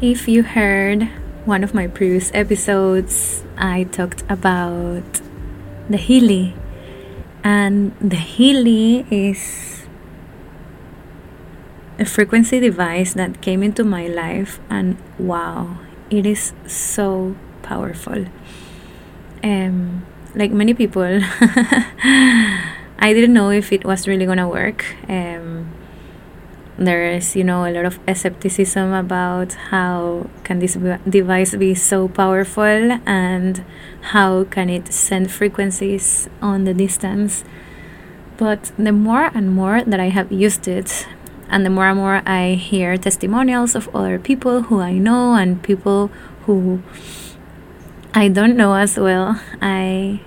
If 0.00 0.28
you 0.28 0.42
heard 0.42 1.08
one 1.46 1.64
of 1.64 1.72
my 1.72 1.86
previous 1.86 2.30
episodes, 2.34 3.42
I 3.56 3.84
talked 3.84 4.22
about 4.28 5.02
the 5.88 5.96
Healy. 5.96 6.54
And 7.42 7.96
the 8.00 8.16
Healy 8.20 9.06
is 9.10 9.86
a 11.98 12.04
frequency 12.04 12.60
device 12.60 13.14
that 13.14 13.40
came 13.40 13.62
into 13.62 13.84
my 13.84 14.06
life, 14.06 14.60
and 14.68 14.98
wow, 15.18 15.78
it 16.10 16.26
is 16.26 16.52
so 16.66 17.34
powerful. 17.62 18.26
Um, 19.42 20.04
like 20.36 20.52
many 20.52 20.74
people, 20.74 21.02
I 22.98 23.12
didn't 23.12 23.32
know 23.32 23.50
if 23.50 23.72
it 23.72 23.84
was 23.84 24.06
really 24.06 24.26
gonna 24.26 24.48
work. 24.48 24.84
Um, 25.08 25.72
there 26.78 27.10
is 27.10 27.34
you 27.34 27.42
know 27.42 27.66
a 27.66 27.72
lot 27.72 27.86
of 27.86 27.98
skepticism 28.14 28.92
about 28.92 29.54
how 29.70 30.28
can 30.44 30.58
this 30.58 30.76
device 31.08 31.54
be 31.56 31.74
so 31.74 32.06
powerful 32.06 32.98
and 33.06 33.64
how 34.12 34.44
can 34.44 34.68
it 34.68 34.92
send 34.92 35.30
frequencies 35.30 36.28
on 36.42 36.64
the 36.64 36.74
distance 36.74 37.44
but 38.36 38.72
the 38.76 38.92
more 38.92 39.30
and 39.34 39.54
more 39.54 39.82
that 39.84 39.98
i 39.98 40.10
have 40.10 40.30
used 40.30 40.68
it 40.68 41.08
and 41.48 41.64
the 41.64 41.70
more 41.70 41.86
and 41.88 41.98
more 41.98 42.22
i 42.26 42.52
hear 42.52 42.98
testimonials 42.98 43.74
of 43.74 43.88
other 43.94 44.18
people 44.18 44.62
who 44.62 44.80
i 44.80 44.92
know 44.92 45.34
and 45.34 45.62
people 45.62 46.08
who 46.44 46.82
i 48.12 48.28
don't 48.28 48.54
know 48.54 48.74
as 48.74 48.98
well 48.98 49.40
i 49.62 50.20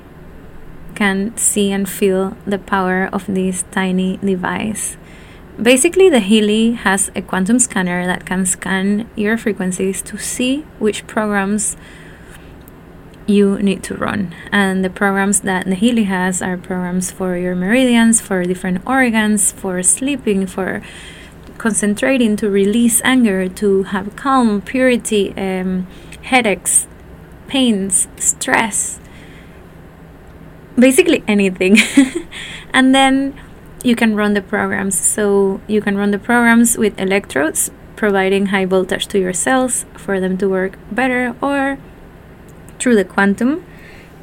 can 1.01 1.35
see 1.37 1.67
and 1.71 1.85
feel 1.87 2.23
the 2.45 2.59
power 2.59 3.09
of 3.13 3.23
this 3.27 3.63
tiny 3.71 4.17
device 4.17 4.97
Basically, 5.61 6.09
the 6.09 6.21
Healy 6.21 6.71
has 6.71 7.11
a 7.15 7.21
quantum 7.21 7.59
scanner 7.59 8.05
that 8.05 8.25
can 8.25 8.45
scan 8.45 9.09
your 9.17 9.37
frequencies 9.37 10.01
to 10.03 10.17
see 10.17 10.59
which 10.79 11.05
programs 11.05 11.75
you 13.27 13.59
need 13.59 13.83
to 13.83 13.95
run. 13.95 14.33
And 14.53 14.85
the 14.85 14.89
programs 14.89 15.41
that 15.41 15.65
the 15.65 15.75
Healy 15.75 16.05
has 16.05 16.41
are 16.41 16.55
programs 16.55 17.11
for 17.11 17.35
your 17.35 17.55
meridians, 17.55 18.21
for 18.21 18.45
different 18.45 18.87
organs, 18.87 19.51
for 19.51 19.83
sleeping, 19.83 20.47
for 20.47 20.81
concentrating, 21.57 22.37
to 22.37 22.49
release 22.49 23.01
anger, 23.03 23.49
to 23.49 23.83
have 23.83 24.15
calm, 24.15 24.61
purity, 24.61 25.33
um, 25.35 25.87
headaches, 26.21 26.87
pains, 27.47 28.07
stress, 28.15 29.01
basically 30.79 31.23
anything. 31.27 31.77
and 32.73 32.93
then 32.93 33.39
you 33.83 33.95
can 33.95 34.15
run 34.15 34.33
the 34.33 34.41
programs. 34.41 34.97
So 34.99 35.61
you 35.67 35.81
can 35.81 35.97
run 35.97 36.11
the 36.11 36.19
programs 36.19 36.77
with 36.77 36.99
electrodes, 36.99 37.71
providing 37.95 38.47
high 38.47 38.65
voltage 38.65 39.07
to 39.07 39.19
your 39.19 39.33
cells 39.33 39.85
for 39.95 40.19
them 40.19 40.37
to 40.37 40.49
work 40.49 40.77
better, 40.91 41.35
or 41.41 41.77
through 42.79 42.95
the 42.95 43.05
quantum. 43.05 43.65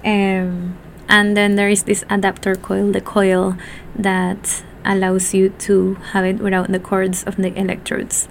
Um, 0.05 0.79
and 1.09 1.37
then 1.37 1.57
there 1.57 1.69
is 1.69 1.85
this 1.85 2.05
adapter 2.11 2.55
coil, 2.55 2.91
the 2.93 3.01
coil 3.01 3.57
that 3.95 4.65
allows 4.85 5.35
you 5.35 5.51
to 5.51 5.95
have 6.13 6.25
it 6.25 6.39
without 6.39 6.71
the 6.71 6.81
cords 6.81 7.25
of 7.25 7.37
the 7.37 7.57
electrodes. 7.59 8.29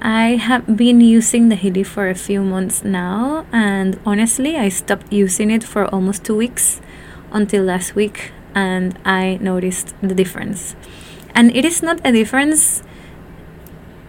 I 0.00 0.36
have 0.36 0.76
been 0.76 1.00
using 1.00 1.48
the 1.48 1.56
Healy 1.56 1.82
for 1.82 2.08
a 2.08 2.14
few 2.14 2.42
months 2.42 2.84
now, 2.84 3.46
and 3.50 3.98
honestly, 4.04 4.56
I 4.56 4.68
stopped 4.68 5.10
using 5.12 5.50
it 5.50 5.64
for 5.64 5.86
almost 5.86 6.24
two 6.24 6.36
weeks 6.36 6.80
until 7.36 7.62
last 7.64 7.94
week 7.94 8.32
and 8.54 8.98
I 9.04 9.38
noticed 9.40 9.94
the 10.00 10.14
difference. 10.14 10.74
And 11.34 11.54
it 11.54 11.64
is 11.64 11.82
not 11.82 12.00
a 12.02 12.10
difference 12.10 12.82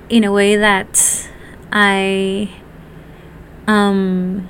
in 0.10 0.24
a 0.24 0.32
way 0.32 0.56
that 0.56 1.30
I 1.72 2.50
um 3.68 4.48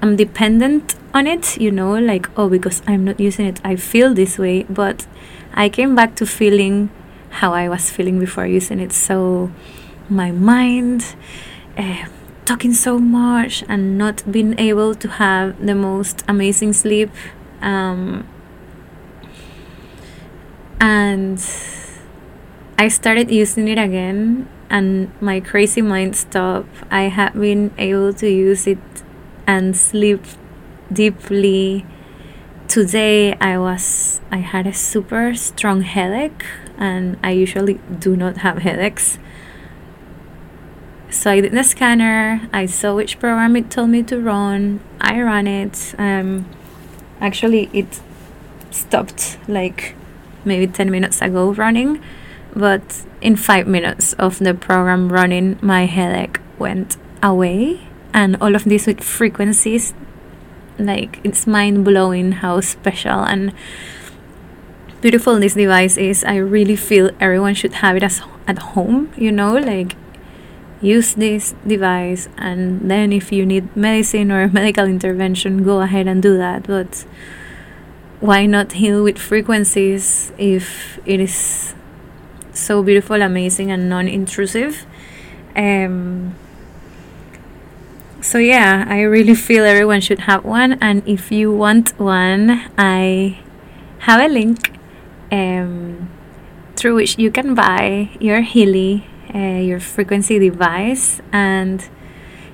I'm 0.00 0.14
dependent 0.14 0.94
on 1.12 1.26
it, 1.26 1.58
you 1.60 1.72
know, 1.72 1.94
like 1.98 2.30
oh 2.38 2.48
because 2.48 2.80
I'm 2.86 3.04
not 3.04 3.18
using 3.18 3.46
it 3.46 3.60
I 3.64 3.74
feel 3.74 4.14
this 4.14 4.38
way, 4.38 4.62
but 4.70 5.06
I 5.52 5.68
came 5.68 5.96
back 5.96 6.14
to 6.16 6.26
feeling 6.26 6.90
how 7.42 7.52
I 7.52 7.68
was 7.68 7.90
feeling 7.90 8.20
before 8.20 8.46
using 8.46 8.78
it. 8.78 8.92
So 8.92 9.50
my 10.08 10.30
mind 10.30 11.16
uh, 11.76 12.06
talking 12.46 12.72
so 12.72 12.98
much 12.98 13.62
and 13.68 13.98
not 13.98 14.22
being 14.30 14.58
able 14.58 14.94
to 14.94 15.08
have 15.08 15.66
the 15.66 15.74
most 15.74 16.24
amazing 16.28 16.72
sleep 16.72 17.10
um, 17.60 18.26
and 20.80 21.38
I 22.78 22.88
started 22.88 23.30
using 23.30 23.68
it 23.68 23.78
again 23.78 24.48
and 24.68 25.10
my 25.20 25.40
crazy 25.40 25.82
mind 25.82 26.16
stopped. 26.16 26.68
I 26.90 27.02
have 27.02 27.34
been 27.34 27.72
able 27.78 28.12
to 28.14 28.28
use 28.28 28.66
it 28.66 28.78
and 29.46 29.76
sleep 29.76 30.22
deeply. 30.92 31.86
Today 32.68 33.34
I 33.34 33.58
was 33.58 34.20
I 34.30 34.38
had 34.38 34.66
a 34.66 34.74
super 34.74 35.34
strong 35.34 35.82
headache 35.82 36.44
and 36.76 37.16
I 37.22 37.30
usually 37.30 37.80
do 37.98 38.16
not 38.16 38.38
have 38.38 38.58
headaches. 38.58 39.18
So 41.16 41.30
I 41.30 41.40
did 41.40 41.52
the 41.52 41.64
scanner, 41.64 42.46
I 42.52 42.66
saw 42.66 42.94
which 42.94 43.18
program 43.18 43.56
it 43.56 43.70
told 43.70 43.88
me 43.88 44.02
to 44.02 44.20
run, 44.20 44.80
I 45.00 45.18
ran 45.22 45.46
it. 45.46 45.94
Um 45.98 46.44
actually 47.22 47.70
it 47.72 48.00
stopped 48.70 49.38
like 49.48 49.94
maybe 50.44 50.66
10 50.66 50.90
minutes 50.90 51.22
ago 51.22 51.52
running 51.54 52.02
but 52.54 53.02
in 53.22 53.34
five 53.34 53.66
minutes 53.66 54.12
of 54.14 54.38
the 54.40 54.52
program 54.52 55.10
running 55.10 55.58
my 55.62 55.86
headache 55.86 56.38
went 56.58 56.98
away. 57.22 57.88
And 58.12 58.36
all 58.42 58.54
of 58.54 58.64
this 58.64 58.86
with 58.86 59.02
frequencies 59.02 59.94
like 60.78 61.18
it's 61.24 61.46
mind-blowing 61.46 62.32
how 62.44 62.60
special 62.60 63.24
and 63.24 63.54
beautiful 65.00 65.40
this 65.40 65.54
device 65.54 65.96
is. 65.96 66.24
I 66.24 66.36
really 66.36 66.76
feel 66.76 67.10
everyone 67.18 67.54
should 67.54 67.72
have 67.80 67.96
it 67.96 68.02
as 68.02 68.20
at 68.46 68.58
home 68.58 69.10
you 69.16 69.32
know 69.32 69.54
like 69.54 69.96
use 70.80 71.14
this 71.14 71.54
device 71.66 72.28
and 72.36 72.90
then 72.90 73.12
if 73.12 73.32
you 73.32 73.46
need 73.46 73.74
medicine 73.76 74.30
or 74.30 74.48
medical 74.52 74.84
intervention 74.84 75.62
go 75.62 75.80
ahead 75.80 76.06
and 76.06 76.22
do 76.22 76.36
that 76.36 76.66
but 76.66 77.04
why 78.20 78.46
not 78.46 78.72
heal 78.72 79.02
with 79.02 79.18
frequencies 79.18 80.32
if 80.38 80.98
it 81.06 81.20
is 81.20 81.74
so 82.52 82.82
beautiful, 82.82 83.20
amazing, 83.20 83.70
and 83.70 83.88
non 83.88 84.08
intrusive? 84.08 84.86
Um, 85.54 86.34
so, 88.20 88.38
yeah, 88.38 88.84
I 88.88 89.02
really 89.02 89.34
feel 89.48 89.64
everyone 89.64 90.00
should 90.00 90.20
have 90.20 90.44
one. 90.44 90.78
And 90.80 91.06
if 91.06 91.30
you 91.30 91.52
want 91.52 91.98
one, 91.98 92.62
I 92.78 93.38
have 94.00 94.20
a 94.20 94.28
link 94.28 94.78
um, 95.30 96.08
through 96.76 96.94
which 96.94 97.18
you 97.18 97.30
can 97.30 97.54
buy 97.54 98.10
your 98.20 98.40
Healy, 98.40 99.06
uh, 99.34 99.60
your 99.60 99.80
frequency 99.80 100.38
device, 100.38 101.20
and 101.32 101.88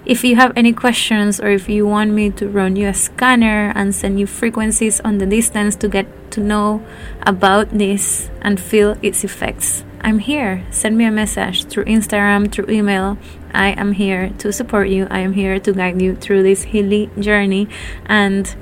if 0.05 0.25
you 0.25 0.35
have 0.35 0.53
any 0.57 0.73
questions 0.73 1.41
or 1.41 1.49
if 1.49 1.69
you 1.69 1.87
want 1.87 2.11
me 2.11 2.31
to 2.31 2.49
run 2.49 2.75
you 2.75 2.89
a 2.89 2.95
scanner 2.95 3.73
and 3.77 3.95
send 3.95 4.19
you 4.19 4.27
frequencies 4.27 5.01
on 5.01 5.19
the 5.19 5.27
distance 5.27 5.77
to 5.77 5.89
get 5.89 6.07
to 6.33 6.41
know 6.41 6.85
about 7.23 7.71
this 7.71 8.29
and 8.41 8.59
feel 8.59 8.97
its 9.01 9.23
effects, 9.23 9.85
I'm 10.01 10.19
here. 10.19 10.67
Send 10.73 10.99
me 10.99 11.05
a 11.05 11.13
message 11.13 11.67
through 11.67 11.85
Instagram, 11.85 12.51
through 12.51 12.69
email. 12.69 13.17
I 13.55 13.69
am 13.69 13.93
here 13.93 14.31
to 14.39 14.53
support 14.53 14.89
you. 14.89 15.07
I 15.09 15.21
am 15.21 15.35
here 15.35 15.61
to 15.61 15.73
guide 15.73 16.03
you 16.03 16.17
through 16.17 16.43
this 16.43 16.65
Healy 16.65 17.09
journey. 17.21 17.69
And 18.07 18.53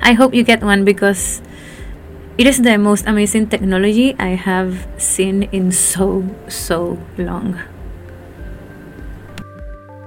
I 0.00 0.14
hope 0.14 0.32
you 0.32 0.42
get 0.42 0.62
one 0.62 0.86
because 0.86 1.42
it 2.40 2.48
is 2.48 2.64
the 2.64 2.80
most 2.80 3.04
amazing 3.04 3.52
technology 3.52 4.16
I 4.16 4.32
have 4.32 4.88
seen 4.96 5.44
in 5.52 5.68
so, 5.68 6.24
so 6.48 6.96
long. 7.20 7.60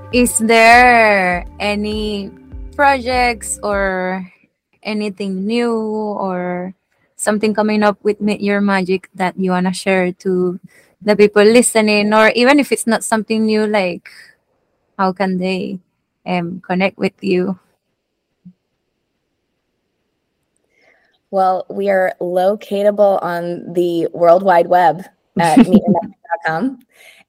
Is 0.10 0.42
there 0.42 1.46
any 1.62 2.34
projects 2.74 3.60
or 3.62 4.26
anything 4.82 5.46
new 5.46 5.78
or 5.78 6.74
something 7.16 7.54
coming 7.54 7.84
up 7.84 8.02
with 8.02 8.18
Meet 8.18 8.42
Your 8.42 8.62
Magic 8.62 9.14
that 9.14 9.38
you 9.38 9.52
want 9.52 9.70
to 9.70 9.74
share 9.74 10.12
to 10.26 10.60
the 11.06 11.16
people 11.16 11.46
listening? 11.46 12.16
Or 12.16 12.34
even 12.34 12.58
if 12.58 12.72
it's 12.72 12.88
not 12.90 13.04
something 13.04 13.46
new 13.46 13.68
like 13.68 14.10
how 14.98 15.14
can 15.14 15.38
they 15.38 15.78
um, 16.26 16.62
connect 16.66 16.98
with 16.98 17.14
you 17.22 17.60
well 21.34 21.66
we 21.70 21.90
are 21.90 22.14
locatable 22.22 23.22
on 23.24 23.74
the 23.74 24.08
world 24.14 24.44
wide 24.44 24.68
web 24.68 25.04
at 25.40 25.58
meetyourmagic.com 25.68 26.80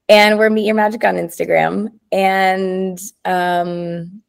and 0.07 0.37
we're 0.37 0.49
Meet 0.49 0.65
Your 0.65 0.75
Magic 0.75 1.03
on 1.03 1.15
Instagram. 1.15 1.89
And 2.11 2.99
um, 3.25 4.21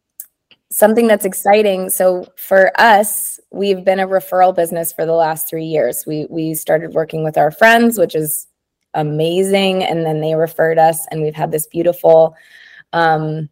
something 0.71 1.07
that's 1.07 1.25
exciting. 1.25 1.91
So 1.91 2.27
for 2.37 2.73
us, 2.81 3.39
we've 3.51 3.85
been 3.85 4.01
a 4.01 4.07
referral 4.07 4.55
business 4.55 4.93
for 4.93 5.05
the 5.05 5.13
last 5.13 5.49
three 5.49 5.65
years. 5.65 6.05
We 6.07 6.27
we 6.31 6.55
started 6.55 6.95
working 6.95 7.25
with 7.25 7.37
our 7.37 7.51
friends, 7.51 7.99
which 7.99 8.15
is 8.15 8.47
amazing 8.95 9.85
and 9.85 10.07
then 10.07 10.23
they 10.23 10.35
referred 10.35 10.79
us 10.79 11.07
and 11.11 11.21
we've 11.21 11.35
had 11.35 11.51
this 11.51 11.67
beautiful 11.67 12.35
um 12.95 13.47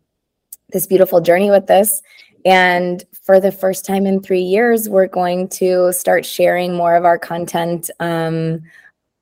this 0.70 0.86
beautiful 0.86 1.20
journey 1.20 1.50
with 1.50 1.66
this 1.66 2.00
and 2.44 3.04
for 3.22 3.40
the 3.40 3.52
first 3.52 3.84
time 3.84 4.06
in 4.06 4.20
three 4.20 4.42
years 4.42 4.88
we're 4.88 5.06
going 5.06 5.48
to 5.48 5.92
start 5.92 6.26
sharing 6.26 6.74
more 6.74 6.96
of 6.96 7.04
our 7.04 7.18
content 7.18 7.90
um 8.00 8.60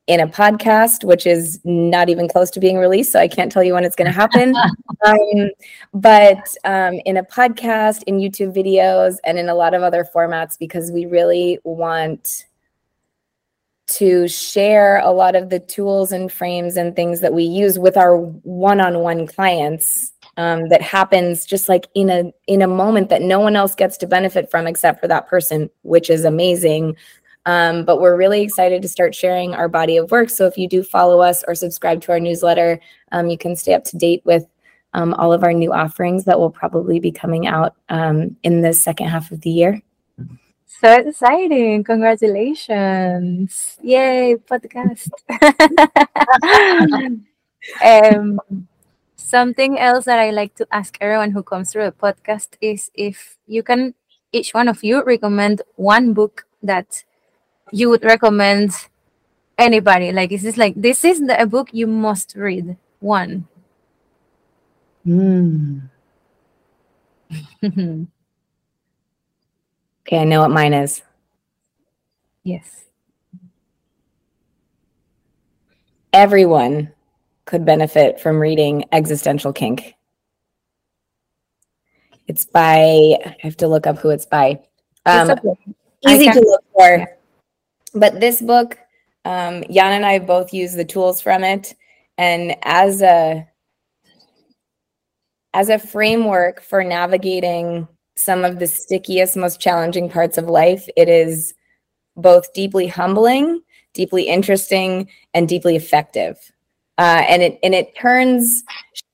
in 0.07 0.19
a 0.19 0.27
podcast, 0.27 1.05
which 1.05 1.25
is 1.25 1.59
not 1.63 2.09
even 2.09 2.27
close 2.27 2.49
to 2.51 2.59
being 2.59 2.77
released. 2.77 3.11
So 3.11 3.19
I 3.19 3.27
can't 3.27 3.51
tell 3.51 3.63
you 3.63 3.73
when 3.73 3.85
it's 3.85 3.95
going 3.95 4.07
to 4.07 4.11
happen. 4.11 4.53
um, 5.05 5.49
but 5.93 6.55
um, 6.65 6.99
in 7.05 7.17
a 7.17 7.23
podcast, 7.23 8.03
in 8.03 8.17
YouTube 8.17 8.53
videos, 8.53 9.15
and 9.23 9.37
in 9.37 9.47
a 9.47 9.55
lot 9.55 9.73
of 9.73 9.81
other 9.81 10.05
formats, 10.13 10.59
because 10.59 10.91
we 10.91 11.05
really 11.05 11.59
want 11.63 12.45
to 13.85 14.27
share 14.27 14.99
a 14.99 15.11
lot 15.11 15.35
of 15.35 15.49
the 15.49 15.59
tools 15.59 16.11
and 16.11 16.31
frames 16.31 16.77
and 16.77 16.95
things 16.95 17.21
that 17.21 17.33
we 17.33 17.43
use 17.43 17.77
with 17.77 17.95
our 17.97 18.17
one-on-one 18.17 19.27
clients 19.27 20.12
um, 20.37 20.69
that 20.69 20.81
happens 20.81 21.45
just 21.45 21.69
like 21.69 21.87
in 21.93 22.09
a 22.09 22.31
in 22.47 22.61
a 22.61 22.67
moment 22.67 23.09
that 23.09 23.21
no 23.21 23.39
one 23.39 23.55
else 23.55 23.75
gets 23.75 23.97
to 23.97 24.07
benefit 24.07 24.49
from 24.49 24.67
except 24.67 24.99
for 24.99 25.07
that 25.07 25.27
person 25.27 25.69
which 25.83 26.09
is 26.09 26.25
amazing 26.25 26.95
um, 27.45 27.83
but 27.83 27.99
we're 27.99 28.15
really 28.15 28.41
excited 28.41 28.81
to 28.81 28.87
start 28.87 29.13
sharing 29.13 29.53
our 29.53 29.67
body 29.67 29.97
of 29.97 30.11
work. 30.11 30.29
So 30.29 30.47
if 30.47 30.57
you 30.57 30.67
do 30.67 30.83
follow 30.83 31.19
us 31.19 31.43
or 31.47 31.55
subscribe 31.55 32.01
to 32.03 32.13
our 32.13 32.19
newsletter, 32.19 32.79
um, 33.11 33.27
you 33.27 33.37
can 33.37 33.55
stay 33.55 33.73
up 33.73 33.83
to 33.85 33.97
date 33.97 34.21
with 34.23 34.45
um, 34.93 35.13
all 35.15 35.33
of 35.33 35.43
our 35.43 35.53
new 35.53 35.73
offerings 35.73 36.23
that 36.25 36.39
will 36.39 36.51
probably 36.51 36.99
be 36.99 37.11
coming 37.11 37.47
out 37.47 37.75
um, 37.89 38.37
in 38.43 38.61
the 38.61 38.73
second 38.73 39.07
half 39.07 39.31
of 39.31 39.41
the 39.41 39.49
year. 39.49 39.81
So 40.65 40.91
exciting. 40.91 41.83
Congratulations. 41.83 43.77
Yay, 43.81 44.35
podcast. 44.49 45.09
um, 48.15 48.39
something 49.33 49.79
else 49.79 50.05
that 50.05 50.19
I 50.19 50.29
like 50.29 50.53
to 50.61 50.67
ask 50.69 50.95
everyone 51.01 51.31
who 51.31 51.41
comes 51.41 51.71
through 51.71 51.89
a 51.89 51.91
podcast 51.91 52.49
is 52.61 52.91
if 52.93 53.37
you 53.47 53.63
can, 53.63 53.95
each 54.31 54.53
one 54.53 54.67
of 54.67 54.83
you, 54.83 55.01
recommend 55.03 55.63
one 55.75 56.13
book 56.13 56.45
that 56.61 57.03
you 57.71 57.89
would 57.89 58.03
recommend 58.03 58.69
anybody? 59.57 60.11
Like, 60.11 60.31
is 60.31 60.43
this 60.43 60.55
like 60.55 60.75
this 60.77 61.03
is 61.03 61.19
the, 61.19 61.41
a 61.41 61.47
book 61.47 61.69
you 61.73 61.87
must 61.87 62.35
read? 62.35 62.77
One. 62.99 63.47
Mm. 65.01 65.89
okay, 70.05 70.19
I 70.19 70.25
know 70.25 70.41
what 70.41 70.51
mine 70.51 70.75
is. 70.75 71.01
Yes. 72.43 72.85
Everyone 76.13 76.93
could 77.45 77.65
benefit 77.65 78.19
from 78.19 78.39
reading 78.39 78.85
Existential 78.91 79.53
Kink. 79.53 79.95
It's 82.27 82.45
by, 82.45 83.17
I 83.25 83.35
have 83.39 83.57
to 83.57 83.67
look 83.67 83.85
up 83.85 83.97
who 83.99 84.09
it's 84.09 84.25
by. 84.25 84.59
Um, 85.05 85.29
It's 85.29 85.41
okay. 85.45 85.73
easy 86.07 86.31
to 86.31 86.39
look 86.39 86.63
for. 86.73 87.07
But 87.93 88.19
this 88.19 88.41
book, 88.41 88.79
um, 89.25 89.63
Jan 89.69 89.93
and 89.93 90.05
I 90.05 90.19
both 90.19 90.53
use 90.53 90.73
the 90.73 90.85
tools 90.85 91.21
from 91.21 91.43
it, 91.43 91.75
and 92.17 92.55
as 92.63 93.01
a 93.01 93.47
as 95.53 95.69
a 95.69 95.77
framework 95.77 96.61
for 96.61 96.83
navigating 96.83 97.87
some 98.15 98.43
of 98.43 98.59
the 98.59 98.67
stickiest, 98.67 99.37
most 99.37 99.59
challenging 99.59 100.09
parts 100.09 100.37
of 100.37 100.45
life, 100.45 100.87
it 100.97 101.07
is 101.09 101.53
both 102.15 102.51
deeply 102.53 102.87
humbling, 102.87 103.61
deeply 103.93 104.23
interesting, 104.23 105.07
and 105.33 105.47
deeply 105.47 105.75
effective. 105.75 106.52
Uh, 106.97 107.23
and 107.27 107.41
it 107.41 107.59
and 107.63 107.73
it 107.73 107.95
turns 107.95 108.63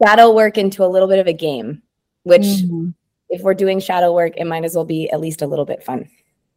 shadow 0.03 0.33
work 0.33 0.57
into 0.57 0.83
a 0.83 0.87
little 0.87 1.07
bit 1.07 1.19
of 1.19 1.27
a 1.27 1.33
game, 1.33 1.81
which 2.23 2.41
Mhm. 2.41 2.93
if 3.29 3.41
we're 3.41 3.53
doing 3.53 3.79
shadow 3.79 4.13
work, 4.13 4.33
it 4.37 4.45
might 4.45 4.65
as 4.65 4.75
well 4.75 4.85
be 4.85 5.09
at 5.11 5.21
least 5.21 5.41
a 5.41 5.47
little 5.47 5.65
bit 5.65 5.83
fun. 5.83 6.09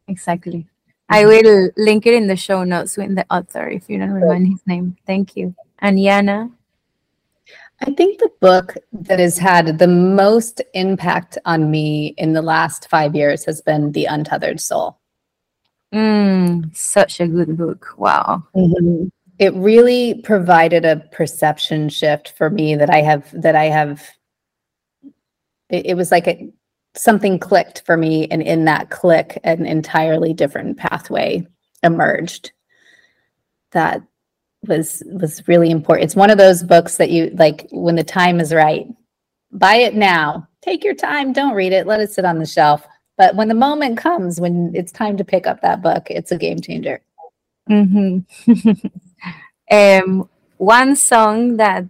Exactly. 0.07 0.67
I 1.09 1.25
will 1.25 1.69
link 1.77 2.05
it 2.05 2.13
in 2.13 2.27
the 2.27 2.35
show 2.35 2.63
notes 2.63 2.97
with 2.97 3.15
the 3.15 3.25
author 3.29 3.67
if 3.67 3.89
you 3.89 3.99
don't 3.99 4.09
remember 4.09 4.49
his 4.49 4.65
name. 4.65 4.97
Thank 5.05 5.37
you. 5.37 5.53
And 5.79 5.97
Jana. 5.99 6.49
I 7.85 7.91
think 7.91 8.19
the 8.19 8.31
book 8.39 8.75
that 8.93 9.19
has 9.19 9.37
had 9.37 9.77
the 9.77 9.87
most 9.87 10.61
impact 10.73 11.37
on 11.45 11.69
me 11.69 12.15
in 12.17 12.31
the 12.33 12.41
last 12.41 12.89
five 12.89 13.15
years 13.15 13.43
has 13.45 13.61
been 13.61 13.91
The 13.91 14.05
Untethered 14.05 14.61
Soul. 14.61 14.97
Mm, 15.93 16.75
such 16.75 17.19
a 17.19 17.27
good 17.27 17.57
book. 17.57 17.93
Wow. 17.97 18.43
It 19.43 19.53
really 19.55 20.21
provided 20.23 20.85
a 20.85 21.01
perception 21.11 21.89
shift 21.89 22.31
for 22.37 22.49
me 22.49 22.75
that 22.75 22.89
I 22.89 23.01
have, 23.01 23.29
that 23.41 23.57
I 23.57 23.65
have. 23.65 24.01
It, 25.69 25.87
it 25.87 25.93
was 25.95 26.11
like 26.11 26.27
a, 26.29 26.49
something 26.95 27.39
clicked 27.39 27.81
for 27.85 27.97
me, 27.97 28.25
and 28.29 28.41
in 28.41 28.63
that 28.63 28.89
click, 28.89 29.37
an 29.43 29.65
entirely 29.65 30.33
different 30.33 30.77
pathway 30.77 31.45
emerged. 31.83 32.53
That 33.71 34.01
was 34.65 35.03
was 35.07 35.45
really 35.45 35.71
important. 35.71 36.05
It's 36.05 36.15
one 36.15 36.29
of 36.29 36.37
those 36.37 36.63
books 36.63 36.95
that 36.95 37.11
you 37.11 37.29
like 37.37 37.67
when 37.73 37.95
the 37.95 38.03
time 38.05 38.39
is 38.39 38.53
right. 38.53 38.87
Buy 39.51 39.75
it 39.75 39.93
now. 39.93 40.47
Take 40.61 40.85
your 40.85 40.95
time. 40.95 41.33
Don't 41.33 41.53
read 41.53 41.73
it. 41.73 41.85
Let 41.85 41.99
it 41.99 42.13
sit 42.13 42.23
on 42.23 42.39
the 42.39 42.45
shelf. 42.45 42.87
But 43.17 43.35
when 43.35 43.49
the 43.49 43.55
moment 43.55 43.97
comes, 43.97 44.39
when 44.39 44.71
it's 44.73 44.93
time 44.93 45.17
to 45.17 45.25
pick 45.25 45.47
up 45.47 45.59
that 45.63 45.81
book, 45.81 46.07
it's 46.09 46.31
a 46.31 46.37
game 46.37 46.61
changer. 46.61 47.01
hmm 47.67 48.19
um, 49.73 50.29
one 50.57 50.95
song 50.95 51.57
that 51.57 51.85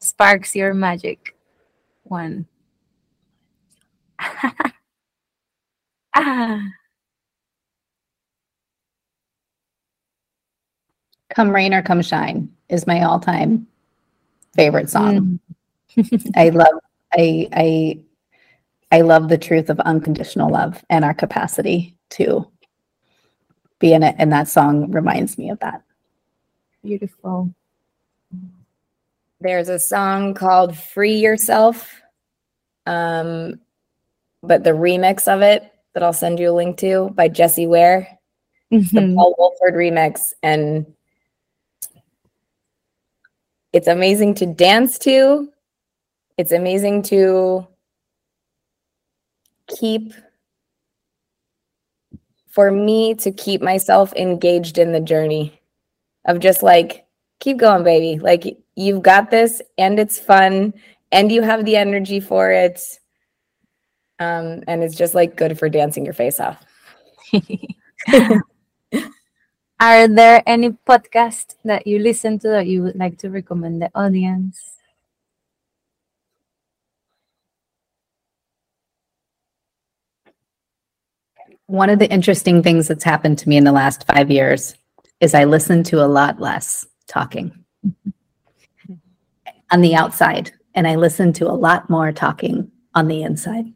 sparks 0.00 0.56
your 0.56 0.74
magic. 0.74 1.36
One. 2.02 2.46
ah, 6.14 6.60
Come 11.34 11.50
Rain 11.50 11.74
or 11.74 11.82
Come 11.82 12.02
Shine 12.02 12.50
is 12.68 12.86
my 12.86 13.02
all-time 13.02 13.66
favorite 14.54 14.88
song. 14.88 15.38
mm, 15.96 16.32
I 16.36 16.48
love 16.50 16.80
I 17.12 17.48
I 17.52 17.98
I 18.90 19.00
love 19.02 19.28
the 19.28 19.38
truth 19.38 19.68
of 19.68 19.78
unconditional 19.80 20.50
love 20.50 20.84
and 20.88 21.04
our 21.04 21.14
capacity 21.14 21.96
to 22.10 22.50
be 23.78 23.92
in 23.92 24.02
it. 24.02 24.16
And 24.18 24.32
that 24.32 24.48
song 24.48 24.90
reminds 24.92 25.36
me 25.36 25.50
of 25.50 25.58
that. 25.60 25.82
Beautiful. 26.86 27.52
There's 29.40 29.68
a 29.68 29.78
song 29.78 30.34
called 30.34 30.78
Free 30.78 31.16
Yourself. 31.16 32.00
Um, 32.86 33.58
but 34.44 34.62
the 34.62 34.70
remix 34.70 35.26
of 35.26 35.42
it 35.42 35.64
that 35.94 36.04
I'll 36.04 36.12
send 36.12 36.38
you 36.38 36.52
a 36.52 36.54
link 36.54 36.78
to 36.78 37.10
by 37.14 37.26
Jessie 37.26 37.66
Ware, 37.66 38.06
the 38.70 38.76
Mhm. 38.76 39.16
Paul 39.16 39.34
Woolford 39.36 39.74
remix. 39.74 40.32
And 40.44 40.86
it's 43.72 43.88
amazing 43.88 44.34
to 44.34 44.46
dance 44.46 44.96
to. 45.00 45.52
It's 46.38 46.52
amazing 46.52 47.02
to 47.04 47.66
keep 49.66 50.12
for 52.46 52.70
me 52.70 53.14
to 53.16 53.32
keep 53.32 53.60
myself 53.60 54.12
engaged 54.14 54.78
in 54.78 54.92
the 54.92 55.00
journey 55.00 55.55
of 56.26 56.40
just 56.40 56.62
like 56.62 57.06
keep 57.40 57.56
going 57.56 57.84
baby. 57.84 58.18
Like 58.18 58.58
you've 58.74 59.02
got 59.02 59.30
this 59.30 59.62
and 59.78 59.98
it's 59.98 60.18
fun 60.18 60.74
and 61.10 61.32
you 61.32 61.42
have 61.42 61.64
the 61.64 61.76
energy 61.76 62.20
for 62.20 62.50
it. 62.50 62.80
Um 64.18 64.62
and 64.66 64.82
it's 64.82 64.96
just 64.96 65.14
like 65.14 65.36
good 65.36 65.58
for 65.58 65.68
dancing 65.68 66.04
your 66.04 66.14
face 66.14 66.40
off. 66.40 66.62
Are 69.78 70.08
there 70.08 70.42
any 70.46 70.70
podcasts 70.70 71.54
that 71.64 71.86
you 71.86 71.98
listen 71.98 72.38
to 72.40 72.48
that 72.48 72.66
you 72.66 72.82
would 72.82 72.96
like 72.96 73.18
to 73.18 73.28
recommend 73.28 73.82
the 73.82 73.90
audience? 73.94 74.58
One 81.66 81.90
of 81.90 81.98
the 81.98 82.10
interesting 82.10 82.62
things 82.62 82.88
that's 82.88 83.04
happened 83.04 83.38
to 83.40 83.48
me 83.48 83.56
in 83.58 83.64
the 83.64 83.72
last 83.72 84.06
five 84.06 84.30
years 84.30 84.76
is 85.20 85.34
I 85.34 85.44
listen 85.44 85.82
to 85.84 86.04
a 86.04 86.06
lot 86.06 86.40
less 86.40 86.86
talking 87.06 87.64
on 89.70 89.80
the 89.80 89.94
outside, 89.94 90.52
and 90.74 90.86
I 90.86 90.96
listen 90.96 91.32
to 91.34 91.46
a 91.46 91.52
lot 91.52 91.88
more 91.88 92.12
talking 92.12 92.70
on 92.94 93.08
the 93.08 93.22
inside. 93.22 93.66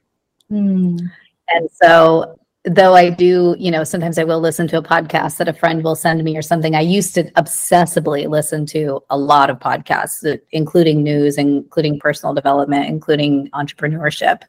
Mm. 0.50 1.00
And 1.48 1.68
so, 1.82 2.38
though 2.64 2.94
I 2.94 3.10
do, 3.10 3.56
you 3.58 3.70
know, 3.70 3.84
sometimes 3.84 4.18
I 4.18 4.24
will 4.24 4.40
listen 4.40 4.68
to 4.68 4.78
a 4.78 4.82
podcast 4.82 5.38
that 5.38 5.48
a 5.48 5.52
friend 5.52 5.82
will 5.82 5.96
send 5.96 6.22
me 6.22 6.36
or 6.36 6.42
something. 6.42 6.74
I 6.74 6.80
used 6.80 7.14
to 7.14 7.24
obsessively 7.32 8.28
listen 8.28 8.66
to 8.66 9.00
a 9.10 9.16
lot 9.16 9.50
of 9.50 9.58
podcasts, 9.58 10.30
uh, 10.30 10.38
including 10.52 11.02
news, 11.02 11.38
including 11.38 11.98
personal 11.98 12.34
development, 12.34 12.86
including 12.86 13.48
entrepreneurship. 13.54 14.42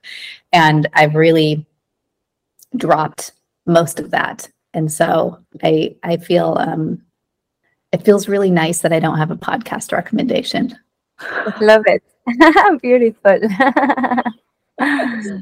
And 0.51 0.89
I've 0.93 1.15
really 1.15 1.65
dropped 2.75 3.31
most 3.65 3.99
of 3.99 4.11
that. 4.11 4.49
And 4.73 4.91
so 4.91 5.39
I 5.63 5.95
I 6.03 6.17
feel 6.17 6.57
um 6.59 7.01
it 7.91 8.03
feels 8.03 8.27
really 8.27 8.51
nice 8.51 8.79
that 8.79 8.93
I 8.93 8.99
don't 8.99 9.17
have 9.17 9.31
a 9.31 9.35
podcast 9.35 9.91
recommendation. 9.91 10.77
Love 11.61 11.83
it. 11.87 12.01
Beautiful. 12.81 13.39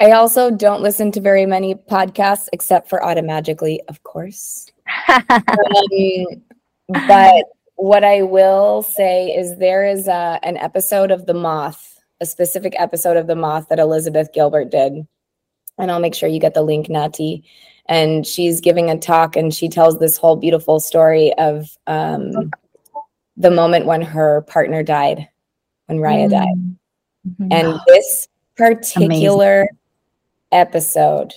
I 0.00 0.10
also 0.12 0.50
don't 0.50 0.82
listen 0.82 1.12
to 1.12 1.20
very 1.20 1.46
many 1.46 1.74
podcasts 1.74 2.48
except 2.52 2.88
for 2.88 3.00
Automagically, 3.00 3.78
of 3.88 4.02
course. 4.02 4.66
um, 5.08 6.42
but 6.88 7.44
what 7.76 8.04
I 8.04 8.22
will 8.22 8.82
say 8.82 9.28
is 9.28 9.58
there 9.58 9.86
is 9.86 10.08
a, 10.08 10.40
an 10.42 10.56
episode 10.56 11.10
of 11.10 11.26
The 11.26 11.34
Moth, 11.34 12.00
a 12.20 12.26
specific 12.26 12.74
episode 12.78 13.16
of 13.16 13.26
The 13.26 13.36
Moth 13.36 13.68
that 13.68 13.78
Elizabeth 13.78 14.32
Gilbert 14.32 14.70
did. 14.70 15.06
And 15.78 15.90
I'll 15.90 16.00
make 16.00 16.14
sure 16.14 16.28
you 16.28 16.40
get 16.40 16.54
the 16.54 16.62
link, 16.62 16.88
Nati. 16.88 17.44
And 17.86 18.26
she's 18.26 18.60
giving 18.60 18.90
a 18.90 18.98
talk 18.98 19.36
and 19.36 19.52
she 19.52 19.68
tells 19.68 19.98
this 19.98 20.16
whole 20.16 20.36
beautiful 20.36 20.80
story 20.80 21.32
of 21.34 21.76
um, 21.86 22.50
the 23.36 23.50
moment 23.50 23.86
when 23.86 24.02
her 24.02 24.42
partner 24.42 24.82
died, 24.82 25.28
when 25.86 25.98
Rayya 25.98 26.30
died. 26.30 26.76
Mm-hmm. 27.28 27.48
And 27.50 27.80
this 27.86 28.28
particular 28.56 29.68
episode 30.52 31.32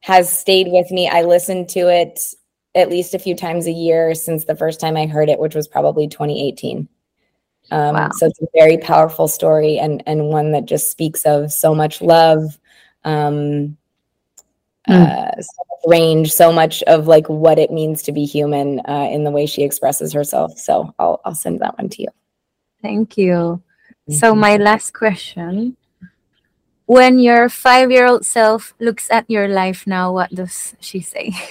has 0.00 0.30
stayed 0.30 0.68
with 0.70 0.90
me. 0.90 1.08
I 1.08 1.22
listened 1.22 1.68
to 1.70 1.88
it 1.88 2.20
at 2.74 2.90
least 2.90 3.14
a 3.14 3.18
few 3.18 3.34
times 3.34 3.66
a 3.66 3.72
year 3.72 4.14
since 4.14 4.44
the 4.44 4.56
first 4.56 4.80
time 4.80 4.96
I 4.96 5.06
heard 5.06 5.28
it, 5.28 5.38
which 5.38 5.54
was 5.54 5.68
probably 5.68 6.08
2018. 6.08 6.88
Um, 7.70 7.94
Wow. 7.94 8.10
So 8.12 8.26
it's 8.26 8.40
a 8.42 8.46
very 8.54 8.76
powerful 8.76 9.28
story 9.28 9.78
and 9.78 10.02
and 10.06 10.28
one 10.28 10.52
that 10.52 10.66
just 10.66 10.90
speaks 10.90 11.24
of 11.24 11.50
so 11.50 11.74
much 11.74 12.02
love, 12.02 12.58
um, 13.04 13.76
uh, 14.88 15.40
so 15.40 15.62
range, 15.86 16.32
so 16.32 16.52
much 16.52 16.82
of 16.84 17.06
like 17.06 17.28
what 17.28 17.58
it 17.58 17.70
means 17.70 18.02
to 18.02 18.12
be 18.12 18.24
human 18.24 18.80
uh, 18.88 19.08
in 19.10 19.24
the 19.24 19.30
way 19.30 19.46
she 19.46 19.62
expresses 19.62 20.12
herself. 20.12 20.58
So 20.58 20.94
I'll 20.98 21.20
I'll 21.24 21.34
send 21.34 21.60
that 21.60 21.78
one 21.78 21.88
to 21.90 22.02
you. 22.02 22.08
Thank 22.82 23.16
you. 23.16 23.62
So, 24.10 24.34
my 24.34 24.56
last 24.58 24.92
question 24.92 25.76
When 26.86 27.18
your 27.18 27.48
five 27.48 27.90
year 27.90 28.06
old 28.06 28.26
self 28.26 28.74
looks 28.78 29.10
at 29.10 29.28
your 29.30 29.48
life 29.48 29.86
now, 29.86 30.12
what 30.12 30.34
does 30.34 30.74
she 30.80 31.00
say? 31.00 31.32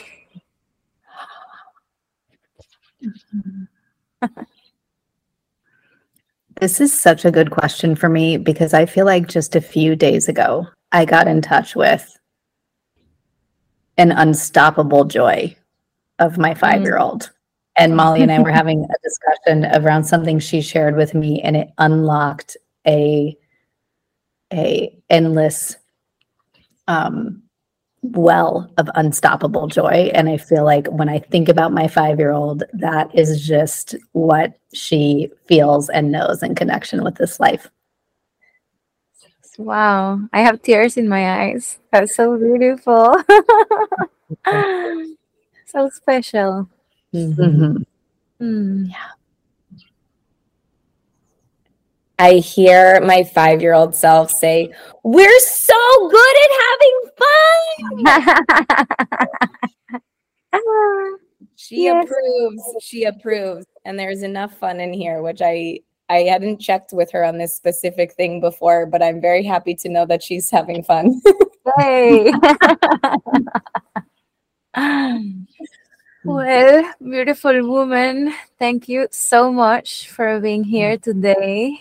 This 6.62 6.80
is 6.80 6.94
such 6.94 7.26
a 7.26 7.32
good 7.32 7.52
question 7.52 7.96
for 7.96 8.08
me 8.08 8.38
because 8.38 8.74
I 8.74 8.86
feel 8.86 9.06
like 9.06 9.28
just 9.28 9.56
a 9.56 9.60
few 9.60 9.96
days 9.96 10.30
ago, 10.30 10.68
I 10.92 11.04
got 11.04 11.28
in 11.28 11.42
touch 11.42 11.76
with 11.76 12.16
an 13.98 14.12
unstoppable 14.12 15.06
joy 15.06 15.56
of 16.20 16.38
my 16.38 16.54
five 16.54 16.82
year 16.84 16.98
old. 16.98 17.32
And 17.76 17.96
Molly 17.96 18.22
and 18.22 18.32
I 18.32 18.40
were 18.40 18.52
having 18.62 18.86
a 18.86 18.96
discussion 19.04 19.66
around 19.84 20.04
something 20.04 20.40
she 20.40 20.62
shared 20.62 20.96
with 20.96 21.14
me, 21.14 21.42
and 21.42 21.56
it 21.58 21.70
unlocked 21.78 22.58
a 22.88 23.36
a 24.52 24.96
endless 25.10 25.76
um, 26.88 27.42
well 28.04 28.72
of 28.78 28.90
unstoppable 28.96 29.68
joy. 29.68 30.12
And 30.14 30.30
I 30.30 30.38
feel 30.38 30.64
like 30.64 30.88
when 30.88 31.10
I 31.10 31.20
think 31.20 31.50
about 31.50 31.74
my 31.74 31.88
five 31.88 32.20
year 32.20 32.32
old, 32.32 32.64
that 32.74 33.14
is 33.16 33.46
just 33.46 33.96
what 34.12 34.54
she 34.74 35.32
feels 35.48 35.90
and 35.90 36.12
knows 36.12 36.44
in 36.44 36.56
connection 36.56 37.04
with 37.04 37.16
this 37.16 37.40
life. 37.40 37.70
Wow, 39.58 40.20
I 40.34 40.42
have 40.42 40.62
tears 40.62 40.98
in 40.98 41.08
my 41.08 41.44
eyes. 41.44 41.80
That's 41.92 42.16
so 42.16 42.38
beautiful. 42.38 43.16
so 45.66 45.90
special. 45.90 46.68
Mhm. 47.14 47.84
Hmm. 48.40 48.86
I 52.20 52.34
hear 52.36 53.02
my 53.02 53.24
five 53.24 53.62
year 53.62 53.74
old 53.74 53.96
self 53.96 54.32
say, 54.32 54.72
We're 55.04 55.40
so 55.40 56.10
good 56.10 56.36
at 56.46 56.52
having 58.02 58.06
fun. 58.06 58.22
She 61.56 61.84
Yes. 61.84 62.06
approves. 62.06 62.64
She 62.82 63.04
approves. 63.06 63.66
And 63.86 63.98
there's 63.98 64.24
enough 64.24 64.58
fun 64.58 64.80
in 64.80 64.94
here, 64.94 65.22
which 65.22 65.42
I 65.42 65.80
I 66.14 66.24
hadn't 66.30 66.60
checked 66.60 66.94
with 66.94 67.12
her 67.12 67.24
on 67.26 67.40
this 67.40 67.56
specific 67.56 68.14
thing 68.14 68.40
before, 68.40 68.86
but 68.86 69.02
I'm 69.02 69.20
very 69.20 69.44
happy 69.44 69.74
to 69.76 69.90
know 69.90 70.06
that 70.06 70.22
she's 70.22 70.50
having 70.50 70.84
fun. 70.84 71.20
Yay. 71.80 72.32
well, 76.24 76.94
beautiful 77.02 77.68
woman, 77.68 78.34
thank 78.60 78.88
you 78.88 79.08
so 79.12 79.52
much 79.52 80.10
for 80.10 80.40
being 80.40 80.64
here 80.64 80.98
today. 80.98 81.80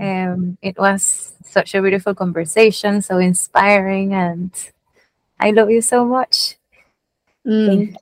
Um, 0.00 0.58
it 0.62 0.78
was 0.78 1.32
such 1.44 1.74
a 1.74 1.82
beautiful 1.82 2.14
conversation, 2.14 3.02
so 3.02 3.18
inspiring, 3.18 4.14
and 4.14 4.50
I 5.40 5.50
love 5.50 5.70
you 5.70 5.80
so 5.82 6.04
much. 6.04 6.56
Mm. 7.46 7.94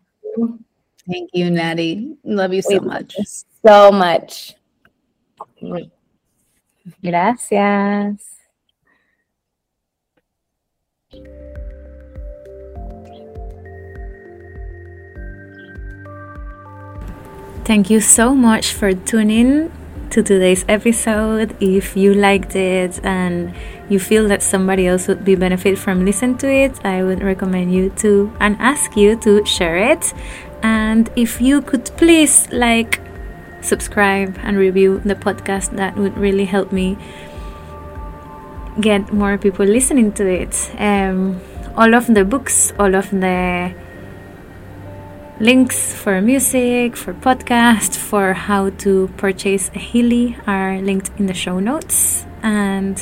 Thank 1.09 1.31
you, 1.33 1.51
Natty. 1.51 2.17
Love 2.25 2.53
you 2.55 2.63
so 2.63 2.79
We- 2.79 2.87
much. 2.87 3.17
so 3.65 3.91
much. 3.91 4.55
Gracias. 7.03 8.27
Thank 17.65 17.91
you 17.91 18.01
so 18.01 18.35
much 18.35 18.73
for 18.73 18.93
tuning 18.93 19.71
to 20.11 20.23
today's 20.25 20.65
episode. 20.69 21.55
If 21.61 21.97
you 21.97 22.15
liked 22.15 22.57
it 22.57 22.99
and 23.05 23.55
you 23.89 24.01
feel 24.01 24.27
that 24.29 24.43
somebody 24.43 24.89
else 24.89 25.07
would 25.07 25.25
be 25.25 25.37
benefit 25.37 25.79
from 25.79 26.05
listening 26.05 26.39
to 26.39 26.51
it, 26.51 26.85
I 26.85 27.05
would 27.05 27.23
recommend 27.23 27.73
you 27.73 27.91
to 27.99 28.33
and 28.41 28.57
ask 28.59 28.97
you 28.97 29.15
to 29.21 29.45
share 29.47 29.77
it. 29.77 30.13
And 30.63 31.09
if 31.15 31.41
you 31.41 31.63
could 31.63 31.85
please 31.97 32.49
like, 32.51 33.01
subscribe 33.63 34.39
and 34.43 34.57
review 34.57 35.01
the 35.05 35.15
podcast, 35.15 35.77
that 35.77 35.97
would 35.97 36.17
really 36.17 36.45
help 36.45 36.73
me 36.73 36.97
get 38.81 39.13
more 39.13 39.39
people 39.39 39.67
listening 39.67 40.13
to 40.13 40.27
it. 40.27 40.71
Um, 40.79 41.41
all 41.77 41.95
of 41.95 42.07
the 42.07 42.25
books, 42.25 42.73
all 42.79 42.95
of 42.95 43.11
the 43.11 43.75
links 45.41 45.95
for 45.95 46.21
music, 46.21 46.97
for 46.97 47.15
podcast, 47.15 47.97
for 47.97 48.35
how 48.35 48.71
to 48.71 49.09
purchase 49.17 49.71
a 49.75 49.79
Healy 49.79 50.37
are 50.47 50.81
linked 50.81 51.11
in 51.19 51.27
the 51.27 51.35
show 51.35 51.59
notes. 51.59 52.27
And 52.43 53.01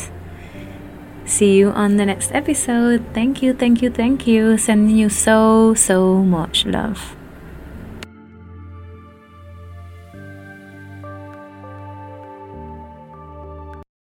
see 1.24 1.56
you 1.59 1.70
on 1.70 1.96
the 1.96 2.06
next 2.06 2.32
episode. 2.32 3.04
Thank 3.12 3.42
you, 3.42 3.52
thank 3.52 3.82
you, 3.82 3.90
thank 3.90 4.26
you. 4.26 4.56
Sending 4.56 4.96
you 4.96 5.09
so, 5.09 5.74
so 5.74 6.22
much 6.22 6.64
love. 6.64 7.17